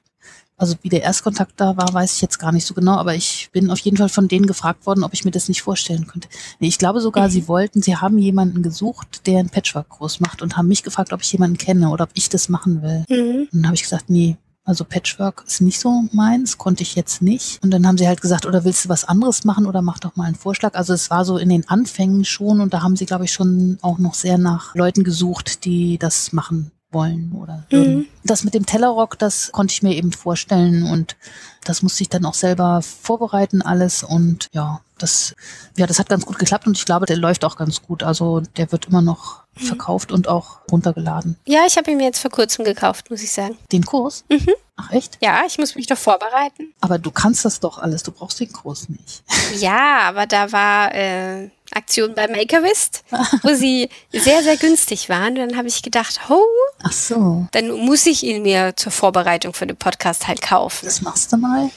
Also 0.60 0.76
wie 0.82 0.90
der 0.90 1.04
Erstkontakt 1.04 1.54
da 1.58 1.78
war, 1.78 1.94
weiß 1.94 2.16
ich 2.16 2.22
jetzt 2.22 2.40
gar 2.40 2.52
nicht 2.52 2.66
so 2.66 2.74
genau, 2.74 2.96
aber 2.96 3.14
ich 3.14 3.50
bin 3.52 3.70
auf 3.70 3.78
jeden 3.80 3.98
Fall 3.98 4.10
von 4.10 4.28
denen 4.28 4.48
gefragt 4.48 4.88
worden, 4.88 5.04
ob 5.04 5.14
ich 5.14 5.24
mir 5.24 5.30
das 5.30 5.48
nicht 5.48 5.62
vorstellen 5.62 6.08
könnte. 6.08 6.28
Nee, 6.60 6.68
ich 6.68 6.80
glaube 6.80 7.00
sogar, 7.00 7.28
mhm. 7.28 7.32
sie 7.32 7.48
wollten, 7.48 7.84
sie 7.84 7.96
haben 7.96 8.18
jemanden 8.18 8.64
gesucht, 8.64 9.28
der 9.28 9.40
einen 9.40 9.52
Patchwork-Kurs 9.52 10.20
macht 10.20 10.42
und 10.42 10.58
haben 10.58 10.68
mich 10.68 10.82
gefragt, 10.82 11.14
ob 11.14 11.22
ich 11.22 11.32
jemanden 11.32 11.60
kenne 11.60 11.90
oder 11.90 12.06
ob 12.06 12.10
ich 12.16 12.30
das 12.30 12.50
machen 12.50 12.82
will. 12.82 13.06
Mhm. 13.08 13.42
Und 13.42 13.50
dann 13.54 13.66
habe 13.68 13.76
ich 13.76 13.84
gesagt, 13.84 14.10
nee, 14.10 14.36
also 14.68 14.84
Patchwork 14.84 15.44
ist 15.48 15.62
nicht 15.62 15.80
so 15.80 16.06
meins, 16.12 16.58
konnte 16.58 16.82
ich 16.82 16.96
jetzt 16.96 17.22
nicht. 17.22 17.64
Und 17.64 17.70
dann 17.70 17.86
haben 17.86 17.98
sie 18.00 18.08
halt 18.08 18.20
gesagt, 18.20 18.48
oder 18.48 18.66
willst 18.66 18.84
du 18.84 18.90
was 18.90 19.06
anderes 19.06 19.46
machen 19.46 19.68
oder 19.68 19.84
mach 19.84 20.00
doch 20.00 20.16
mal 20.16 20.26
einen 20.26 20.36
Vorschlag. 20.36 20.74
Also 20.74 20.94
es 20.94 21.10
war 21.12 21.24
so 21.24 21.38
in 21.38 21.50
den 21.50 21.70
Anfängen 21.70 22.26
schon 22.26 22.62
und 22.62 22.74
da 22.74 22.82
haben 22.82 22.96
sie, 22.96 23.06
glaube 23.06 23.26
ich, 23.26 23.32
schon 23.32 23.78
auch 23.82 24.00
noch 24.00 24.16
sehr 24.16 24.40
nach 24.40 24.74
Leuten 24.76 25.04
gesucht, 25.04 25.64
die 25.66 25.98
das 26.00 26.34
machen 26.34 26.72
wollen 26.92 27.34
oder. 27.34 27.66
Mhm. 27.72 28.08
Das 28.24 28.44
mit 28.44 28.54
dem 28.54 28.66
Tellerrock, 28.66 29.18
das 29.20 29.52
konnte 29.52 29.74
ich 29.74 29.84
mir 29.84 29.96
eben 29.96 30.12
vorstellen 30.12 30.84
und 30.84 31.16
das 31.64 31.82
musste 31.82 32.04
ich 32.04 32.10
dann 32.10 32.26
auch 32.26 32.34
selber 32.34 32.82
vorbereiten 32.82 33.62
alles 33.62 34.04
und 34.04 34.48
ja, 34.54 34.82
das, 34.98 35.36
ja, 35.76 35.86
das 35.86 36.00
hat 36.00 36.10
ganz 36.10 36.26
gut 36.26 36.40
geklappt 36.40 36.66
und 36.66 36.78
ich 36.78 36.86
glaube, 36.86 37.06
der 37.06 37.18
läuft 37.18 37.46
auch 37.46 37.56
ganz 37.56 37.82
gut. 37.82 38.04
Also 38.04 38.42
der 38.58 38.72
wird 38.72 38.86
immer 38.86 39.02
noch 39.02 39.44
mhm. 39.56 39.66
verkauft 39.66 40.12
und 40.12 40.28
auch 40.28 40.60
runtergeladen. 40.72 41.38
Ja, 41.46 41.62
ich 41.68 41.78
habe 41.78 41.92
ihn 41.92 41.98
mir 41.98 42.06
jetzt 42.06 42.20
vor 42.20 42.32
kurzem 42.32 42.66
gekauft, 42.66 43.10
muss 43.10 43.22
ich 43.22 43.32
sagen. 43.32 43.58
Den 43.72 43.86
Kurs? 43.86 44.24
Mhm. 44.30 44.54
Ach 44.76 44.92
echt? 44.92 45.18
Ja, 45.22 45.42
ich 45.46 45.58
muss 45.58 45.76
mich 45.76 45.88
doch 45.88 45.98
vorbereiten. 45.98 46.74
Aber 46.82 47.00
du 47.00 47.12
kannst 47.12 47.46
das 47.46 47.60
doch 47.60 47.80
alles, 47.80 48.04
du 48.04 48.12
brauchst 48.12 48.40
den 48.40 48.52
Kurs 48.52 48.90
nicht. 48.90 49.24
Ja, 49.60 50.02
aber 50.02 50.26
da 50.26 50.52
war 50.52 50.94
äh, 50.94 51.50
Aktion 51.74 52.16
bei 52.16 52.28
Makerist, 52.28 53.04
wo 53.44 53.54
sie 53.54 53.90
sehr, 54.12 54.42
sehr 54.42 54.58
günstig 54.58 55.10
waren. 55.10 55.38
Und 55.38 55.50
dann 55.50 55.58
habe 55.58 55.68
ich 55.68 55.84
gedacht, 55.84 56.20
oh, 56.30 56.42
Ach 56.84 56.92
so. 56.92 57.48
dann 57.52 57.72
muss 57.72 58.06
ich 58.06 58.24
ihn 58.24 58.42
mir 58.42 58.74
zur 58.76 58.92
Vorbereitung 58.92 59.54
für 59.54 59.68
den 59.68 59.76
Podcast 59.76 60.28
halt 60.28 60.42
kaufen. 60.42 60.86
Das 60.86 61.02
machst 61.02 61.32
du 61.34 61.38
mal. 61.38 61.70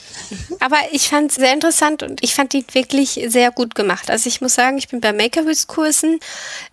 Aber 0.60 0.76
ich 0.92 1.08
fand 1.08 1.30
es 1.32 1.36
sehr 1.36 1.52
interessant 1.52 2.02
und 2.02 2.22
ich 2.22 2.34
fand 2.34 2.54
ihn 2.54 2.64
wirklich 2.72 3.20
sehr 3.26 3.50
gut 3.50 3.74
gemacht. 3.74 4.10
Also 4.10 4.28
ich 4.28 4.40
muss 4.40 4.54
sagen, 4.54 4.78
ich 4.78 4.88
bin 4.88 5.00
bei 5.00 5.12
Makerist-Kursen, 5.12 6.20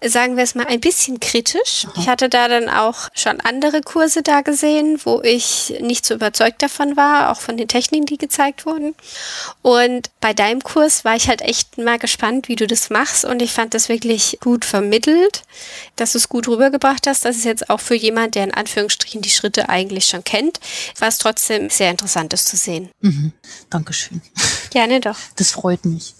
sagen 0.05 0.37
wir 0.37 0.43
es 0.43 0.55
mal, 0.55 0.67
ein 0.67 0.79
bisschen 0.79 1.19
kritisch. 1.19 1.85
Aha. 1.85 1.93
Ich 2.01 2.07
hatte 2.07 2.29
da 2.29 2.47
dann 2.47 2.69
auch 2.69 3.09
schon 3.13 3.41
andere 3.41 3.81
Kurse 3.81 4.21
da 4.21 4.41
gesehen, 4.41 4.99
wo 5.03 5.21
ich 5.23 5.73
nicht 5.81 6.05
so 6.05 6.13
überzeugt 6.13 6.61
davon 6.61 6.95
war, 6.95 7.31
auch 7.31 7.41
von 7.41 7.57
den 7.57 7.67
Techniken, 7.67 8.05
die 8.05 8.17
gezeigt 8.17 8.65
wurden. 8.65 8.95
Und 9.63 10.11
bei 10.21 10.33
deinem 10.33 10.61
Kurs 10.61 11.03
war 11.03 11.15
ich 11.15 11.27
halt 11.27 11.41
echt 11.41 11.77
mal 11.77 11.97
gespannt, 11.97 12.47
wie 12.47 12.55
du 12.55 12.67
das 12.67 12.89
machst 12.89 13.06
machst 13.07 13.25
und 13.25 13.41
ich 13.41 13.51
fand 13.51 13.73
das 13.73 13.89
wirklich 13.89 14.37
gut 14.41 14.65
vermittelt, 14.65 15.43
dass 15.95 16.11
du 16.11 16.17
es 16.17 16.29
gut 16.29 16.47
rübergebracht 16.47 17.07
hast. 17.07 17.25
Das 17.25 17.37
ist 17.37 17.45
jetzt 17.45 17.69
auch 17.69 17.79
für 17.79 17.95
jemand, 17.95 18.35
der 18.35 18.43
in 18.43 18.53
Anführungsstrichen 18.53 19.21
die 19.21 19.29
Schritte 19.29 19.69
eigentlich 19.69 20.07
schon 20.07 20.23
kennt, 20.23 20.59
war 20.99 21.07
es 21.07 21.17
trotzdem 21.17 21.69
sehr 21.69 21.91
interessant, 21.91 22.33
das 22.33 22.45
zu 22.45 22.57
sehen. 22.57 22.89
Mhm. 23.01 23.33
Dankeschön. 23.69 24.21
Gerne 24.71 24.99
doch. 24.99 25.17
Das 25.35 25.51
freut 25.51 25.85
mich. 25.85 26.16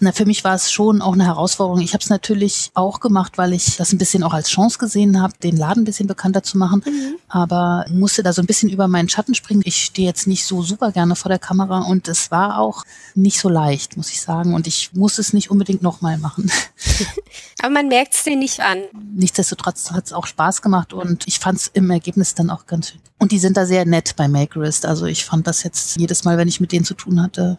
Na, 0.00 0.12
für 0.12 0.24
mich 0.24 0.44
war 0.44 0.54
es 0.54 0.70
schon 0.70 1.02
auch 1.02 1.12
eine 1.12 1.26
Herausforderung. 1.26 1.80
Ich 1.80 1.94
habe 1.94 2.02
es 2.02 2.10
natürlich 2.10 2.70
auch 2.74 3.00
gemacht, 3.00 3.38
weil 3.38 3.52
ich 3.52 3.76
das 3.76 3.92
ein 3.92 3.98
bisschen 3.98 4.22
auch 4.22 4.32
als 4.32 4.48
Chance 4.48 4.78
gesehen 4.78 5.20
habe, 5.20 5.34
den 5.42 5.56
Laden 5.56 5.82
ein 5.82 5.84
bisschen 5.84 6.06
bekannter 6.06 6.42
zu 6.42 6.58
machen. 6.58 6.82
Mhm. 6.86 7.16
Aber 7.28 7.84
musste 7.90 8.22
da 8.22 8.32
so 8.32 8.42
ein 8.42 8.46
bisschen 8.46 8.70
über 8.70 8.88
meinen 8.88 9.08
Schatten 9.08 9.34
springen. 9.34 9.62
Ich 9.64 9.84
stehe 9.84 10.08
jetzt 10.08 10.26
nicht 10.26 10.44
so 10.44 10.62
super 10.62 10.92
gerne 10.92 11.16
vor 11.16 11.28
der 11.28 11.38
Kamera 11.38 11.80
und 11.80 12.08
es 12.08 12.30
war 12.30 12.58
auch 12.58 12.84
nicht 13.14 13.38
so 13.38 13.48
leicht, 13.48 13.96
muss 13.96 14.10
ich 14.10 14.20
sagen. 14.20 14.54
Und 14.54 14.66
ich 14.66 14.92
muss 14.94 15.18
es 15.18 15.32
nicht 15.32 15.50
unbedingt 15.50 15.82
nochmal 15.82 16.18
machen. 16.18 16.50
Aber 17.60 17.70
man 17.70 17.88
merkt 17.88 18.14
es 18.14 18.24
dir 18.24 18.36
nicht 18.36 18.60
an. 18.60 18.78
Nichtsdestotrotz 19.14 19.90
hat 19.90 20.06
es 20.06 20.12
auch 20.12 20.26
Spaß 20.26 20.62
gemacht 20.62 20.92
und 20.92 21.26
ich 21.26 21.38
fand 21.38 21.58
es 21.58 21.68
im 21.68 21.90
Ergebnis 21.90 22.34
dann 22.34 22.50
auch 22.50 22.66
ganz 22.66 22.90
schön. 22.90 23.00
Und 23.18 23.32
die 23.32 23.38
sind 23.38 23.56
da 23.56 23.66
sehr 23.66 23.84
nett 23.84 24.14
bei 24.16 24.28
Makerist. 24.28 24.86
Also 24.86 25.06
ich 25.06 25.24
fand 25.24 25.46
das 25.46 25.62
jetzt 25.62 25.96
jedes 25.98 26.24
Mal, 26.24 26.38
wenn 26.38 26.48
ich 26.48 26.60
mit 26.60 26.72
denen 26.72 26.84
zu 26.84 26.94
tun 26.94 27.20
hatte, 27.20 27.58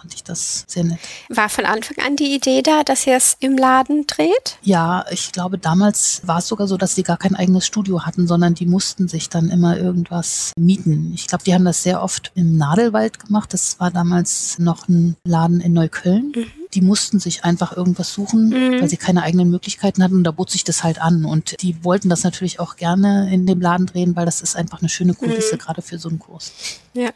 fand 0.00 0.14
ich 0.14 0.24
das 0.24 0.64
sehr 0.66 0.84
nett. 0.84 0.98
War 1.28 1.48
von 1.48 1.66
Anfang 1.66 1.98
an 2.04 2.16
die 2.16 2.34
Idee 2.34 2.62
da, 2.62 2.82
dass 2.84 3.06
ihr 3.06 3.16
es 3.16 3.36
im 3.40 3.56
Laden 3.56 4.06
dreht? 4.06 4.58
Ja, 4.62 5.04
ich 5.10 5.32
glaube, 5.32 5.58
damals 5.58 6.22
war 6.24 6.38
es 6.38 6.48
sogar 6.48 6.66
so, 6.66 6.76
dass 6.76 6.94
sie 6.94 7.02
gar 7.02 7.18
kein 7.18 7.34
eigenes 7.34 7.66
Studio 7.66 8.04
hatten, 8.06 8.26
sondern 8.26 8.54
die 8.54 8.66
mussten 8.66 9.08
sich 9.08 9.28
dann 9.28 9.50
immer 9.50 9.76
irgendwas 9.76 10.52
mieten. 10.58 11.12
Ich 11.14 11.26
glaube, 11.26 11.44
die 11.44 11.54
haben 11.54 11.64
das 11.64 11.82
sehr 11.82 12.02
oft 12.02 12.32
im 12.34 12.56
Nadelwald 12.56 13.18
gemacht. 13.18 13.52
Das 13.52 13.78
war 13.78 13.90
damals 13.90 14.58
noch 14.58 14.88
ein 14.88 15.16
Laden 15.24 15.60
in 15.60 15.72
Neukölln. 15.72 16.32
Mhm 16.34 16.59
die 16.74 16.80
mussten 16.80 17.18
sich 17.18 17.44
einfach 17.44 17.76
irgendwas 17.76 18.12
suchen, 18.12 18.48
mhm. 18.48 18.80
weil 18.80 18.88
sie 18.88 18.96
keine 18.96 19.22
eigenen 19.22 19.50
Möglichkeiten 19.50 20.02
hatten 20.02 20.14
und 20.14 20.24
da 20.24 20.30
bot 20.30 20.50
sich 20.50 20.64
das 20.64 20.84
halt 20.84 21.00
an. 21.00 21.24
Und 21.24 21.60
die 21.62 21.84
wollten 21.84 22.08
das 22.08 22.22
natürlich 22.22 22.60
auch 22.60 22.76
gerne 22.76 23.32
in 23.32 23.46
dem 23.46 23.60
Laden 23.60 23.86
drehen, 23.86 24.16
weil 24.16 24.26
das 24.26 24.40
ist 24.40 24.56
einfach 24.56 24.80
eine 24.80 24.88
schöne 24.88 25.14
Kulisse, 25.14 25.56
mhm. 25.56 25.58
gerade 25.58 25.82
für 25.82 25.98
so 25.98 26.08
einen 26.08 26.18
Kurs. 26.18 26.52
Ja. 26.92 27.10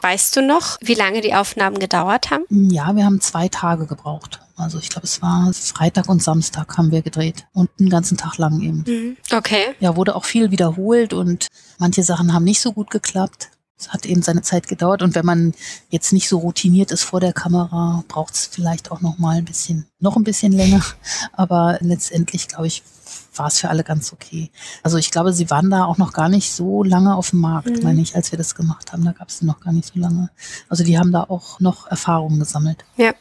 Weißt 0.00 0.36
du 0.36 0.42
noch, 0.42 0.76
wie 0.80 0.94
lange 0.94 1.20
die 1.20 1.34
Aufnahmen 1.34 1.78
gedauert 1.78 2.30
haben? 2.30 2.44
Ja, 2.50 2.94
wir 2.94 3.04
haben 3.04 3.20
zwei 3.20 3.48
Tage 3.48 3.86
gebraucht. 3.86 4.40
Also 4.56 4.78
ich 4.78 4.90
glaube, 4.90 5.06
es 5.06 5.22
war 5.22 5.52
Freitag 5.52 6.08
und 6.08 6.22
Samstag 6.22 6.76
haben 6.76 6.90
wir 6.90 7.02
gedreht 7.02 7.46
und 7.54 7.70
einen 7.78 7.88
ganzen 7.88 8.18
Tag 8.18 8.36
lang 8.36 8.60
eben. 8.60 8.84
Mhm. 8.86 9.16
Okay. 9.32 9.74
Ja, 9.80 9.96
wurde 9.96 10.14
auch 10.14 10.24
viel 10.24 10.50
wiederholt 10.50 11.12
und 11.14 11.48
manche 11.78 12.02
Sachen 12.02 12.34
haben 12.34 12.44
nicht 12.44 12.60
so 12.60 12.72
gut 12.72 12.90
geklappt. 12.90 13.48
Es 13.80 13.88
hat 13.88 14.04
eben 14.04 14.20
seine 14.20 14.42
Zeit 14.42 14.68
gedauert 14.68 15.02
und 15.02 15.14
wenn 15.14 15.24
man 15.24 15.54
jetzt 15.88 16.12
nicht 16.12 16.28
so 16.28 16.38
routiniert 16.38 16.90
ist 16.90 17.02
vor 17.02 17.18
der 17.18 17.32
Kamera, 17.32 18.04
braucht 18.08 18.34
es 18.34 18.46
vielleicht 18.46 18.90
auch 18.90 19.00
noch 19.00 19.16
mal 19.16 19.38
ein 19.38 19.46
bisschen, 19.46 19.86
noch 20.00 20.16
ein 20.16 20.24
bisschen 20.24 20.52
länger. 20.52 20.82
Aber 21.32 21.78
letztendlich, 21.80 22.46
glaube 22.46 22.66
ich, 22.66 22.82
war 23.34 23.46
es 23.46 23.58
für 23.58 23.70
alle 23.70 23.82
ganz 23.82 24.12
okay. 24.12 24.50
Also 24.82 24.98
ich 24.98 25.10
glaube, 25.10 25.32
sie 25.32 25.48
waren 25.48 25.70
da 25.70 25.84
auch 25.84 25.96
noch 25.96 26.12
gar 26.12 26.28
nicht 26.28 26.52
so 26.52 26.82
lange 26.82 27.14
auf 27.14 27.30
dem 27.30 27.40
Markt, 27.40 27.70
mhm. 27.70 27.82
meine 27.82 28.02
ich, 28.02 28.14
als 28.14 28.32
wir 28.32 28.36
das 28.36 28.54
gemacht 28.54 28.92
haben. 28.92 29.04
Da 29.04 29.12
gab 29.12 29.30
es 29.30 29.40
noch 29.40 29.60
gar 29.60 29.72
nicht 29.72 29.92
so 29.92 29.98
lange. 29.98 30.28
Also 30.68 30.84
die 30.84 30.98
haben 30.98 31.10
da 31.10 31.24
auch 31.24 31.58
noch 31.58 31.86
Erfahrungen 31.86 32.38
gesammelt. 32.38 32.84
Ja. 32.96 33.14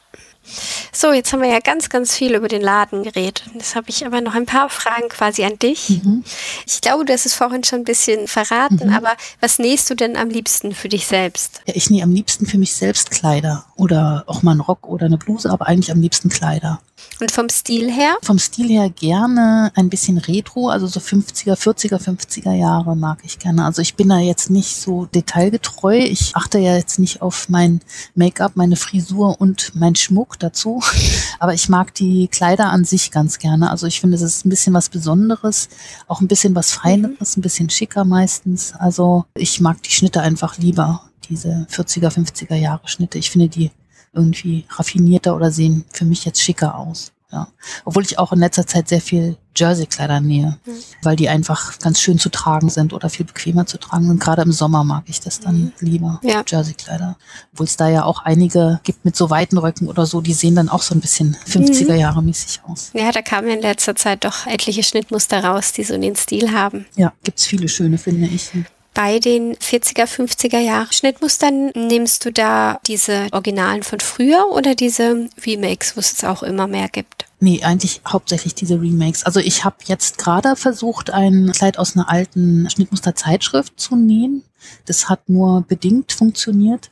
So, 0.92 1.14
jetzt 1.14 1.32
haben 1.34 1.42
wir 1.42 1.50
ja 1.50 1.60
ganz, 1.60 1.90
ganz 1.90 2.16
viel 2.16 2.36
über 2.36 2.48
den 2.48 2.62
Laden 2.62 3.04
geredet. 3.04 3.44
Jetzt 3.54 3.76
habe 3.76 3.90
ich 3.90 4.06
aber 4.06 4.22
noch 4.22 4.36
ein 4.36 4.46
paar 4.46 4.70
Fragen 4.70 5.10
quasi 5.10 5.44
an 5.44 5.58
dich. 5.60 5.90
Mhm. 5.90 6.24
Ich 6.66 6.82
glaube, 6.82 7.06
du 7.06 7.14
hast 7.14 7.26
es 7.26 7.36
vorhin 7.36 7.64
schon 7.64 7.80
ein 7.80 7.86
bisschen 7.86 8.28
verraten, 8.28 8.88
mhm. 8.88 8.94
aber 8.94 9.14
was 9.40 9.60
nähst 9.60 9.90
du 9.90 9.96
denn 9.96 10.18
am 10.18 10.30
liebsten 10.30 10.74
für 10.74 10.90
dich 10.90 11.08
selbst? 11.08 11.62
Ja, 11.66 11.74
ich 11.76 11.90
nähe 11.90 12.04
am 12.04 12.12
liebsten 12.12 12.46
für 12.46 12.58
mich 12.58 12.76
selbst 12.76 13.12
Kleider 13.12 13.66
oder 13.76 14.24
auch 14.28 14.44
mal 14.44 14.52
einen 14.52 14.62
Rock 14.62 14.88
oder 14.88 15.06
eine 15.06 15.18
Bluse, 15.18 15.50
aber 15.50 15.68
eigentlich 15.68 15.92
am 15.92 16.02
liebsten 16.02 16.30
Kleider. 16.30 16.80
Und 17.20 17.32
vom 17.32 17.50
Stil 17.50 17.92
her? 17.92 18.18
Vom 18.22 18.40
Stil 18.40 18.70
her 18.70 18.90
gerne 18.90 19.72
ein 19.76 19.90
bisschen 19.90 20.18
retro, 20.18 20.70
also 20.70 20.88
so 20.88 21.00
50er, 21.00 21.56
40er, 21.56 22.02
50er 22.02 22.54
Jahre 22.54 22.96
mag 22.96 23.20
ich 23.24 23.40
gerne. 23.40 23.66
Also 23.66 23.82
ich 23.82 23.96
bin 23.96 24.08
da 24.08 24.20
jetzt 24.20 24.50
nicht 24.50 24.78
so 24.78 25.06
detailgetreu. 25.06 25.98
Ich 25.98 26.36
achte 26.36 26.60
ja 26.60 26.76
jetzt 26.76 26.98
nicht 26.98 27.22
auf 27.22 27.50
mein 27.50 27.82
Make-up, 28.16 28.56
meine 28.56 28.78
Frisur 28.78 29.40
und 29.42 29.74
mein 29.76 29.96
Schmuck 29.96 30.40
dazu. 30.40 30.82
Aber 31.40 31.54
ich 31.54 31.68
mag 31.68 31.94
die 31.94 32.30
Kleider 32.30 32.70
an 32.70 32.86
sich 32.86 33.12
ganz 33.12 33.40
gerne. 33.40 33.70
Also 33.70 33.86
ich 33.86 34.00
finde, 34.00 34.16
es 34.16 34.22
ist 34.22 34.46
ein 34.46 34.50
bisschen 34.50 34.74
was 34.74 34.90
Besonderes, 34.90 35.68
auch 36.08 36.22
ein 36.22 36.28
bisschen 36.28 36.56
was 36.56 36.72
Feineres, 36.72 37.36
ein 37.36 37.42
bisschen 37.42 37.70
schicker 37.70 38.06
meistens. 38.06 38.74
Also 38.78 39.26
ich 39.36 39.60
mag 39.60 39.84
die 39.84 39.92
Schnitte 39.92 40.22
einfach 40.22 40.58
lieber 40.58 41.04
diese 41.30 41.68
40er, 41.70 42.10
50er 42.10 42.56
Jahre 42.56 42.88
Schnitte. 42.88 43.18
Ich 43.18 43.30
finde 43.30 43.50
die 43.50 43.72
irgendwie 44.14 44.66
raffinierter 44.70 45.36
oder 45.36 45.52
sehen 45.52 45.86
für 45.92 46.06
mich 46.06 46.26
jetzt 46.26 46.42
schicker 46.42 46.78
aus. 46.78 47.12
Ja. 47.32 47.48
Obwohl 47.86 48.04
ich 48.04 48.18
auch 48.18 48.34
in 48.34 48.40
letzter 48.40 48.66
Zeit 48.66 48.88
sehr 48.88 49.02
viel 49.02 49.38
Jersey-Kleider 49.56 50.20
nähe, 50.20 50.58
mhm. 50.66 50.72
weil 51.04 51.16
die 51.16 51.30
einfach 51.30 51.78
ganz 51.78 52.00
schön 52.00 52.18
zu 52.18 52.30
tragen 52.30 52.70
sind 52.70 52.92
oder 52.92 53.08
viel 53.10 53.26
bequemer 53.26 53.68
zu 53.68 53.78
tragen 53.78 54.08
sind. 54.08 54.20
Gerade 54.20 54.42
im 54.42 54.52
Sommer 54.52 54.84
mag 54.84 55.04
ich 55.06 55.20
das 55.20 55.40
dann 55.40 55.60
mhm. 55.60 55.72
lieber, 55.80 56.20
ja. 56.24 56.44
Jersey-Kleider. 56.48 57.18
Obwohl 57.54 57.68
es 57.68 57.78
da 57.78 57.88
ja 57.88 58.04
auch 58.04 58.24
einige 58.24 58.80
gibt 58.84 59.06
mit 59.06 59.16
so 59.16 59.30
weiten 59.30 59.60
Röcken 59.60 59.88
oder 59.88 60.08
so, 60.08 60.22
die 60.22 60.34
sehen 60.34 60.56
dann 60.56 60.70
auch 60.70 60.82
so 60.82 60.96
ein 60.96 61.02
bisschen 61.02 61.38
50er 61.48 61.94
mhm. 61.94 62.00
Jahre 62.00 62.24
mäßig 62.24 62.62
aus. 62.66 62.90
Ja, 62.94 63.12
da 63.12 63.22
kamen 63.22 63.50
in 63.50 63.62
letzter 63.62 63.96
Zeit 63.96 64.24
doch 64.24 64.48
etliche 64.48 64.82
Schnittmuster 64.82 65.44
raus, 65.44 65.72
die 65.72 65.84
so 65.84 65.96
den 65.96 66.16
Stil 66.16 66.52
haben. 66.52 66.88
Ja, 66.96 67.14
gibt's 67.24 67.46
viele 67.46 67.68
schöne, 67.68 68.00
finde 68.00 68.26
ich 68.26 68.50
bei 68.94 69.20
den 69.20 69.56
40er, 69.56 70.06
50er 70.06 70.60
Jahre 70.60 70.92
Schnittmustern 70.92 71.72
nimmst 71.76 72.26
du 72.26 72.32
da 72.32 72.80
diese 72.86 73.28
Originalen 73.32 73.84
von 73.84 74.00
früher 74.00 74.48
oder 74.52 74.76
diese 74.76 75.30
Remakes, 75.46 75.96
wo 75.96 76.00
es 76.00 76.24
auch 76.24 76.44
immer 76.44 76.68
mehr 76.68 76.90
gibt? 76.90 77.26
Nee, 77.40 77.64
eigentlich 77.64 78.02
hauptsächlich 78.08 78.56
diese 78.56 78.82
Remakes. 78.82 79.24
Also 79.24 79.40
ich 79.40 79.64
habe 79.64 79.78
jetzt 79.86 80.18
gerade 80.18 80.56
versucht, 80.56 81.12
ein 81.12 81.52
Kleid 81.54 81.78
aus 81.80 81.96
einer 81.96 82.10
alten 82.10 82.70
Schnittmusterzeitschrift 82.70 83.80
zu 83.80 83.96
nähen. 83.96 84.44
Das 84.86 85.08
hat 85.08 85.30
nur 85.30 85.62
bedingt 85.62 86.12
funktioniert. 86.12 86.92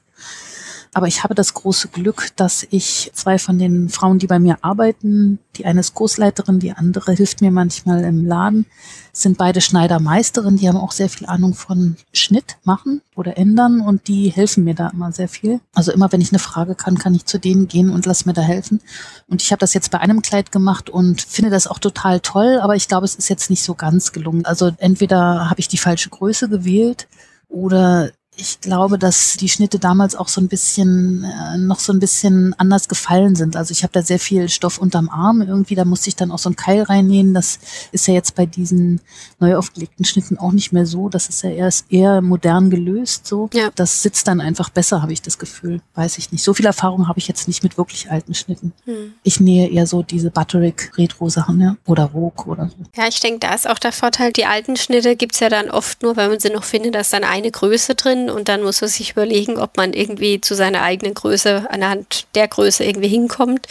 Aber 0.97 1.05
ich 1.05 1.23
habe 1.23 1.35
das 1.35 1.53
große 1.53 1.89
Glück, 1.89 2.31
dass 2.37 2.65
ich 2.71 3.11
zwei 3.13 3.37
von 3.37 3.59
den 3.59 3.87
Frauen, 3.87 4.17
die 4.17 4.25
bei 4.25 4.39
mir 4.39 4.57
arbeiten, 4.63 5.37
die 5.55 5.67
eine 5.67 5.81
ist 5.81 5.93
Kursleiterin, 5.93 6.57
die 6.57 6.71
andere 6.71 7.11
hilft 7.11 7.39
mir 7.39 7.51
manchmal 7.51 8.03
im 8.03 8.25
Laden, 8.25 8.65
sind 9.13 9.37
beide 9.37 9.61
Schneidermeisterinnen, 9.61 10.57
die 10.57 10.67
haben 10.67 10.79
auch 10.79 10.91
sehr 10.91 11.07
viel 11.07 11.27
Ahnung 11.27 11.53
von 11.53 11.97
Schnitt 12.13 12.57
machen 12.63 13.03
oder 13.15 13.37
ändern 13.37 13.79
und 13.79 14.07
die 14.07 14.29
helfen 14.29 14.63
mir 14.63 14.73
da 14.73 14.87
immer 14.87 15.11
sehr 15.11 15.27
viel. 15.27 15.59
Also 15.75 15.91
immer 15.91 16.11
wenn 16.11 16.19
ich 16.21 16.31
eine 16.31 16.39
Frage 16.39 16.73
kann, 16.73 16.97
kann 16.97 17.13
ich 17.13 17.27
zu 17.27 17.37
denen 17.37 17.67
gehen 17.67 17.91
und 17.91 18.07
lass 18.07 18.25
mir 18.25 18.33
da 18.33 18.41
helfen. 18.41 18.81
Und 19.27 19.43
ich 19.43 19.51
habe 19.51 19.59
das 19.59 19.75
jetzt 19.75 19.91
bei 19.91 19.99
einem 19.99 20.23
Kleid 20.23 20.51
gemacht 20.51 20.89
und 20.89 21.21
finde 21.21 21.51
das 21.51 21.67
auch 21.67 21.77
total 21.77 22.21
toll, 22.21 22.57
aber 22.59 22.75
ich 22.75 22.87
glaube, 22.87 23.05
es 23.05 23.13
ist 23.13 23.29
jetzt 23.29 23.51
nicht 23.51 23.61
so 23.61 23.75
ganz 23.75 24.13
gelungen. 24.13 24.45
Also 24.45 24.71
entweder 24.79 25.47
habe 25.47 25.59
ich 25.59 25.67
die 25.67 25.77
falsche 25.77 26.09
Größe 26.09 26.49
gewählt 26.49 27.07
oder 27.49 28.09
ich 28.37 28.61
glaube, 28.61 28.97
dass 28.99 29.35
die 29.37 29.49
Schnitte 29.49 29.79
damals 29.79 30.15
auch 30.15 30.27
so 30.27 30.39
ein 30.39 30.47
bisschen 30.47 31.23
äh, 31.23 31.57
noch 31.57 31.79
so 31.79 31.91
ein 31.91 31.99
bisschen 31.99 32.53
anders 32.57 32.87
gefallen 32.87 33.35
sind. 33.35 33.55
Also 33.55 33.71
ich 33.71 33.83
habe 33.83 33.91
da 33.93 34.01
sehr 34.01 34.19
viel 34.19 34.47
Stoff 34.47 34.77
unterm 34.77 35.09
Arm 35.09 35.41
irgendwie, 35.41 35.75
da 35.75 35.85
musste 35.85 36.09
ich 36.09 36.15
dann 36.15 36.31
auch 36.31 36.37
so 36.37 36.49
einen 36.49 36.55
Keil 36.55 36.83
reinnähen. 36.83 37.33
Das 37.33 37.59
ist 37.91 38.07
ja 38.07 38.13
jetzt 38.13 38.35
bei 38.35 38.45
diesen 38.45 39.01
neu 39.39 39.55
aufgelegten 39.55 40.05
Schnitten 40.05 40.37
auch 40.37 40.51
nicht 40.51 40.71
mehr 40.71 40.85
so. 40.85 41.09
Das 41.09 41.29
ist 41.29 41.43
ja 41.43 41.49
erst 41.49 41.91
eher 41.91 42.21
modern 42.21 42.69
gelöst 42.69 43.25
so. 43.25 43.49
Ja. 43.53 43.71
Das 43.75 44.03
sitzt 44.03 44.27
dann 44.27 44.39
einfach 44.39 44.69
besser, 44.69 45.01
habe 45.01 45.13
ich 45.13 45.21
das 45.21 45.39
Gefühl. 45.39 45.81
Weiß 45.95 46.17
ich 46.17 46.31
nicht. 46.31 46.43
So 46.43 46.53
viel 46.53 46.65
Erfahrung 46.65 47.07
habe 47.07 47.19
ich 47.19 47.27
jetzt 47.27 47.47
nicht 47.47 47.63
mit 47.63 47.77
wirklich 47.77 48.11
alten 48.11 48.35
Schnitten. 48.35 48.73
Hm. 48.85 49.13
Ich 49.23 49.39
nähe 49.39 49.69
eher 49.69 49.87
so 49.87 50.03
diese 50.03 50.29
Butterick 50.29 50.91
Retro 50.97 51.29
Sachen, 51.29 51.59
ja, 51.59 51.75
oder 51.85 52.09
Vogue 52.09 52.45
oder 52.45 52.69
so. 52.69 52.75
Ja, 52.95 53.07
ich 53.07 53.19
denke, 53.19 53.39
da 53.39 53.55
ist 53.55 53.67
auch 53.67 53.79
der 53.79 53.91
Vorteil, 53.91 54.31
die 54.31 54.45
alten 54.45 54.77
Schnitte 54.77 55.15
gibt's 55.15 55.39
ja 55.39 55.49
dann 55.49 55.71
oft 55.71 56.03
nur, 56.03 56.15
wenn 56.15 56.29
man 56.29 56.39
sie 56.39 56.49
noch 56.49 56.63
findet, 56.63 56.95
da 56.95 56.99
ist 56.99 57.13
dann 57.13 57.23
eine 57.23 57.49
Größe 57.49 57.95
drin 57.95 58.26
und 58.29 58.49
dann 58.49 58.63
muss 58.63 58.81
man 58.81 58.89
sich 58.89 59.11
überlegen, 59.11 59.57
ob 59.57 59.77
man 59.77 59.93
irgendwie 59.93 60.41
zu 60.41 60.55
seiner 60.55 60.81
eigenen 60.81 61.13
Größe 61.13 61.67
anhand 61.69 62.27
der 62.35 62.47
Größe 62.47 62.83
irgendwie 62.83 63.07
hinkommt. 63.07 63.67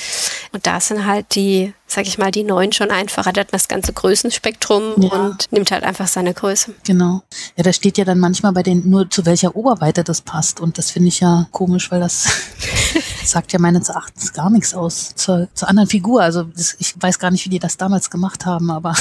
Und 0.52 0.66
da 0.66 0.80
sind 0.80 1.06
halt 1.06 1.34
die, 1.34 1.72
sag 1.86 2.06
ich 2.06 2.18
mal, 2.18 2.30
die 2.30 2.44
neuen 2.44 2.72
schon 2.72 2.90
einfacher. 2.90 3.32
Der 3.32 3.42
hat 3.42 3.52
das 3.52 3.68
ganze 3.68 3.92
Größenspektrum 3.92 4.94
ja. 4.98 5.10
und 5.10 5.50
nimmt 5.52 5.70
halt 5.70 5.84
einfach 5.84 6.06
seine 6.06 6.34
Größe. 6.34 6.74
Genau. 6.84 7.22
Ja, 7.56 7.62
da 7.62 7.72
steht 7.72 7.98
ja 7.98 8.04
dann 8.04 8.18
manchmal 8.18 8.52
bei 8.52 8.62
denen 8.62 8.88
nur 8.88 9.10
zu 9.10 9.26
welcher 9.26 9.56
Oberweite 9.56 10.04
das 10.04 10.20
passt. 10.20 10.60
Und 10.60 10.78
das 10.78 10.90
finde 10.90 11.08
ich 11.08 11.20
ja 11.20 11.46
komisch, 11.52 11.90
weil 11.90 12.00
das 12.00 12.26
sagt 13.24 13.52
ja 13.52 13.58
meines 13.58 13.88
Erachtens 13.88 14.32
gar 14.32 14.50
nichts 14.50 14.74
aus 14.74 15.14
zur, 15.14 15.48
zur 15.54 15.68
anderen 15.68 15.88
Figur. 15.88 16.22
Also 16.22 16.44
das, 16.44 16.76
ich 16.78 16.94
weiß 17.00 17.18
gar 17.18 17.30
nicht, 17.30 17.44
wie 17.44 17.50
die 17.50 17.58
das 17.58 17.76
damals 17.76 18.10
gemacht 18.10 18.46
haben, 18.46 18.70
aber 18.70 18.94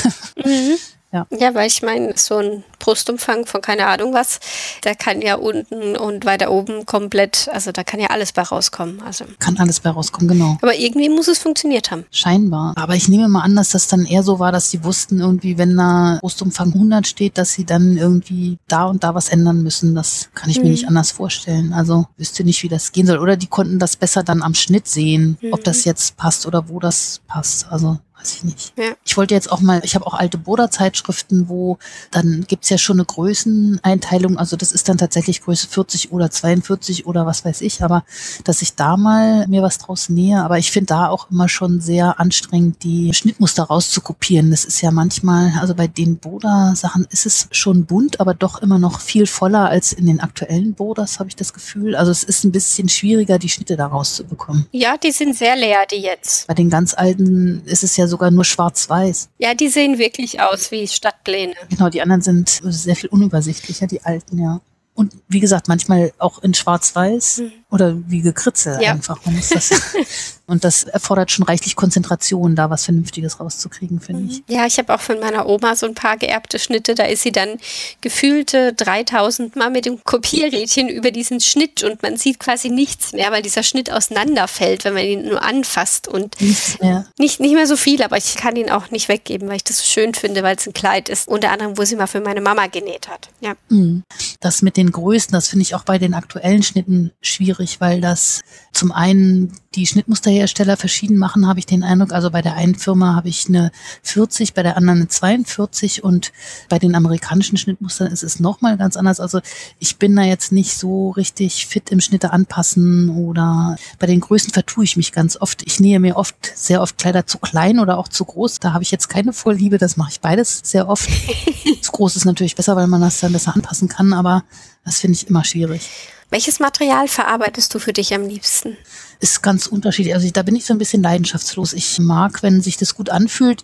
mhm. 0.43 0.77
Ja. 1.15 1.27
ja, 1.31 1.55
weil 1.55 1.67
ich 1.67 1.81
meine, 1.81 2.11
so 2.17 2.39
ein 2.39 2.65
Brustumfang 2.79 3.45
von 3.45 3.61
keine 3.61 3.87
Ahnung 3.87 4.13
was, 4.13 4.41
der 4.83 4.95
kann 4.95 5.21
ja 5.21 5.35
unten 5.35 5.95
und 5.95 6.25
weiter 6.25 6.51
oben 6.51 6.85
komplett, 6.85 7.47
also 7.53 7.71
da 7.71 7.85
kann 7.85 8.01
ja 8.01 8.07
alles 8.07 8.33
bei 8.33 8.41
rauskommen. 8.41 9.01
Also. 9.01 9.23
Kann 9.39 9.55
alles 9.57 9.79
bei 9.79 9.91
rauskommen, 9.91 10.27
genau. 10.27 10.57
Aber 10.61 10.75
irgendwie 10.75 11.07
muss 11.07 11.29
es 11.29 11.39
funktioniert 11.39 11.89
haben. 11.89 12.03
Scheinbar. 12.11 12.73
Aber 12.75 12.95
ich 12.95 13.07
nehme 13.07 13.29
mal 13.29 13.43
an, 13.43 13.55
dass 13.55 13.69
das 13.69 13.87
dann 13.87 14.03
eher 14.03 14.23
so 14.23 14.39
war, 14.39 14.51
dass 14.51 14.69
sie 14.71 14.83
wussten 14.83 15.21
irgendwie, 15.21 15.57
wenn 15.57 15.77
da 15.77 16.17
Brustumfang 16.19 16.73
100 16.73 17.07
steht, 17.07 17.37
dass 17.37 17.53
sie 17.53 17.65
dann 17.65 17.95
irgendwie 17.95 18.57
da 18.67 18.83
und 18.83 19.05
da 19.05 19.15
was 19.15 19.29
ändern 19.29 19.63
müssen. 19.63 19.95
Das 19.95 20.31
kann 20.35 20.49
ich 20.49 20.57
mhm. 20.57 20.63
mir 20.63 20.69
nicht 20.71 20.87
anders 20.89 21.11
vorstellen. 21.11 21.71
Also 21.71 22.07
wüsste 22.17 22.43
nicht, 22.43 22.61
wie 22.63 22.69
das 22.69 22.91
gehen 22.91 23.07
soll. 23.07 23.19
Oder 23.19 23.37
die 23.37 23.47
konnten 23.47 23.79
das 23.79 23.95
besser 23.95 24.21
dann 24.23 24.41
am 24.41 24.53
Schnitt 24.53 24.87
sehen, 24.89 25.37
mhm. 25.39 25.53
ob 25.53 25.63
das 25.63 25.85
jetzt 25.85 26.17
passt 26.17 26.45
oder 26.45 26.67
wo 26.67 26.81
das 26.81 27.21
passt. 27.25 27.67
Also 27.69 27.99
weiß 28.25 28.35
ich 28.37 28.43
nicht. 28.43 28.73
Ja. 28.77 28.95
Ich 29.05 29.17
wollte 29.17 29.35
jetzt 29.35 29.51
auch 29.51 29.61
mal, 29.61 29.81
ich 29.83 29.93
habe 29.93 30.07
auch 30.07 30.15
alte 30.15 30.37
Boda-Zeitschriften, 30.37 31.47
wo 31.47 31.77
dann 32.09 32.45
gibt's 32.47 32.69
ja 32.69 32.77
schon 32.77 32.97
eine 32.97 33.05
Größeneinteilung, 33.05 34.37
also 34.37 34.55
das 34.55 34.71
ist 34.71 34.89
dann 34.89 34.97
tatsächlich 34.97 35.41
Größe 35.41 35.67
40 35.67 36.11
oder 36.11 36.31
42 36.31 37.05
oder 37.05 37.25
was 37.27 37.45
weiß 37.45 37.61
ich, 37.61 37.83
aber 37.83 38.03
dass 38.43 38.61
ich 38.61 38.75
da 38.75 38.97
mal 38.97 39.47
mir 39.47 39.61
was 39.61 39.77
draus 39.77 40.09
nähe, 40.09 40.41
aber 40.41 40.57
ich 40.57 40.71
finde 40.71 40.87
da 40.87 41.09
auch 41.09 41.29
immer 41.29 41.47
schon 41.49 41.81
sehr 41.81 42.19
anstrengend, 42.19 42.83
die 42.83 43.13
Schnittmuster 43.13 43.63
rauszukopieren. 43.63 44.49
Das 44.49 44.65
ist 44.65 44.81
ja 44.81 44.89
manchmal, 44.89 45.53
also 45.59 45.75
bei 45.75 45.87
den 45.87 46.17
Boda-Sachen 46.17 47.05
ist 47.11 47.25
es 47.27 47.47
schon 47.51 47.85
bunt, 47.85 48.19
aber 48.19 48.33
doch 48.33 48.61
immer 48.61 48.79
noch 48.79 48.99
viel 48.99 49.27
voller 49.27 49.69
als 49.69 49.93
in 49.93 50.07
den 50.07 50.19
aktuellen 50.19 50.73
Bodas, 50.73 51.19
habe 51.19 51.29
ich 51.29 51.35
das 51.35 51.53
Gefühl. 51.53 51.95
Also 51.95 52.11
es 52.11 52.23
ist 52.23 52.43
ein 52.43 52.51
bisschen 52.51 52.89
schwieriger, 52.89 53.37
die 53.37 53.49
Schnitte 53.49 53.77
da 53.77 53.87
rauszubekommen. 53.87 54.65
Ja, 54.71 54.97
die 54.97 55.11
sind 55.11 55.35
sehr 55.35 55.55
leer, 55.55 55.85
die 55.89 55.97
jetzt. 55.97 56.47
Bei 56.47 56.53
den 56.53 56.69
ganz 56.69 56.95
alten 56.95 57.61
ist 57.65 57.83
es 57.83 57.97
ja 57.97 58.07
sogar 58.15 58.31
nur 58.31 58.45
schwarz-weiß. 58.45 59.29
Ja, 59.39 59.53
die 59.53 59.67
sehen 59.67 59.97
wirklich 59.97 60.39
aus 60.39 60.71
wie 60.71 60.87
Stadtpläne. 60.87 61.53
Genau, 61.69 61.89
die 61.89 62.01
anderen 62.01 62.21
sind 62.21 62.61
sehr 62.63 62.95
viel 62.95 63.09
unübersichtlicher, 63.09 63.87
die 63.87 64.01
alten, 64.03 64.39
ja. 64.39 64.61
Und 64.93 65.13
wie 65.27 65.41
gesagt, 65.41 65.67
manchmal 65.67 66.13
auch 66.17 66.41
in 66.41 66.53
schwarz-weiß. 66.53 67.39
Mhm. 67.39 67.51
Oder 67.75 67.97
wie 68.07 68.21
gekritzelt 68.21 68.81
ja. 68.81 68.93
einfach. 68.93 69.19
Das, 69.51 69.69
und 70.47 70.63
das 70.63 70.85
erfordert 70.85 71.29
schon 71.29 71.43
reichlich 71.43 71.75
Konzentration, 71.75 72.55
da 72.55 72.69
was 72.69 72.85
Vernünftiges 72.85 73.41
rauszukriegen, 73.41 73.99
finde 73.99 74.21
mhm. 74.21 74.29
ich. 74.29 74.43
Ja, 74.47 74.65
ich 74.65 74.77
habe 74.77 74.93
auch 74.93 75.01
von 75.01 75.19
meiner 75.19 75.45
Oma 75.45 75.75
so 75.75 75.85
ein 75.85 75.93
paar 75.93 76.15
geerbte 76.15 76.57
Schnitte. 76.57 76.95
Da 76.95 77.03
ist 77.03 77.23
sie 77.23 77.33
dann 77.33 77.57
gefühlte 77.99 78.71
3000 78.71 79.57
Mal 79.57 79.71
mit 79.71 79.85
dem 79.85 80.01
Kopierrädchen 80.05 80.87
über 80.87 81.11
diesen 81.11 81.41
Schnitt 81.41 81.83
und 81.83 82.01
man 82.01 82.15
sieht 82.15 82.39
quasi 82.39 82.69
nichts 82.69 83.11
mehr, 83.11 83.29
weil 83.33 83.41
dieser 83.41 83.63
Schnitt 83.63 83.91
auseinanderfällt, 83.91 84.85
wenn 84.85 84.93
man 84.93 85.03
ihn 85.03 85.27
nur 85.27 85.43
anfasst. 85.43 86.07
Und 86.07 86.39
nichts 86.39 86.79
mehr. 86.79 87.07
Nicht, 87.19 87.41
nicht 87.41 87.55
mehr 87.55 87.67
so 87.67 87.75
viel, 87.75 88.01
aber 88.03 88.15
ich 88.15 88.35
kann 88.35 88.55
ihn 88.55 88.69
auch 88.69 88.89
nicht 88.89 89.09
weggeben, 89.09 89.49
weil 89.49 89.57
ich 89.57 89.65
das 89.65 89.79
so 89.79 89.83
schön 89.83 90.13
finde, 90.13 90.43
weil 90.43 90.55
es 90.55 90.65
ein 90.65 90.71
Kleid 90.71 91.09
ist. 91.09 91.27
Unter 91.27 91.51
anderem, 91.51 91.77
wo 91.77 91.83
sie 91.83 91.97
mal 91.97 92.07
für 92.07 92.21
meine 92.21 92.39
Mama 92.39 92.67
genäht 92.67 93.09
hat. 93.09 93.27
Ja. 93.41 93.55
Mhm. 93.67 94.03
Das 94.39 94.61
mit 94.61 94.77
den 94.77 94.93
Größen, 94.93 95.33
das 95.33 95.49
finde 95.49 95.63
ich 95.63 95.75
auch 95.75 95.83
bei 95.83 95.97
den 95.97 96.13
aktuellen 96.13 96.63
Schnitten 96.63 97.11
schwierig 97.21 97.64
schwierig, 97.65 97.81
weil 97.81 98.01
das 98.01 98.41
zum 98.75 98.91
einen 98.91 99.53
die 99.75 99.87
Schnittmusterhersteller 99.87 100.77
verschieden 100.77 101.17
machen, 101.17 101.47
habe 101.47 101.59
ich 101.59 101.65
den 101.65 101.83
Eindruck. 101.83 102.11
Also 102.11 102.29
bei 102.29 102.41
der 102.41 102.55
einen 102.55 102.75
Firma 102.75 103.15
habe 103.15 103.29
ich 103.29 103.47
eine 103.47 103.71
40, 104.03 104.53
bei 104.53 104.63
der 104.63 104.77
anderen 104.77 104.99
eine 104.99 105.07
42 105.07 106.03
und 106.03 106.33
bei 106.69 106.77
den 106.77 106.93
amerikanischen 106.93 107.57
Schnittmustern 107.57 108.11
ist 108.11 108.23
es 108.23 108.39
nochmal 108.39 108.77
ganz 108.77 108.97
anders. 108.97 109.19
Also 109.19 109.39
ich 109.79 109.97
bin 109.97 110.15
da 110.15 110.23
jetzt 110.23 110.51
nicht 110.51 110.77
so 110.77 111.11
richtig 111.11 111.65
fit 111.67 111.89
im 111.89 112.01
Schnitte 112.01 112.31
anpassen 112.31 113.09
oder 113.09 113.77
bei 113.97 114.07
den 114.07 114.19
Größen 114.19 114.51
vertue 114.51 114.83
ich 114.83 114.97
mich 114.97 115.13
ganz 115.13 115.37
oft. 115.37 115.63
Ich 115.65 115.79
nähe 115.79 115.99
mir 115.99 116.17
oft, 116.17 116.35
sehr 116.55 116.81
oft 116.81 116.97
Kleider 116.97 117.25
zu 117.25 117.37
klein 117.37 117.79
oder 117.79 117.97
auch 117.97 118.09
zu 118.09 118.25
groß. 118.25 118.59
Da 118.59 118.73
habe 118.73 118.83
ich 118.83 118.91
jetzt 118.91 119.07
keine 119.07 119.31
Vorliebe, 119.31 119.77
das 119.77 119.95
mache 119.95 120.11
ich 120.11 120.19
beides 120.19 120.61
sehr 120.63 120.89
oft. 120.89 121.09
zu 121.81 121.91
groß 121.91 122.17
ist 122.17 122.25
natürlich 122.25 122.55
besser, 122.55 122.75
weil 122.75 122.87
man 122.87 123.01
das 123.01 123.21
dann 123.21 123.31
besser 123.31 123.55
anpassen 123.55 123.87
kann, 123.87 124.11
aber 124.11 124.43
das 124.83 124.99
finde 124.99 125.17
ich 125.17 125.27
immer 125.29 125.45
schwierig. 125.45 125.89
Welches 126.29 126.59
Material 126.59 127.07
verarbeitest 127.07 127.73
du 127.73 127.79
für 127.79 127.93
dich 127.93 128.13
am 128.13 128.27
liebsten? 128.27 128.64
Umsetzen? 128.65 128.77
Ist 129.19 129.41
ganz 129.41 129.67
unterschiedlich. 129.67 130.13
Also 130.13 130.29
da 130.29 130.43
bin 130.43 130.55
ich 130.55 130.65
so 130.65 130.73
ein 130.73 130.77
bisschen 130.77 131.01
leidenschaftslos. 131.01 131.73
Ich 131.73 131.99
mag, 131.99 132.43
wenn 132.43 132.61
sich 132.61 132.77
das 132.77 132.95
gut 132.95 133.09
anfühlt. 133.09 133.63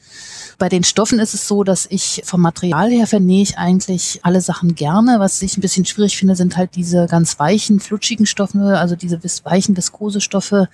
Bei 0.57 0.69
den 0.69 0.83
Stoffen 0.83 1.19
ist 1.19 1.33
es 1.33 1.47
so, 1.47 1.63
dass 1.63 1.87
ich 1.89 2.21
vom 2.23 2.41
Material 2.41 2.89
her 2.89 3.07
vernähe 3.07 3.41
ich 3.41 3.57
eigentlich 3.57 4.19
alle 4.23 4.41
Sachen 4.41 4.75
gerne. 4.75 5.19
Was 5.19 5.41
ich 5.41 5.57
ein 5.57 5.61
bisschen 5.61 5.85
schwierig 5.85 6.17
finde, 6.17 6.35
sind 6.35 6.57
halt 6.57 6.75
diese 6.75 7.07
ganz 7.07 7.39
weichen, 7.39 7.79
flutschigen 7.79 8.25
Stoffe, 8.25 8.77
also 8.77 8.95
diese 8.95 9.19
weichen 9.43 9.75
Viskosestoffe, 9.75 10.67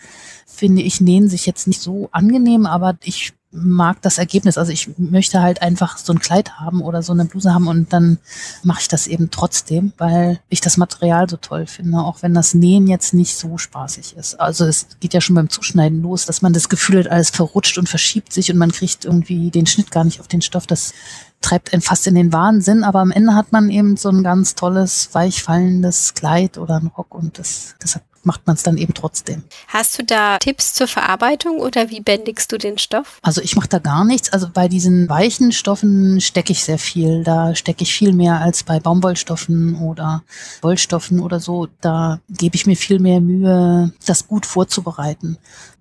finde 0.45 0.81
ich, 0.81 1.01
nähen 1.01 1.29
sich 1.29 1.45
jetzt 1.45 1.67
nicht 1.67 1.81
so 1.81 2.09
angenehm, 2.11 2.65
aber 2.65 2.97
ich 3.03 3.33
mag 3.57 4.01
das 4.01 4.17
Ergebnis. 4.17 4.57
Also 4.57 4.71
ich 4.71 4.89
möchte 4.97 5.41
halt 5.41 5.61
einfach 5.61 5.97
so 5.97 6.13
ein 6.13 6.19
Kleid 6.19 6.59
haben 6.59 6.81
oder 6.81 7.01
so 7.01 7.13
eine 7.13 7.25
Bluse 7.25 7.53
haben 7.53 7.67
und 7.67 7.91
dann 7.93 8.19
mache 8.63 8.81
ich 8.81 8.87
das 8.87 9.07
eben 9.07 9.31
trotzdem, 9.31 9.93
weil 9.97 10.39
ich 10.49 10.61
das 10.61 10.77
Material 10.77 11.29
so 11.29 11.37
toll 11.37 11.65
finde, 11.65 11.99
auch 11.99 12.21
wenn 12.21 12.33
das 12.33 12.53
Nähen 12.53 12.87
jetzt 12.87 13.13
nicht 13.13 13.37
so 13.37 13.57
spaßig 13.57 14.15
ist. 14.17 14.39
Also 14.39 14.65
es 14.65 14.87
geht 14.99 15.13
ja 15.13 15.21
schon 15.21 15.35
beim 15.35 15.49
Zuschneiden 15.49 16.01
los, 16.01 16.25
dass 16.25 16.41
man 16.41 16.53
das 16.53 16.69
Gefühl 16.69 16.99
hat, 16.99 17.11
alles 17.11 17.29
verrutscht 17.29 17.77
und 17.77 17.89
verschiebt 17.89 18.31
sich 18.31 18.51
und 18.51 18.57
man 18.57 18.71
kriegt 18.71 19.05
irgendwie 19.05 19.51
den 19.51 19.65
Schnitt 19.65 19.91
gar 19.91 20.03
nicht 20.03 20.19
auf 20.19 20.27
den 20.27 20.41
Stoff. 20.41 20.67
Das 20.67 20.93
treibt 21.41 21.73
einen 21.73 21.81
fast 21.81 22.07
in 22.07 22.15
den 22.15 22.33
Wahnsinn, 22.33 22.83
aber 22.83 22.99
am 22.99 23.11
Ende 23.11 23.35
hat 23.35 23.51
man 23.51 23.69
eben 23.69 23.97
so 23.97 24.09
ein 24.09 24.23
ganz 24.23 24.55
tolles, 24.55 25.09
weichfallendes 25.13 26.13
Kleid 26.13 26.57
oder 26.57 26.77
ein 26.79 26.87
Rock 26.87 27.13
und 27.13 27.37
das, 27.37 27.75
das 27.79 27.99
macht 28.27 28.45
man 28.45 28.55
es 28.55 28.61
dann 28.61 28.77
eben 28.77 28.93
trotzdem. 28.93 29.43
Hast 29.69 29.97
du 29.97 30.03
da 30.03 30.37
Tipps 30.37 30.75
zur 30.75 30.87
Verarbeitung 30.87 31.57
oder 31.57 31.89
wie 31.89 32.01
bändigst 32.01 32.51
du 32.51 32.59
den 32.59 32.77
Stoff? 32.77 33.17
Also 33.23 33.41
ich 33.41 33.55
mache 33.55 33.69
da 33.69 33.79
gar 33.79 34.05
nichts. 34.05 34.31
Also 34.31 34.47
bei 34.53 34.67
diesen 34.67 35.09
weichen 35.09 35.51
Stoffen 35.51 36.21
stecke 36.21 36.51
ich 36.51 36.63
sehr 36.63 36.77
viel. 36.77 37.23
Da 37.23 37.55
stecke 37.55 37.83
ich 37.83 37.93
viel 37.93 38.13
mehr 38.13 38.39
als 38.39 38.63
bei 38.63 38.79
Baumwollstoffen 38.79 39.81
oder 39.81 40.23
Wollstoffen 40.61 41.19
oder 41.19 41.39
so. 41.39 41.67
Da 41.81 42.19
gebe 42.29 42.55
ich 42.55 42.67
mir 42.67 42.75
viel 42.75 42.99
mehr 42.99 43.21
Mühe, 43.21 43.91
das 44.05 44.27
gut 44.27 44.45
vorzubereiten. 44.45 45.37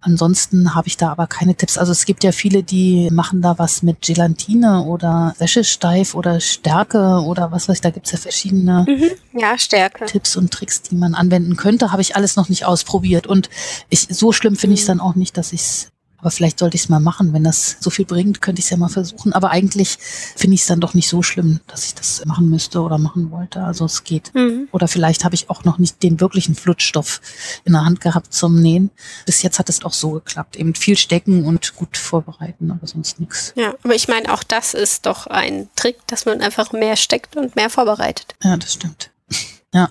Ansonsten 0.07 0.77
habe 0.77 0.87
ich 0.87 0.97
da 0.97 1.11
aber 1.11 1.27
keine 1.27 1.57
Tipps. 1.57 1.77
Also 1.77 1.91
es 1.91 2.05
gibt 2.05 2.23
ja 2.23 2.31
viele, 2.31 2.63
die 2.63 3.09
machen 3.11 3.43
da 3.43 3.59
was 3.59 3.83
mit 3.83 4.03
Gelatine 4.03 4.85
oder 4.85 5.35
Wäschesteif 5.39 6.15
oder 6.15 6.39
Stärke 6.39 7.23
oder 7.25 7.51
was 7.51 7.69
weiß 7.69 7.79
ich. 7.79 7.81
Da 7.81 7.91
gibt 7.91 8.07
es 8.07 8.13
ja 8.13 8.19
verschiedene 8.19 8.87
mhm. 8.89 9.11
ja, 9.41 9.59
Stärke. 9.59 10.07
Tipps 10.07 10.37
und 10.37 10.53
Tricks, 10.53 10.83
die 10.83 10.95
man 10.95 11.15
anwenden 11.15 11.57
könnte. 11.57 11.91
Habe 11.91 12.03
ich 12.03 12.15
alles 12.15 12.36
noch 12.37 12.49
nicht 12.49 12.65
ausprobiert. 12.65 13.27
Und 13.27 13.51
ich, 13.89 14.07
so 14.11 14.33
schlimm 14.33 14.57
finde 14.57 14.75
ich 14.75 14.81
es 14.81 14.87
dann 14.87 15.01
auch 15.01 15.15
nicht, 15.15 15.37
dass 15.37 15.53
ich 15.53 15.61
es 15.61 15.89
aber 16.19 16.31
vielleicht 16.31 16.59
sollte 16.59 16.77
ich 16.77 16.83
es 16.83 16.89
mal 16.89 16.99
machen. 16.99 17.33
Wenn 17.33 17.45
das 17.45 17.77
so 17.79 17.91
viel 17.91 18.05
bringt, 18.05 18.41
könnte 18.41 18.59
ich 18.59 18.67
es 18.67 18.71
ja 18.71 18.77
mal 18.77 18.89
versuchen. 18.89 19.33
Aber 19.33 19.51
eigentlich 19.51 19.99
finde 20.01 20.55
ich 20.55 20.63
es 20.63 20.67
dann 20.67 20.81
doch 20.81 20.95
nicht 20.95 21.09
so 21.09 21.23
schlimm, 21.23 21.61
dass 21.67 21.85
ich 21.85 21.95
das 21.95 22.25
machen 22.25 22.49
müsste 22.49 22.81
oder 22.81 22.99
machen 22.99 23.31
wollte. 23.31 23.63
Also 23.63 23.85
es 23.85 24.03
geht. 24.03 24.35
Mhm. 24.35 24.69
Oder 24.73 24.89
vielleicht 24.89 25.25
habe 25.25 25.37
ich 25.37 25.51
auch 25.51 25.65
noch 25.65 25.79
nicht 25.79 26.03
den 26.03 26.21
wirklichen 26.21 26.55
Flutschstoff 26.55 27.21
in 27.65 27.75
der 27.75 27.85
Hand 27.85 28.01
gehabt 28.01 28.33
zum 28.33 28.61
Nähen. 28.61 28.91
Bis 29.25 29.43
jetzt 29.43 29.61
hat 29.61 29.69
es 29.69 29.85
auch 29.85 29.93
so 29.93 30.11
geklappt. 30.13 30.57
Eben 30.57 30.75
viel 30.75 30.97
stecken 30.97 31.45
und 31.45 31.77
gut 31.77 31.97
vorbereiten, 31.97 32.71
aber 32.71 32.87
sonst 32.87 33.21
nichts. 33.21 33.53
Ja, 33.55 33.75
aber 33.85 33.95
ich 33.95 34.09
meine, 34.09 34.33
auch 34.33 34.43
das 34.43 34.75
ist 34.75 35.07
doch 35.07 35.27
ein 35.27 35.69
Trick, 35.77 35.99
dass 36.07 36.25
man 36.25 36.41
einfach 36.41 36.73
mehr 36.73 36.97
steckt 36.97 37.37
und 37.37 37.57
mehr 37.57 37.71
vorbereitet. 37.71 38.35
Ja, 38.43 38.57
das 38.57 38.73
stimmt. 38.73 39.11
Ja. 39.75 39.91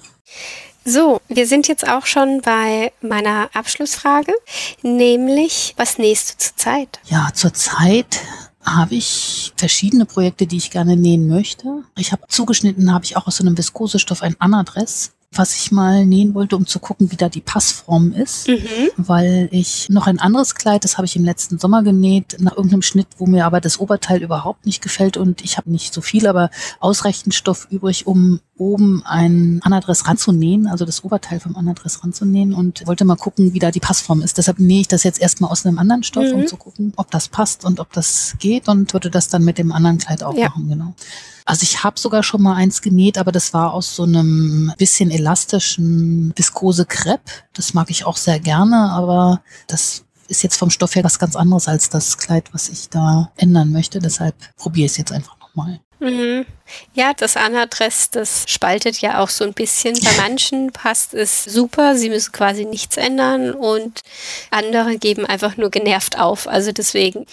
So, 0.88 1.19
wir 1.27 1.47
sind 1.47 1.67
jetzt 1.67 1.88
auch 1.88 2.05
schon 2.05 2.41
bei 2.41 2.91
meiner 3.01 3.49
Abschlussfrage, 3.55 4.31
nämlich, 4.83 5.73
was 5.77 5.97
nähst 5.97 6.33
du 6.33 6.38
zurzeit? 6.38 6.99
Ja, 7.05 7.29
zurzeit 7.33 8.21
habe 8.63 8.93
ich 8.93 9.51
verschiedene 9.57 10.05
Projekte, 10.05 10.45
die 10.45 10.57
ich 10.57 10.69
gerne 10.69 10.95
nähen 10.95 11.27
möchte. 11.27 11.83
Ich 11.97 12.11
habe 12.11 12.27
zugeschnitten, 12.27 12.93
habe 12.93 13.03
ich 13.03 13.17
auch 13.17 13.25
aus 13.25 13.38
so 13.38 13.43
einem 13.43 13.57
Viskosestoff 13.57 14.21
ein 14.21 14.36
Anadress 14.38 15.13
was 15.38 15.55
ich 15.55 15.71
mal 15.71 16.05
nähen 16.05 16.33
wollte, 16.33 16.55
um 16.55 16.65
zu 16.65 16.79
gucken, 16.79 17.11
wie 17.11 17.15
da 17.15 17.29
die 17.29 17.41
Passform 17.41 18.11
ist, 18.11 18.47
mhm. 18.47 18.89
weil 18.97 19.49
ich 19.51 19.88
noch 19.89 20.07
ein 20.07 20.19
anderes 20.19 20.55
Kleid, 20.55 20.83
das 20.83 20.97
habe 20.97 21.05
ich 21.05 21.15
im 21.15 21.25
letzten 21.25 21.59
Sommer 21.59 21.83
genäht, 21.83 22.38
nach 22.39 22.55
irgendeinem 22.55 22.81
Schnitt, 22.81 23.07
wo 23.17 23.25
mir 23.25 23.45
aber 23.45 23.61
das 23.61 23.79
Oberteil 23.79 24.21
überhaupt 24.21 24.65
nicht 24.65 24.81
gefällt 24.81 25.17
und 25.17 25.43
ich 25.43 25.57
habe 25.57 25.71
nicht 25.71 25.93
so 25.93 26.01
viel, 26.01 26.27
aber 26.27 26.49
ausreichend 26.79 27.33
Stoff 27.33 27.67
übrig, 27.69 28.07
um 28.07 28.39
oben 28.57 29.03
ein 29.05 29.59
Anadress 29.63 30.07
ranzunähen, 30.07 30.67
also 30.67 30.86
das 30.86 31.03
Oberteil 31.03 31.39
vom 31.39 31.55
Anadress 31.55 32.03
ranzunähen 32.03 32.53
und 32.53 32.88
wollte 32.88 33.03
mal 33.03 33.17
gucken, 33.17 33.53
wie 33.53 33.59
da 33.59 33.71
die 33.71 33.79
Passform 33.79 34.21
ist. 34.21 34.38
Deshalb 34.38 34.59
nähe 34.59 34.81
ich 34.81 34.88
das 34.88 35.03
jetzt 35.03 35.21
erstmal 35.21 35.51
aus 35.51 35.65
einem 35.65 35.77
anderen 35.77 36.03
Stoff, 36.03 36.25
mhm. 36.25 36.39
um 36.39 36.47
zu 36.47 36.57
gucken, 36.57 36.93
ob 36.95 37.11
das 37.11 37.27
passt 37.27 37.65
und 37.65 37.79
ob 37.79 37.91
das 37.93 38.36
geht 38.39 38.67
und 38.67 38.93
würde 38.93 39.09
das 39.09 39.27
dann 39.27 39.43
mit 39.43 39.57
dem 39.57 39.71
anderen 39.71 39.97
Kleid 39.97 40.23
auch 40.23 40.38
ja. 40.38 40.49
machen, 40.49 40.69
genau. 40.69 40.93
Also 41.45 41.63
ich 41.63 41.83
habe 41.83 41.99
sogar 41.99 42.23
schon 42.23 42.41
mal 42.41 42.55
eins 42.55 42.81
genäht, 42.81 43.19
aber 43.19 43.31
das 43.31 43.53
war 43.53 43.73
aus 43.73 43.95
so 43.95 44.03
einem 44.03 44.73
bisschen 44.79 45.11
elastischen 45.11 46.33
Viskose 46.35 46.85
Crepe. 46.85 47.31
Das 47.53 47.75
mag 47.75 47.91
ich 47.91 48.03
auch 48.05 48.17
sehr 48.17 48.39
gerne, 48.39 48.89
aber 48.89 49.41
das 49.67 50.05
ist 50.27 50.41
jetzt 50.41 50.57
vom 50.57 50.71
Stoff 50.71 50.95
her 50.95 51.03
was 51.03 51.19
ganz 51.19 51.35
anderes 51.35 51.67
als 51.67 51.89
das 51.89 52.17
Kleid, 52.17 52.51
was 52.51 52.69
ich 52.69 52.89
da 52.89 53.31
ändern 53.37 53.71
möchte. 53.71 53.99
Deshalb 53.99 54.35
probiere 54.57 54.87
ich 54.87 54.93
es 54.93 54.97
jetzt 54.97 55.11
einfach 55.11 55.37
nochmal. 55.39 55.79
Mhm. 55.99 56.45
Ja, 56.93 57.13
das 57.13 57.38
Anadress, 57.38 58.09
das 58.09 58.45
spaltet 58.47 59.01
ja 59.01 59.20
auch 59.20 59.30
so 59.30 59.43
ein 59.43 59.53
bisschen. 59.53 59.97
Bei 60.03 60.11
manchen 60.18 60.72
passt 60.72 61.13
es 61.13 61.43
super, 61.43 61.95
sie 61.95 62.09
müssen 62.09 62.32
quasi 62.32 62.66
nichts 62.66 62.97
ändern 62.97 63.51
und 63.51 64.01
andere 64.51 64.97
geben 64.97 65.26
einfach 65.26 65.57
nur 65.57 65.70
genervt 65.70 66.18
auf. 66.18 66.47
Also 66.47 66.72
deswegen 66.72 67.26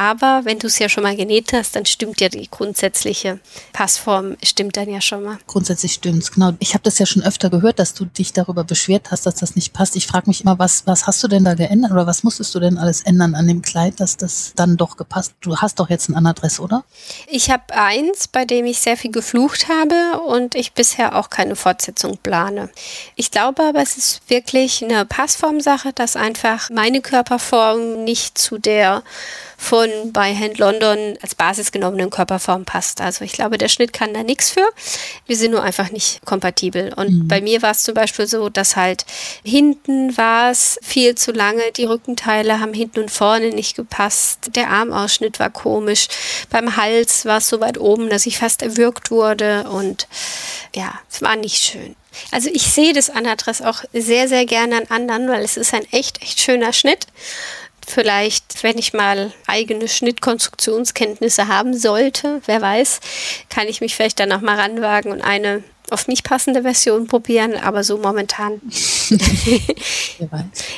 aber 0.00 0.46
wenn 0.46 0.58
du 0.58 0.66
es 0.66 0.78
ja 0.78 0.88
schon 0.88 1.02
mal 1.02 1.14
genäht 1.14 1.52
hast, 1.52 1.76
dann 1.76 1.84
stimmt 1.84 2.22
ja 2.22 2.30
die 2.30 2.48
grundsätzliche 2.50 3.38
Passform, 3.74 4.38
stimmt 4.42 4.78
dann 4.78 4.88
ja 4.88 5.02
schon 5.02 5.22
mal. 5.22 5.36
Grundsätzlich 5.46 5.92
stimmt's, 5.92 6.32
genau. 6.32 6.52
Ich 6.58 6.72
habe 6.72 6.82
das 6.84 6.98
ja 6.98 7.04
schon 7.04 7.22
öfter 7.22 7.50
gehört, 7.50 7.78
dass 7.78 7.92
du 7.92 8.06
dich 8.06 8.32
darüber 8.32 8.64
beschwert 8.64 9.10
hast, 9.10 9.26
dass 9.26 9.34
das 9.34 9.56
nicht 9.56 9.74
passt. 9.74 9.96
Ich 9.96 10.06
frage 10.06 10.28
mich 10.28 10.42
immer, 10.42 10.58
was, 10.58 10.86
was 10.86 11.06
hast 11.06 11.22
du 11.22 11.28
denn 11.28 11.44
da 11.44 11.52
geändert 11.52 11.92
oder 11.92 12.06
was 12.06 12.22
musstest 12.22 12.54
du 12.54 12.60
denn 12.60 12.78
alles 12.78 13.02
ändern 13.02 13.34
an 13.34 13.46
dem 13.46 13.60
Kleid, 13.60 14.00
dass 14.00 14.16
das 14.16 14.52
dann 14.56 14.78
doch 14.78 14.96
gepasst? 14.96 15.34
Du 15.42 15.58
hast 15.58 15.78
doch 15.80 15.90
jetzt 15.90 16.08
ein 16.08 16.26
Adress, 16.26 16.60
oder? 16.60 16.84
Ich 17.26 17.50
habe 17.50 17.74
eins, 17.74 18.26
bei 18.26 18.46
dem 18.46 18.64
ich 18.64 18.78
sehr 18.82 18.96
viel 18.96 19.10
geflucht 19.10 19.68
habe 19.68 20.20
und 20.22 20.54
ich 20.54 20.72
bisher 20.72 21.16
auch 21.16 21.30
keine 21.30 21.56
Fortsetzung 21.56 22.18
plane. 22.18 22.70
Ich 23.16 23.30
glaube 23.30 23.62
aber, 23.62 23.80
es 23.80 23.96
ist 23.96 24.22
wirklich 24.28 24.82
eine 24.82 25.04
Passformsache, 25.04 25.92
dass 25.92 26.16
einfach 26.16 26.70
meine 26.70 27.00
Körperform 27.00 28.04
nicht 28.04 28.38
zu 28.38 28.58
der 28.58 29.02
von 29.60 29.90
bei 30.12 30.34
Hand 30.34 30.56
London 30.56 31.18
als 31.20 31.34
Basis 31.34 31.70
genommenen 31.70 32.08
Körperform 32.08 32.64
passt. 32.64 33.02
Also 33.02 33.26
ich 33.26 33.32
glaube, 33.32 33.58
der 33.58 33.68
Schnitt 33.68 33.92
kann 33.92 34.14
da 34.14 34.22
nichts 34.22 34.50
für. 34.50 34.66
Wir 35.26 35.36
sind 35.36 35.50
nur 35.50 35.62
einfach 35.62 35.90
nicht 35.90 36.24
kompatibel. 36.24 36.94
Und 36.94 37.10
mhm. 37.10 37.28
bei 37.28 37.42
mir 37.42 37.60
war 37.60 37.72
es 37.72 37.82
zum 37.82 37.92
Beispiel 37.92 38.26
so, 38.26 38.48
dass 38.48 38.76
halt 38.76 39.04
hinten 39.44 40.16
war 40.16 40.50
es 40.50 40.80
viel 40.82 41.14
zu 41.14 41.32
lange. 41.32 41.62
Die 41.76 41.84
Rückenteile 41.84 42.58
haben 42.58 42.72
hinten 42.72 43.00
und 43.00 43.10
vorne 43.10 43.50
nicht 43.50 43.76
gepasst. 43.76 44.56
Der 44.56 44.70
Armausschnitt 44.70 45.38
war 45.38 45.50
komisch. 45.50 46.08
Beim 46.48 46.78
Hals 46.78 47.26
war 47.26 47.38
es 47.38 47.48
so 47.48 47.60
weit 47.60 47.78
oben, 47.78 48.08
dass 48.08 48.24
ich 48.24 48.38
fast 48.38 48.62
erwürgt 48.62 49.10
wurde. 49.10 49.68
Und 49.68 50.08
ja, 50.74 50.94
es 51.10 51.20
war 51.20 51.36
nicht 51.36 51.62
schön. 51.62 51.96
Also 52.32 52.48
ich 52.50 52.62
sehe 52.62 52.94
das 52.94 53.10
Anadress 53.10 53.60
auch 53.60 53.84
sehr, 53.92 54.26
sehr 54.26 54.46
gerne 54.46 54.76
an 54.78 54.86
anderen, 54.88 55.28
weil 55.28 55.44
es 55.44 55.58
ist 55.58 55.74
ein 55.74 55.84
echt, 55.92 56.22
echt 56.22 56.40
schöner 56.40 56.72
Schnitt. 56.72 57.06
Vielleicht, 57.86 58.62
wenn 58.62 58.78
ich 58.78 58.92
mal 58.92 59.32
eigene 59.46 59.88
Schnittkonstruktionskenntnisse 59.88 61.48
haben 61.48 61.76
sollte, 61.76 62.40
wer 62.46 62.60
weiß, 62.60 63.00
kann 63.48 63.68
ich 63.68 63.80
mich 63.80 63.94
vielleicht 63.94 64.20
dann 64.20 64.32
auch 64.32 64.40
mal 64.40 64.58
ranwagen 64.58 65.12
und 65.12 65.22
eine 65.22 65.62
auf 65.90 66.06
mich 66.06 66.22
passende 66.22 66.62
Version 66.62 67.06
probieren, 67.06 67.56
aber 67.56 67.84
so 67.84 67.98
momentan 67.98 68.60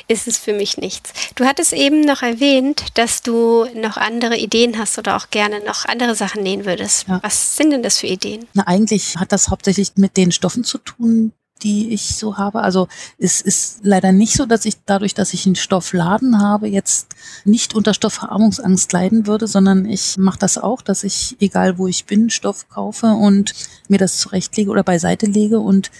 ist 0.08 0.28
es 0.28 0.38
für 0.38 0.52
mich 0.52 0.78
nichts. 0.78 1.12
Du 1.34 1.44
hattest 1.44 1.72
eben 1.72 2.00
noch 2.00 2.22
erwähnt, 2.22 2.84
dass 2.94 3.22
du 3.22 3.66
noch 3.74 3.96
andere 3.96 4.36
Ideen 4.36 4.78
hast 4.78 4.98
oder 4.98 5.16
auch 5.16 5.30
gerne 5.30 5.60
noch 5.64 5.84
andere 5.84 6.14
Sachen 6.14 6.42
nähen 6.42 6.64
würdest. 6.64 7.06
Ja. 7.08 7.20
Was 7.22 7.56
sind 7.56 7.70
denn 7.70 7.82
das 7.82 7.98
für 7.98 8.06
Ideen? 8.06 8.46
Na, 8.54 8.66
eigentlich 8.66 9.16
hat 9.16 9.32
das 9.32 9.48
hauptsächlich 9.48 9.92
mit 9.96 10.16
den 10.16 10.32
Stoffen 10.32 10.64
zu 10.64 10.78
tun, 10.78 11.32
die 11.62 11.92
ich 11.92 12.16
so 12.16 12.36
habe. 12.36 12.62
Also 12.62 12.88
es 13.18 13.40
ist 13.40 13.80
leider 13.82 14.12
nicht 14.12 14.34
so, 14.34 14.46
dass 14.46 14.64
ich 14.64 14.76
dadurch, 14.84 15.14
dass 15.14 15.34
ich 15.34 15.46
einen 15.46 15.56
Stoffladen 15.56 16.40
habe, 16.40 16.68
jetzt 16.68 17.08
nicht 17.44 17.74
unter 17.74 17.94
Stoffverarmungsangst 17.94 18.92
leiden 18.92 19.26
würde, 19.26 19.46
sondern 19.46 19.86
ich 19.86 20.16
mache 20.18 20.38
das 20.38 20.58
auch, 20.58 20.82
dass 20.82 21.04
ich, 21.04 21.36
egal 21.40 21.78
wo 21.78 21.86
ich 21.86 22.04
bin, 22.04 22.30
Stoff 22.30 22.68
kaufe 22.68 23.06
und 23.06 23.54
mir 23.92 23.98
das 23.98 24.18
zurechtlege 24.18 24.70
oder 24.70 24.82
beiseite 24.82 25.26
lege. 25.26 25.60
Und 25.60 25.92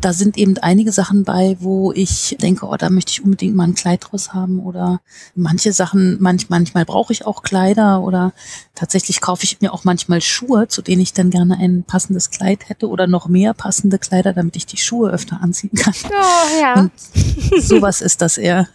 da 0.00 0.14
sind 0.14 0.38
eben 0.38 0.56
einige 0.58 0.92
Sachen 0.92 1.24
bei, 1.24 1.56
wo 1.60 1.92
ich 1.92 2.36
denke, 2.40 2.66
oh, 2.66 2.76
da 2.76 2.88
möchte 2.88 3.12
ich 3.12 3.22
unbedingt 3.22 3.54
mal 3.54 3.64
ein 3.64 3.74
Kleid 3.74 4.06
draus 4.08 4.32
haben. 4.32 4.60
Oder 4.60 5.00
manche 5.34 5.74
Sachen, 5.74 6.16
manch, 6.20 6.48
manchmal 6.48 6.86
brauche 6.86 7.12
ich 7.12 7.26
auch 7.26 7.42
Kleider 7.42 8.00
oder 8.00 8.32
tatsächlich 8.74 9.20
kaufe 9.20 9.44
ich 9.44 9.60
mir 9.60 9.74
auch 9.74 9.84
manchmal 9.84 10.20
Schuhe, 10.22 10.68
zu 10.68 10.80
denen 10.80 11.02
ich 11.02 11.12
dann 11.12 11.30
gerne 11.30 11.58
ein 11.58 11.82
passendes 11.82 12.30
Kleid 12.30 12.68
hätte 12.68 12.88
oder 12.88 13.06
noch 13.06 13.28
mehr 13.28 13.52
passende 13.52 13.98
Kleider, 13.98 14.32
damit 14.32 14.56
ich 14.56 14.66
die 14.66 14.76
Schuhe 14.76 15.10
öfter 15.10 15.40
anziehen 15.42 15.72
kann. 15.74 15.94
Oh, 16.06 16.60
ja. 16.62 16.80
Und 16.80 16.92
sowas 17.60 18.00
ist 18.00 18.22
das 18.22 18.38
eher, 18.38 18.68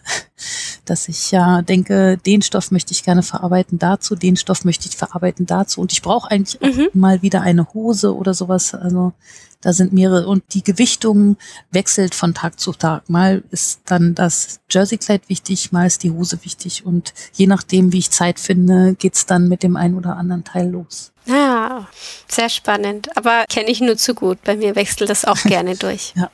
dass 0.86 1.08
ich 1.08 1.32
ja 1.32 1.62
denke, 1.62 2.18
den 2.26 2.42
Stoff 2.42 2.72
möchte 2.72 2.92
ich 2.92 3.04
gerne 3.04 3.24
verarbeiten 3.24 3.80
dazu, 3.80 4.16
den 4.16 4.36
Stoff 4.36 4.66
möchte 4.66 4.88
ich 4.88 4.96
verarbeiten 4.96 5.46
dazu 5.46 5.82
und 5.82 5.92
ich 5.92 6.02
brauche 6.02 6.30
eigentlich 6.30 6.60
mhm. 6.62 6.90
mal 6.94 7.22
wieder 7.22 7.42
eine 7.42 7.74
Hose 7.74 8.16
oder 8.16 8.34
sowas. 8.34 8.74
Also 8.74 9.14
da 9.62 9.72
sind 9.72 9.94
mehrere 9.94 10.28
und 10.28 10.44
die 10.54 10.64
Gewichtung 10.64 11.38
wechselt 11.72 12.16
von 12.16 12.34
Tag 12.34 12.60
zu 12.60 12.74
Tag. 12.74 13.10
Mal 13.10 13.44
ist 13.50 13.82
dann 13.86 14.14
das 14.14 14.60
Jerseykleid 14.70 15.30
wichtig, 15.30 15.72
mal 15.72 15.88
ist 15.88 16.04
die 16.04 16.12
Hose 16.12 16.40
wichtig 16.44 16.86
und 16.86 17.14
je 17.32 17.48
nachdem, 17.48 17.94
wie 17.94 18.00
ich 18.00 18.12
Zeit 18.12 18.40
finde, 18.40 18.96
geht's 18.96 19.26
dann 19.26 19.48
mit 19.48 19.64
dem 19.64 19.78
einen 19.78 19.96
oder 19.96 20.18
anderen 20.18 20.44
Teil 20.44 20.70
los. 20.70 21.14
Ah, 21.30 21.86
sehr 22.28 22.50
spannend. 22.50 23.16
Aber 23.16 23.46
kenne 23.48 23.70
ich 23.70 23.80
nur 23.80 23.96
zu 23.96 24.14
gut. 24.14 24.40
Bei 24.44 24.58
mir 24.58 24.76
wechselt 24.76 25.10
das 25.10 25.24
auch 25.24 25.38
gerne 25.44 25.78
durch. 25.78 26.14
ja. 26.16 26.30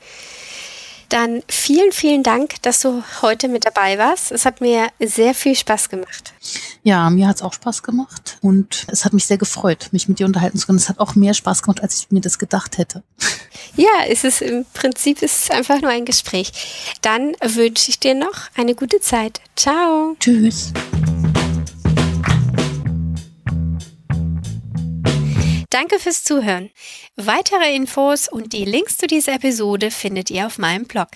Dann 1.10 1.42
vielen, 1.48 1.90
vielen 1.90 2.22
Dank, 2.22 2.62
dass 2.62 2.80
du 2.80 3.02
heute 3.20 3.48
mit 3.48 3.66
dabei 3.66 3.98
warst. 3.98 4.30
Es 4.30 4.46
hat 4.46 4.60
mir 4.60 4.88
sehr 5.00 5.34
viel 5.34 5.56
Spaß 5.56 5.88
gemacht. 5.88 6.32
Ja, 6.84 7.10
mir 7.10 7.26
hat 7.26 7.36
es 7.36 7.42
auch 7.42 7.52
Spaß 7.52 7.82
gemacht 7.82 8.38
und 8.40 8.86
es 8.86 9.04
hat 9.04 9.12
mich 9.12 9.26
sehr 9.26 9.36
gefreut, 9.36 9.88
mich 9.90 10.08
mit 10.08 10.20
dir 10.20 10.26
unterhalten 10.26 10.56
zu 10.56 10.66
können. 10.66 10.78
Es 10.78 10.88
hat 10.88 11.00
auch 11.00 11.16
mehr 11.16 11.34
Spaß 11.34 11.62
gemacht, 11.62 11.82
als 11.82 11.98
ich 11.98 12.10
mir 12.10 12.20
das 12.20 12.38
gedacht 12.38 12.78
hätte. 12.78 13.02
Ja, 13.76 14.04
es 14.08 14.24
ist 14.24 14.42
im 14.42 14.66
Prinzip 14.74 15.22
ist 15.22 15.44
es 15.44 15.50
einfach 15.50 15.80
nur 15.80 15.90
ein 15.90 16.04
Gespräch. 16.04 16.50
Dann 17.02 17.34
wünsche 17.40 17.90
ich 17.90 18.00
dir 18.00 18.14
noch 18.14 18.48
eine 18.56 18.74
gute 18.74 19.00
Zeit. 19.00 19.40
Ciao. 19.54 20.16
Tschüss. 20.18 20.72
Danke 25.70 26.00
fürs 26.00 26.24
Zuhören. 26.24 26.70
Weitere 27.14 27.74
Infos 27.74 28.28
und 28.28 28.52
die 28.52 28.64
Links 28.64 28.98
zu 28.98 29.06
dieser 29.06 29.34
Episode 29.34 29.92
findet 29.92 30.28
ihr 30.28 30.46
auf 30.46 30.58
meinem 30.58 30.84
Blog. 30.84 31.08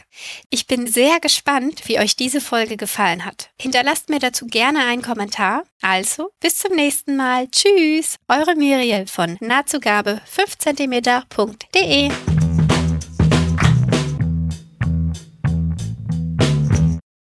Ich 0.48 0.68
bin 0.68 0.86
sehr 0.86 1.18
gespannt, 1.18 1.82
wie 1.86 1.98
euch 1.98 2.14
diese 2.14 2.40
Folge 2.40 2.76
gefallen 2.76 3.24
hat. 3.24 3.50
Hinterlasst 3.60 4.10
mir 4.10 4.20
dazu 4.20 4.46
gerne 4.46 4.84
einen 4.84 5.02
Kommentar. 5.02 5.64
Also, 5.82 6.30
bis 6.40 6.58
zum 6.58 6.76
nächsten 6.76 7.16
Mal. 7.16 7.48
Tschüss, 7.50 8.14
eure 8.28 8.54
Miriel 8.54 9.08
von 9.08 9.36
nahtzugabe 9.40 10.20
5cm.de. 10.32 12.12